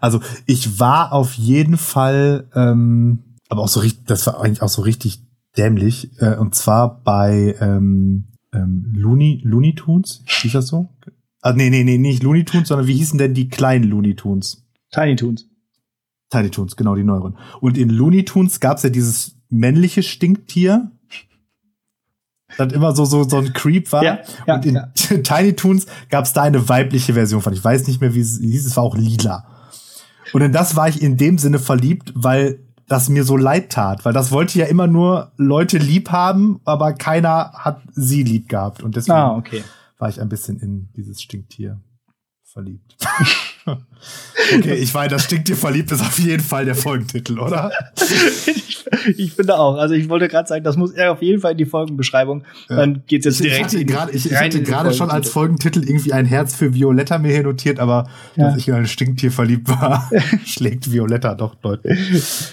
also 0.02 0.20
ich 0.48 0.80
war 0.80 1.14
auf 1.14 1.34
jeden 1.36 1.78
Fall, 1.78 2.46
ähm, 2.56 3.20
aber 3.50 3.62
auch 3.62 3.68
so 3.68 3.80
richtig, 3.80 4.06
das 4.06 4.26
war 4.28 4.42
eigentlich 4.42 4.62
auch 4.62 4.70
so 4.70 4.82
richtig 4.82 5.22
dämlich. 5.58 6.10
Äh, 6.20 6.36
und 6.38 6.56
zwar 6.56 7.02
bei 7.04 7.56
ähm, 7.60 8.28
ähm, 8.54 8.92
Looney, 8.96 9.42
Looney 9.44 9.76
Tunes, 9.76 10.24
hieß 10.26 10.54
das 10.54 10.68
so? 10.68 10.90
Ah, 11.42 11.54
nee, 11.54 11.70
nee, 11.70 11.84
nee, 11.84 11.98
nicht 11.98 12.24
Looney 12.24 12.46
Tunes, 12.46 12.70
sondern 12.70 12.88
wie 12.88 12.96
hießen 12.96 13.18
denn 13.18 13.34
die 13.34 13.50
kleinen 13.50 13.84
Looney 13.84 14.16
Tunes? 14.16 14.66
Tiny 14.92 15.16
Toons. 15.16 15.48
Tiny 16.30 16.50
Toons, 16.50 16.76
genau, 16.76 16.96
die 16.96 17.04
neueren. 17.04 17.38
Und 17.60 17.78
in 17.78 17.90
Looney 17.90 18.26
Tunes 18.26 18.60
gab's 18.60 18.84
ja 18.84 18.90
dieses 18.90 19.36
männliche 19.50 20.04
Stinktier, 20.04 20.92
das 22.58 22.72
immer 22.74 22.96
so, 22.96 23.06
so, 23.06 23.24
so 23.24 23.38
ein 23.38 23.54
Creep 23.54 23.92
war. 23.92 24.04
Ja, 24.04 24.20
ja, 24.48 24.56
und 24.56 24.66
in 24.66 24.76
ja. 24.76 24.88
Tiny 25.24 25.54
Toons 25.56 25.88
gab's 26.10 26.34
da 26.34 26.44
eine 26.44 26.70
weibliche 26.70 27.14
Version 27.14 27.42
von. 27.42 27.54
Ich 27.54 27.64
weiß 27.64 27.88
nicht 27.88 28.02
mehr, 28.02 28.14
wie 28.14 28.20
es 28.22 28.40
hieß, 28.40 28.66
es 28.66 28.78
war 28.78 28.84
auch 28.84 28.96
lila. 28.96 29.46
Und 30.34 30.42
in 30.42 30.52
das 30.52 30.76
war 30.76 30.88
ich 30.88 31.02
in 31.02 31.18
dem 31.18 31.38
Sinne 31.38 31.60
verliebt, 31.60 32.14
weil 32.16 32.60
das 32.94 33.10
mir 33.10 33.24
so 33.24 33.36
leid 33.36 33.72
tat, 33.72 34.06
weil 34.06 34.14
das 34.14 34.32
wollte 34.32 34.60
ja 34.60 34.66
immer 34.68 34.86
nur 34.86 35.32
Leute 35.36 35.80
lieb 35.80 36.12
haben, 36.12 36.62
aber 36.64 36.94
keiner 36.94 37.52
hat 37.54 37.82
sie 37.94 38.22
lieb 38.24 38.48
gehabt. 38.50 38.84
Und 38.84 38.96
deswegen 38.96 39.18
Ah, 39.18 39.36
okay. 39.36 39.64
war 39.98 40.10
ich 40.10 40.22
ein 40.22 40.30
bisschen 40.30 40.60
in 40.60 40.90
dieses 40.96 41.22
Stinktier 41.22 41.80
verliebt. 42.54 42.96
okay, 44.56 44.76
ich 44.76 44.94
weiß, 44.94 45.10
das 45.10 45.24
stinkt 45.24 45.48
dir 45.48 45.56
verliebt 45.56 45.92
ist 45.92 46.02
auf 46.02 46.20
jeden 46.20 46.44
Fall 46.44 46.66
der 46.66 46.76
Folgentitel, 46.76 47.40
oder? 47.40 47.72
ich, 48.46 48.86
ich 49.18 49.34
finde 49.34 49.58
auch. 49.58 49.76
Also 49.76 49.96
ich 49.96 50.08
wollte 50.08 50.28
gerade 50.28 50.48
sagen, 50.48 50.64
das 50.64 50.78
muss 50.78 50.92
er 50.92 51.12
auf 51.12 51.22
jeden 51.22 51.42
Fall 51.42 51.54
in 51.54 51.58
die 51.58 51.66
Folgenbeschreibung. 51.66 52.44
Ja. 52.70 52.78
Dann 52.78 53.04
geht's 53.08 53.26
jetzt 53.26 53.42
ich, 53.42 53.48
direkt. 53.48 53.74
Ich 53.74 53.80
hatte 53.80 53.86
gerade 53.86 54.12
ich, 54.12 54.26
ich 54.28 54.36
hatte 54.36 54.62
gerade 54.62 54.94
schon 54.94 55.10
als 55.10 55.30
Folgentitel 55.30 55.84
irgendwie 55.84 56.14
ein 56.14 56.26
Herz 56.26 56.56
für 56.56 56.74
Violetta 56.74 57.18
mir 57.18 57.32
hier 57.32 57.44
notiert, 57.44 57.80
aber 57.80 58.08
ja. 58.36 58.50
dass 58.50 58.58
ich 58.58 58.68
in 58.68 58.76
ein 58.76 58.88
Stinktier 58.88 59.32
verliebt 59.32 59.68
war, 59.70 60.10
schlägt 60.46 60.92
Violetta 60.92 61.34
doch 61.34 61.56
deutlich. 61.56 62.00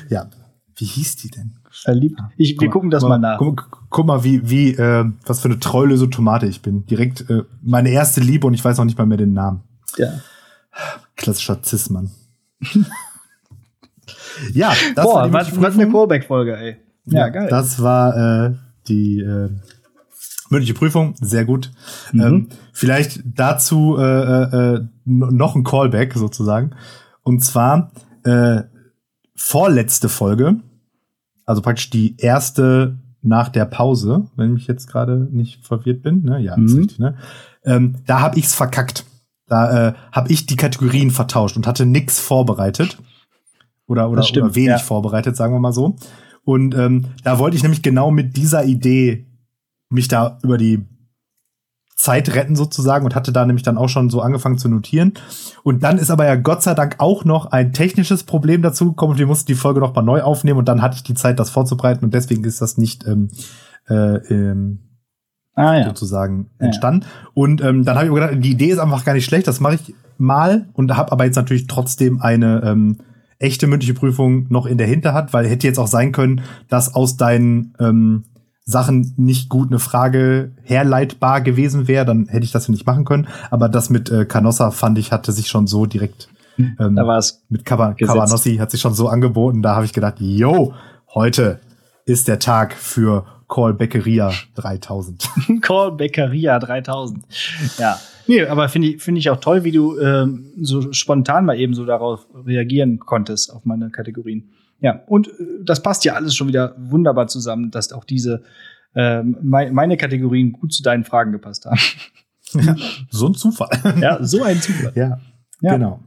Ja. 0.08 0.30
Wie 0.76 0.86
hieß 0.86 1.16
die 1.16 1.28
denn? 1.28 1.58
Verliebt. 1.70 2.18
Ich, 2.36 2.58
wir 2.58 2.68
gucken 2.70 2.90
das 2.90 3.02
mal, 3.02 3.10
mal 3.10 3.18
nach. 3.18 3.38
Guck, 3.38 3.86
guck, 3.90 4.06
mal, 4.06 4.24
wie, 4.24 4.48
wie, 4.48 4.70
äh, 4.72 5.04
was 5.26 5.40
für 5.40 5.48
eine 5.48 5.60
treulöse 5.60 6.10
Tomate 6.10 6.46
ich 6.46 6.62
bin. 6.62 6.86
Direkt 6.86 7.28
äh, 7.30 7.42
meine 7.62 7.90
erste 7.90 8.20
Liebe 8.20 8.46
und 8.46 8.54
ich 8.54 8.64
weiß 8.64 8.78
noch 8.78 8.86
nicht 8.86 8.98
mal 8.98 9.06
mehr 9.06 9.18
den 9.18 9.32
Namen. 9.32 9.62
Ja. 9.96 10.20
Klassischer 11.16 11.58
Cis-Mann. 11.62 12.10
ja, 14.52 14.72
das 14.94 15.04
Boah, 15.04 15.14
war 15.14 15.32
was, 15.32 15.60
was 15.60 15.74
eine 15.74 15.90
Callback-Folge, 15.90 16.56
ey. 16.56 16.76
Ja, 17.06 17.20
ja, 17.20 17.28
geil. 17.28 17.48
Das 17.48 17.82
war 17.82 18.46
äh, 18.46 18.54
die 18.88 19.20
äh, 19.20 19.50
mündliche 20.50 20.74
Prüfung, 20.74 21.14
sehr 21.20 21.44
gut. 21.44 21.70
Mhm. 22.12 22.20
Ähm, 22.20 22.48
vielleicht 22.72 23.20
dazu 23.24 23.96
äh, 23.98 24.02
äh, 24.02 24.74
äh 24.76 24.86
noch 25.04 25.56
ein 25.56 25.64
Callback 25.64 26.14
sozusagen. 26.14 26.70
Und 27.22 27.44
zwar 27.44 27.90
äh, 28.24 28.62
vorletzte 29.34 30.08
Folge, 30.08 30.60
also 31.46 31.62
praktisch 31.62 31.90
die 31.90 32.16
erste 32.18 32.98
nach 33.22 33.48
der 33.48 33.64
Pause, 33.64 34.28
wenn 34.36 34.56
ich 34.56 34.66
jetzt 34.66 34.86
gerade 34.86 35.28
nicht 35.30 35.66
verwirrt 35.66 36.02
bin. 36.02 36.22
Ne? 36.22 36.40
Ja, 36.40 36.56
mhm. 36.56 36.66
ist 36.66 36.76
richtig. 36.76 36.98
Ne? 36.98 37.16
Ähm, 37.64 37.96
da 38.06 38.20
habe 38.20 38.38
ich's 38.38 38.54
verkackt. 38.54 39.04
Da 39.50 39.88
äh, 39.88 39.94
habe 40.12 40.32
ich 40.32 40.46
die 40.46 40.56
Kategorien 40.56 41.10
vertauscht 41.10 41.56
und 41.56 41.66
hatte 41.66 41.84
nix 41.84 42.20
vorbereitet. 42.20 42.98
Oder, 43.86 44.08
oder, 44.08 44.22
stimmt, 44.22 44.46
oder 44.46 44.54
wenig 44.54 44.68
ja. 44.68 44.78
vorbereitet, 44.78 45.36
sagen 45.36 45.52
wir 45.52 45.58
mal 45.58 45.72
so. 45.72 45.96
Und 46.44 46.76
ähm, 46.76 47.06
da 47.24 47.40
wollte 47.40 47.56
ich 47.56 47.64
nämlich 47.64 47.82
genau 47.82 48.12
mit 48.12 48.36
dieser 48.36 48.64
Idee 48.64 49.26
mich 49.88 50.06
da 50.06 50.38
über 50.44 50.56
die 50.56 50.86
Zeit 51.96 52.32
retten 52.34 52.54
sozusagen 52.54 53.04
und 53.04 53.16
hatte 53.16 53.32
da 53.32 53.44
nämlich 53.44 53.64
dann 53.64 53.76
auch 53.76 53.88
schon 53.88 54.08
so 54.08 54.20
angefangen 54.22 54.56
zu 54.56 54.68
notieren. 54.68 55.14
Und 55.64 55.82
dann 55.82 55.98
ist 55.98 56.10
aber 56.10 56.24
ja 56.26 56.36
Gott 56.36 56.62
sei 56.62 56.74
Dank 56.74 56.94
auch 56.98 57.24
noch 57.24 57.46
ein 57.46 57.72
technisches 57.72 58.22
Problem 58.22 58.62
dazu 58.62 58.90
gekommen 58.90 59.12
und 59.12 59.18
wir 59.18 59.26
mussten 59.26 59.46
die 59.46 59.54
Folge 59.54 59.80
noch 59.80 59.94
mal 59.94 60.02
neu 60.02 60.22
aufnehmen 60.22 60.60
und 60.60 60.68
dann 60.68 60.80
hatte 60.80 60.94
ich 60.94 61.02
die 61.02 61.14
Zeit, 61.14 61.40
das 61.40 61.50
vorzubereiten 61.50 62.04
und 62.04 62.14
deswegen 62.14 62.44
ist 62.44 62.62
das 62.62 62.78
nicht 62.78 63.04
ähm, 63.06 63.28
äh, 63.88 64.16
ähm, 64.32 64.89
ah, 65.60 65.78
ja. 65.78 65.84
sozusagen 65.84 66.50
entstanden. 66.58 67.02
Ja. 67.02 67.30
Und 67.34 67.62
ähm, 67.62 67.84
dann 67.84 67.96
habe 67.96 68.06
ich 68.06 68.12
mir 68.12 68.20
gedacht, 68.20 68.44
die 68.44 68.52
Idee 68.52 68.70
ist 68.70 68.78
einfach 68.78 69.04
gar 69.04 69.14
nicht 69.14 69.24
schlecht, 69.24 69.46
das 69.46 69.60
mache 69.60 69.76
ich 69.76 69.94
mal 70.18 70.68
und 70.74 70.96
habe 70.96 71.12
aber 71.12 71.24
jetzt 71.24 71.36
natürlich 71.36 71.66
trotzdem 71.66 72.20
eine 72.20 72.62
ähm, 72.64 72.98
echte 73.38 73.66
mündliche 73.66 73.94
Prüfung 73.94 74.46
noch 74.50 74.66
in 74.66 74.78
der 74.78 74.86
Hinterhand, 74.86 75.32
weil 75.32 75.46
hätte 75.46 75.66
jetzt 75.66 75.78
auch 75.78 75.86
sein 75.86 76.12
können, 76.12 76.42
dass 76.68 76.94
aus 76.94 77.16
deinen 77.16 77.74
ähm, 77.80 78.24
Sachen 78.64 79.14
nicht 79.16 79.48
gut 79.48 79.70
eine 79.70 79.78
Frage 79.78 80.52
herleitbar 80.62 81.40
gewesen 81.40 81.88
wäre, 81.88 82.04
dann 82.04 82.26
hätte 82.28 82.44
ich 82.44 82.52
das 82.52 82.68
ja 82.68 82.72
nicht 82.72 82.86
machen 82.86 83.04
können. 83.04 83.28
Aber 83.50 83.68
das 83.68 83.90
mit 83.90 84.10
äh, 84.10 84.26
Canossa 84.26 84.70
fand 84.70 84.98
ich, 84.98 85.10
hatte 85.10 85.32
sich 85.32 85.48
schon 85.48 85.66
so 85.66 85.86
direkt 85.86 86.28
ähm, 86.78 86.96
da 86.96 87.06
war 87.06 87.18
es 87.18 87.42
mit 87.48 87.64
Cabanossi 87.64 88.56
hat 88.56 88.70
sich 88.70 88.80
schon 88.80 88.94
so 88.94 89.08
angeboten. 89.08 89.62
Da 89.62 89.74
habe 89.74 89.84
ich 89.84 89.92
gedacht, 89.92 90.16
yo, 90.18 90.74
heute 91.14 91.60
ist 92.04 92.28
der 92.28 92.38
Tag 92.38 92.74
für 92.74 93.24
Call 93.50 93.74
Beckeria 93.74 94.32
3000. 94.54 95.28
Call 95.60 95.92
Beckeria 95.92 96.58
3000. 96.58 97.24
Ja. 97.78 97.98
Nee, 98.26 98.46
aber 98.46 98.68
finde 98.68 98.88
ich, 98.88 99.02
finde 99.02 99.18
ich 99.18 99.28
auch 99.28 99.40
toll, 99.40 99.64
wie 99.64 99.72
du 99.72 99.98
ähm, 99.98 100.52
so 100.60 100.92
spontan 100.92 101.44
mal 101.44 101.58
eben 101.58 101.74
so 101.74 101.84
darauf 101.84 102.26
reagieren 102.46 103.00
konntest, 103.00 103.52
auf 103.52 103.64
meine 103.64 103.90
Kategorien. 103.90 104.50
Ja, 104.80 105.02
und 105.06 105.28
äh, 105.28 105.32
das 105.64 105.82
passt 105.82 106.04
ja 106.04 106.14
alles 106.14 106.36
schon 106.36 106.46
wieder 106.46 106.76
wunderbar 106.78 107.26
zusammen, 107.26 107.72
dass 107.72 107.92
auch 107.92 108.04
diese 108.04 108.44
äh, 108.94 109.22
meine 109.22 109.96
Kategorien 109.96 110.52
gut 110.52 110.72
zu 110.72 110.82
deinen 110.82 111.04
Fragen 111.04 111.32
gepasst 111.32 111.66
haben. 111.66 111.78
Ja, 112.52 112.74
so 113.10 113.28
ein 113.28 113.34
Zufall. 113.34 113.68
Ja, 114.00 114.18
so 114.24 114.42
ein 114.42 114.60
Zufall. 114.60 114.90
Ja, 114.96 115.20
ja. 115.60 115.74
genau. 115.74 116.00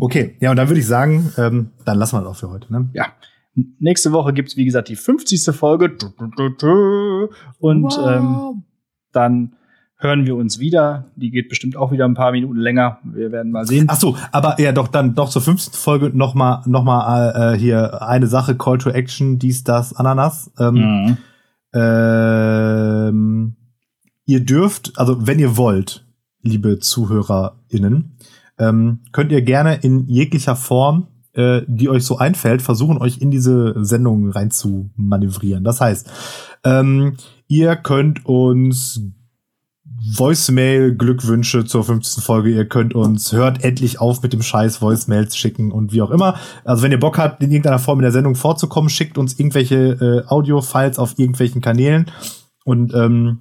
Okay, 0.00 0.34
ja, 0.40 0.50
und 0.50 0.56
dann 0.56 0.68
würde 0.68 0.80
ich 0.80 0.86
sagen, 0.86 1.30
ähm, 1.36 1.72
dann 1.84 1.98
lassen 1.98 2.16
wir 2.16 2.22
das 2.22 2.30
auch 2.30 2.36
für 2.36 2.48
heute. 2.48 2.72
Ne? 2.72 2.88
Ja. 2.94 3.08
Nächste 3.78 4.12
Woche 4.12 4.32
gibt's 4.32 4.56
wie 4.56 4.64
gesagt, 4.64 4.88
die 4.88 4.96
50. 4.96 5.44
Folge. 5.54 5.96
Und 7.58 7.84
wow. 7.84 8.08
ähm, 8.08 8.64
dann 9.12 9.56
hören 10.04 10.26
wir 10.26 10.36
uns 10.36 10.58
wieder. 10.58 11.10
Die 11.16 11.30
geht 11.30 11.48
bestimmt 11.48 11.76
auch 11.76 11.92
wieder 11.92 12.04
ein 12.04 12.14
paar 12.14 12.32
Minuten 12.32 12.58
länger. 12.58 12.98
Wir 13.04 13.32
werden 13.32 13.52
mal 13.52 13.66
sehen. 13.66 13.86
Ach 13.88 13.96
so, 13.96 14.16
aber 14.32 14.60
ja, 14.60 14.72
doch 14.72 14.88
dann 14.88 15.14
doch 15.14 15.30
zur 15.30 15.42
fünften 15.42 15.74
Folge 15.76 16.10
noch 16.12 16.34
mal 16.34 16.62
noch 16.66 16.84
mal 16.84 17.54
äh, 17.54 17.58
hier 17.58 18.02
eine 18.02 18.26
Sache 18.26 18.56
Call 18.56 18.78
to 18.78 18.90
Action, 18.90 19.38
dies 19.38 19.64
das 19.64 19.94
Ananas. 19.94 20.52
Ähm, 20.58 20.74
mhm. 20.74 21.16
ähm, 21.72 23.56
ihr 24.26 24.44
dürft, 24.44 24.92
also 24.96 25.26
wenn 25.26 25.38
ihr 25.38 25.56
wollt, 25.56 26.04
liebe 26.42 26.78
ZuhörerInnen, 26.78 28.18
ähm, 28.58 29.00
könnt 29.12 29.32
ihr 29.32 29.42
gerne 29.42 29.76
in 29.76 30.06
jeglicher 30.06 30.56
Form 30.56 31.08
äh, 31.34 31.62
die 31.66 31.88
euch 31.88 32.04
so 32.04 32.18
einfällt, 32.18 32.62
versuchen 32.62 32.98
euch 32.98 33.18
in 33.18 33.30
diese 33.30 33.84
Sendung 33.84 34.30
rein 34.30 34.50
zu 34.50 34.90
manövrieren. 34.96 35.64
Das 35.64 35.80
heißt, 35.80 36.10
ähm, 36.64 37.16
ihr 37.48 37.76
könnt 37.76 38.24
uns 38.26 39.00
Voicemail-Glückwünsche 40.16 41.64
zur 41.64 41.84
15. 41.84 42.22
Folge. 42.22 42.50
Ihr 42.50 42.66
könnt 42.66 42.94
uns, 42.94 43.32
hört 43.32 43.64
endlich 43.64 44.00
auf 44.00 44.22
mit 44.22 44.32
dem 44.32 44.42
Scheiß 44.42 44.82
Voicemails 44.82 45.36
schicken 45.36 45.72
und 45.72 45.92
wie 45.92 46.02
auch 46.02 46.10
immer. 46.10 46.38
Also 46.64 46.82
wenn 46.82 46.92
ihr 46.92 47.00
Bock 47.00 47.18
habt, 47.18 47.42
in 47.42 47.50
irgendeiner 47.50 47.78
Form 47.78 48.00
in 48.00 48.02
der 48.02 48.12
Sendung 48.12 48.34
vorzukommen, 48.34 48.90
schickt 48.90 49.16
uns 49.16 49.38
irgendwelche 49.38 50.24
äh, 50.26 50.28
Audio-Files 50.28 50.98
auf 50.98 51.18
irgendwelchen 51.18 51.62
Kanälen 51.62 52.10
und 52.64 52.92
ähm, 52.94 53.40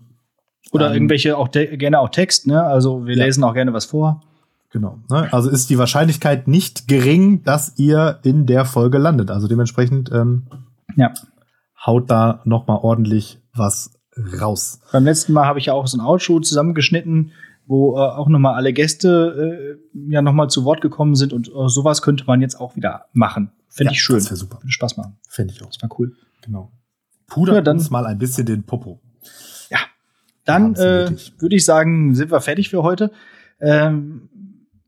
oder 0.72 0.88
ähm, 0.88 0.94
irgendwelche 0.94 1.38
auch 1.38 1.52
gerne 1.52 2.00
auch 2.00 2.10
Text, 2.10 2.48
ne? 2.48 2.64
Also 2.64 3.06
wir 3.06 3.16
ja. 3.16 3.26
lesen 3.26 3.44
auch 3.44 3.54
gerne 3.54 3.74
was 3.74 3.86
vor. 3.86 4.22
Genau. 4.74 4.98
Ne? 5.08 5.32
Also 5.32 5.52
ist 5.52 5.70
die 5.70 5.78
Wahrscheinlichkeit 5.78 6.48
nicht 6.48 6.88
gering, 6.88 7.44
dass 7.44 7.78
ihr 7.78 8.20
in 8.24 8.48
der 8.48 8.66
Folge 8.66 8.98
landet. 8.98 9.30
Also 9.30 9.48
dementsprechend 9.48 10.12
ähm, 10.12 10.48
ja. 10.96 11.14
haut 11.86 12.10
da 12.10 12.42
noch 12.44 12.66
mal 12.66 12.78
ordentlich 12.78 13.40
was 13.54 13.92
raus. 14.42 14.82
Beim 14.92 15.06
letzten 15.06 15.32
Mal 15.32 15.46
habe 15.46 15.60
ich 15.60 15.68
ja 15.68 15.74
auch 15.74 15.86
so 15.86 15.96
ein 15.96 16.02
Outshow 16.02 16.40
zusammengeschnitten, 16.40 17.34
wo 17.68 17.96
äh, 17.98 18.00
auch 18.00 18.28
nochmal 18.28 18.56
alle 18.56 18.74
Gäste 18.74 19.78
äh, 19.78 20.12
ja 20.12 20.24
nochmal 20.24 20.50
zu 20.50 20.66
Wort 20.66 20.82
gekommen 20.82 21.14
sind 21.14 21.34
und 21.34 21.50
äh, 21.50 21.68
sowas 21.68 22.02
könnte 22.02 22.26
man 22.26 22.42
jetzt 22.42 22.60
auch 22.60 22.76
wieder 22.76 23.06
machen. 23.14 23.52
Finde 23.70 23.90
ja, 23.90 23.94
ich 23.94 24.02
schön. 24.02 24.16
Das 24.16 24.26
wäre 24.26 24.38
super. 24.38 24.58
Würde 24.58 24.72
Spaß 24.72 24.98
machen. 24.98 25.18
Finde 25.30 25.54
ich 25.54 25.62
auch. 25.62 25.70
Das 25.70 25.84
war 25.84 25.90
cool. 26.00 26.16
Genau. 26.42 26.72
Puder 27.28 27.54
ja, 27.54 27.62
dann 27.62 27.78
uns 27.78 27.92
mal 27.92 28.08
ein 28.08 28.18
bisschen 28.18 28.48
den 28.48 28.64
Popo. 28.64 29.00
Ja. 29.70 29.78
Dann 30.46 30.74
äh, 30.76 31.12
würde 31.38 31.56
ich 31.56 31.64
sagen, 31.64 32.16
sind 32.16 32.32
wir 32.32 32.42
fertig 32.42 32.70
für 32.70 32.82
heute. 32.82 33.12
Ähm, 33.60 34.30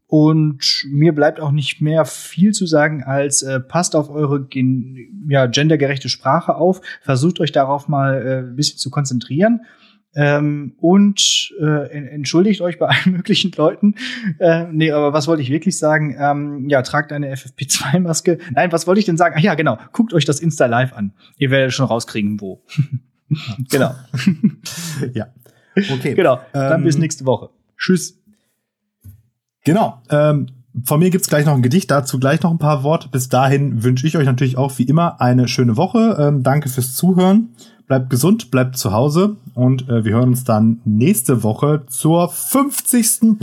und 0.08 0.86
mir 0.88 1.14
bleibt 1.14 1.40
auch 1.40 1.52
nicht 1.52 1.82
mehr 1.82 2.06
viel 2.06 2.52
zu 2.52 2.66
sagen, 2.66 3.04
als 3.04 3.42
äh, 3.42 3.60
passt 3.60 3.96
auf 3.96 4.10
eure 4.10 4.46
gen 4.46 5.26
ja, 5.28 5.48
gendergerechte 5.48 6.10
Sprache 6.10 6.56
auf, 6.56 6.82
versucht 7.02 7.40
euch 7.40 7.52
darauf 7.52 7.88
mal 7.88 8.22
äh, 8.26 8.38
ein 8.40 8.56
bisschen 8.56 8.78
zu 8.78 8.92
konzentrieren. 8.92 9.62
Ähm, 10.18 10.76
und 10.78 11.54
äh, 11.60 11.90
entschuldigt 11.90 12.62
euch 12.62 12.80
bei 12.80 12.88
allen 12.90 13.16
möglichen 13.16 13.52
Leuten. 13.52 13.96
Äh, 14.40 14.66
nee, 14.72 14.92
aber 14.92 15.12
was 15.12 15.28
wollte 15.28 15.42
ich 15.42 15.50
wirklich 15.50 15.78
sagen? 15.78 16.16
Ähm, 16.18 16.70
ja, 16.70 16.82
tragt 16.84 17.12
eine 17.12 17.34
FFP2-Maske. 17.34 18.38
Nein, 18.54 18.72
was 18.72 18.88
wollte 18.88 19.00
ich 19.00 19.06
denn 19.06 19.18
sagen? 19.18 19.36
Ach 19.38 19.42
ja, 19.42 19.56
genau. 19.56 19.78
Guckt 19.92 20.14
euch 20.14 20.24
das 20.24 20.40
Insta 20.40 20.68
Live 20.68 20.94
an. 20.94 21.14
Ihr 21.38 21.52
werdet 21.52 21.74
schon 21.74 21.86
rauskriegen, 21.86 22.40
wo. 22.40 22.64
genau. 23.70 23.94
ja. 25.14 25.28
Okay. 25.76 26.14
Genau. 26.14 26.40
Dann 26.54 26.80
ähm, 26.80 26.86
bis 26.86 26.98
nächste 26.98 27.26
Woche. 27.26 27.50
Tschüss. 27.78 28.25
Genau. 29.66 30.02
Ähm, 30.10 30.48
von 30.84 31.00
mir 31.00 31.10
gibt's 31.10 31.28
gleich 31.28 31.46
noch 31.46 31.54
ein 31.54 31.62
Gedicht, 31.62 31.92
dazu 31.92 32.20
gleich 32.20 32.42
noch 32.42 32.52
ein 32.52 32.58
paar 32.58 32.84
Worte. 32.84 33.08
Bis 33.10 33.30
dahin 33.30 33.84
wünsche 33.84 34.08
ich 34.08 34.18
euch 34.18 34.26
natürlich 34.26 34.58
auch 34.58 34.78
wie 34.78 34.84
immer 34.84 35.22
eine 35.22 35.48
schöne 35.48 35.78
Woche. 35.78 36.18
Ähm, 36.20 36.44
danke 36.44 36.68
fürs 36.70 36.96
Zuhören. 36.96 37.50
Bleibt 37.88 38.10
gesund, 38.10 38.52
bleibt 38.52 38.78
zu 38.78 38.94
Hause 38.94 39.36
und 39.54 39.88
äh, 39.90 40.04
wir 40.04 40.14
hören 40.14 40.30
uns 40.30 40.44
dann 40.44 40.82
nächste 40.86 41.44
Woche 41.44 41.84
zur 41.88 42.30
50. 42.30 43.38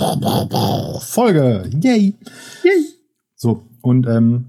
Folge. 1.00 1.70
Yay! 1.80 2.16
Yay! 2.64 2.86
So, 3.36 3.62
und 3.82 4.08
ähm, 4.08 4.46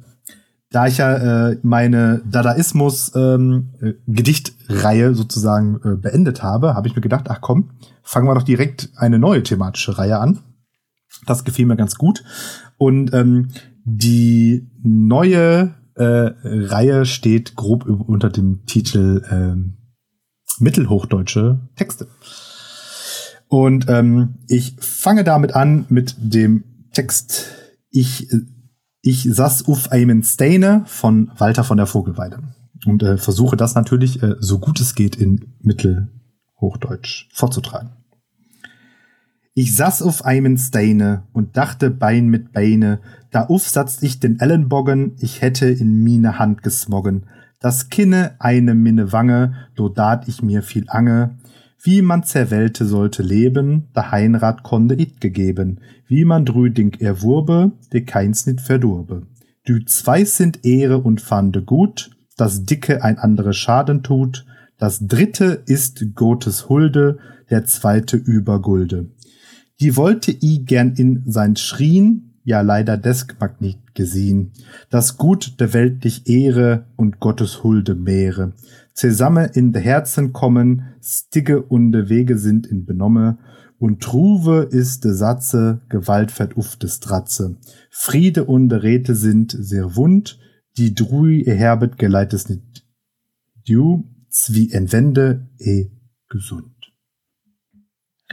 da 0.71 0.88
ich 0.88 0.97
ja 0.97 1.49
äh, 1.49 1.59
meine 1.61 2.24
Dadaismus-Gedichtreihe 2.30 5.05
ähm, 5.05 5.11
äh, 5.11 5.15
sozusagen 5.15 5.80
äh, 5.86 5.95
beendet 5.95 6.41
habe, 6.41 6.74
habe 6.74 6.88
ich 6.88 6.95
mir 6.95 7.01
gedacht, 7.01 7.26
ach 7.30 7.41
komm, 7.41 7.69
fangen 8.01 8.28
wir 8.28 8.34
doch 8.34 8.41
direkt 8.41 8.89
eine 8.95 9.19
neue 9.19 9.43
thematische 9.43 9.99
Reihe 9.99 10.17
an. 10.17 10.39
Das 11.26 11.43
gefiel 11.43 11.66
mir 11.66 11.76
ganz 11.76 11.95
gut. 11.95 12.24
Und 12.78 13.14
ähm, 13.14 13.49
die 13.86 14.70
neue 14.82 15.76
äh, 15.95 16.32
Reihe 16.43 17.05
steht 17.05 17.55
grob 17.55 17.86
unter 17.86 18.30
dem 18.30 18.66
Titel 18.66 19.24
ähm, 19.30 19.78
Mittelhochdeutsche 20.59 21.70
Texte. 21.76 22.07
Und 23.47 23.88
ähm, 23.88 24.39
ich 24.47 24.76
fange 24.80 25.24
damit 25.24 25.55
an 25.55 25.86
mit 25.89 26.16
dem 26.18 26.64
Text. 26.93 27.51
Ich, 27.89 28.28
ich 29.01 29.28
saß 29.30 29.68
auf 29.68 29.91
einem 29.91 30.24
Steine 30.24 30.84
von 30.86 31.32
Walter 31.38 31.64
von 31.64 31.78
der 31.78 31.86
Vogelweide 31.86 32.39
und 32.86 33.03
äh, 33.03 33.18
versuche 33.18 33.55
das 33.55 33.76
natürlich 33.76 34.24
äh, 34.24 34.36
so 34.39 34.59
gut 34.59 34.80
es 34.80 34.95
geht 34.95 35.16
in 35.16 35.53
Mittelhochdeutsch 35.61 37.30
vorzutragen. 37.34 38.02
Ich 39.55 39.75
saß 39.75 40.01
auf 40.01 40.25
einem 40.25 40.57
Steine 40.57 41.23
und 41.31 41.57
dachte 41.57 41.91
Bein 41.91 42.27
mit 42.27 42.53
Beine, 42.53 42.99
da 43.29 43.43
aufsatzt 43.45 44.01
ich 44.01 44.19
den 44.19 44.39
Ellenbogen, 44.39 45.15
ich 45.19 45.43
hätte 45.43 45.67
in 45.67 46.03
mine 46.03 46.39
Hand 46.39 46.63
gesmoggen, 46.63 47.27
das 47.59 47.89
Kinne 47.89 48.35
eine 48.39 48.73
minne 48.73 49.11
Wange, 49.11 49.53
do 49.75 49.89
dat 49.89 50.27
ich 50.27 50.41
mir 50.41 50.63
viel 50.63 50.85
Ange, 50.87 51.37
wie 51.83 52.01
man 52.01 52.23
zerwählte 52.23 52.85
sollte 52.85 53.21
leben, 53.21 53.89
der 53.95 54.11
Heinrad 54.11 54.63
konnte 54.63 54.95
it 54.95 55.21
gegeben, 55.21 55.81
wie 56.07 56.25
man 56.25 56.45
drüding 56.45 56.95
erwurbe, 56.99 57.73
de 57.91 58.01
keins 58.01 58.47
nit 58.47 58.59
verdurbe. 58.59 59.27
Dü 59.67 59.85
zwei 59.85 60.25
sind 60.25 60.65
Ehre 60.65 60.97
und 60.97 61.21
fande 61.21 61.61
gut, 61.61 62.09
das 62.37 62.63
Dicke 62.63 63.03
ein 63.03 63.19
andere 63.19 63.53
Schaden 63.53 64.01
tut, 64.01 64.45
das 64.79 65.05
dritte 65.05 65.61
ist 65.67 66.03
Gottes 66.15 66.69
Hulde, 66.69 67.19
der 67.51 67.65
zweite 67.65 68.17
über 68.17 68.59
Gulde. 68.59 69.11
Die 69.80 69.95
wollte 69.95 70.32
i 70.32 70.63
gern 70.65 70.93
in 70.95 71.24
sein 71.26 71.55
Schrien, 71.55 72.39
ja 72.43 72.61
leider 72.61 72.97
des 72.97 73.28
Magnet 73.39 73.95
gesehen, 73.95 74.51
das 74.89 75.17
Gut 75.17 75.59
der 75.59 75.74
weltlich 75.74 76.28
Ehre 76.28 76.86
und 76.95 77.19
Gottes 77.19 77.63
Hulde 77.63 77.95
Meere, 77.95 78.53
zusammen 78.93 79.49
in 79.53 79.71
de 79.71 79.82
Herzen 79.82 80.34
kommen, 80.34 80.93
stigge 81.01 81.61
und 81.61 81.91
de 81.91 82.09
Wege 82.09 82.38
sind 82.38 82.67
in 82.67 82.86
Benomme, 82.86 83.38
und 83.80 84.01
Truve 84.01 84.69
ist 84.71 85.03
de 85.03 85.11
Satze, 85.11 85.82
Gewalt 85.89 86.34
uf 86.55 86.78
des 86.78 86.95
Stratze, 86.95 87.57
Friede 87.89 88.45
und 88.45 88.69
de 88.69 88.80
Räte 88.80 89.15
sind 89.15 89.55
sehr 89.57 89.95
wund, 89.95 90.39
die 90.78 90.93
Drui 90.93 91.43
erherbet 91.43 91.97
geleites 91.97 92.49
nit 92.49 92.84
du, 93.67 94.09
zwie 94.30 94.71
entwende 94.71 95.49
e 95.59 95.89
gesund. 96.30 96.72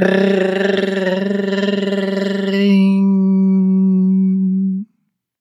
Ring. 0.01 3.00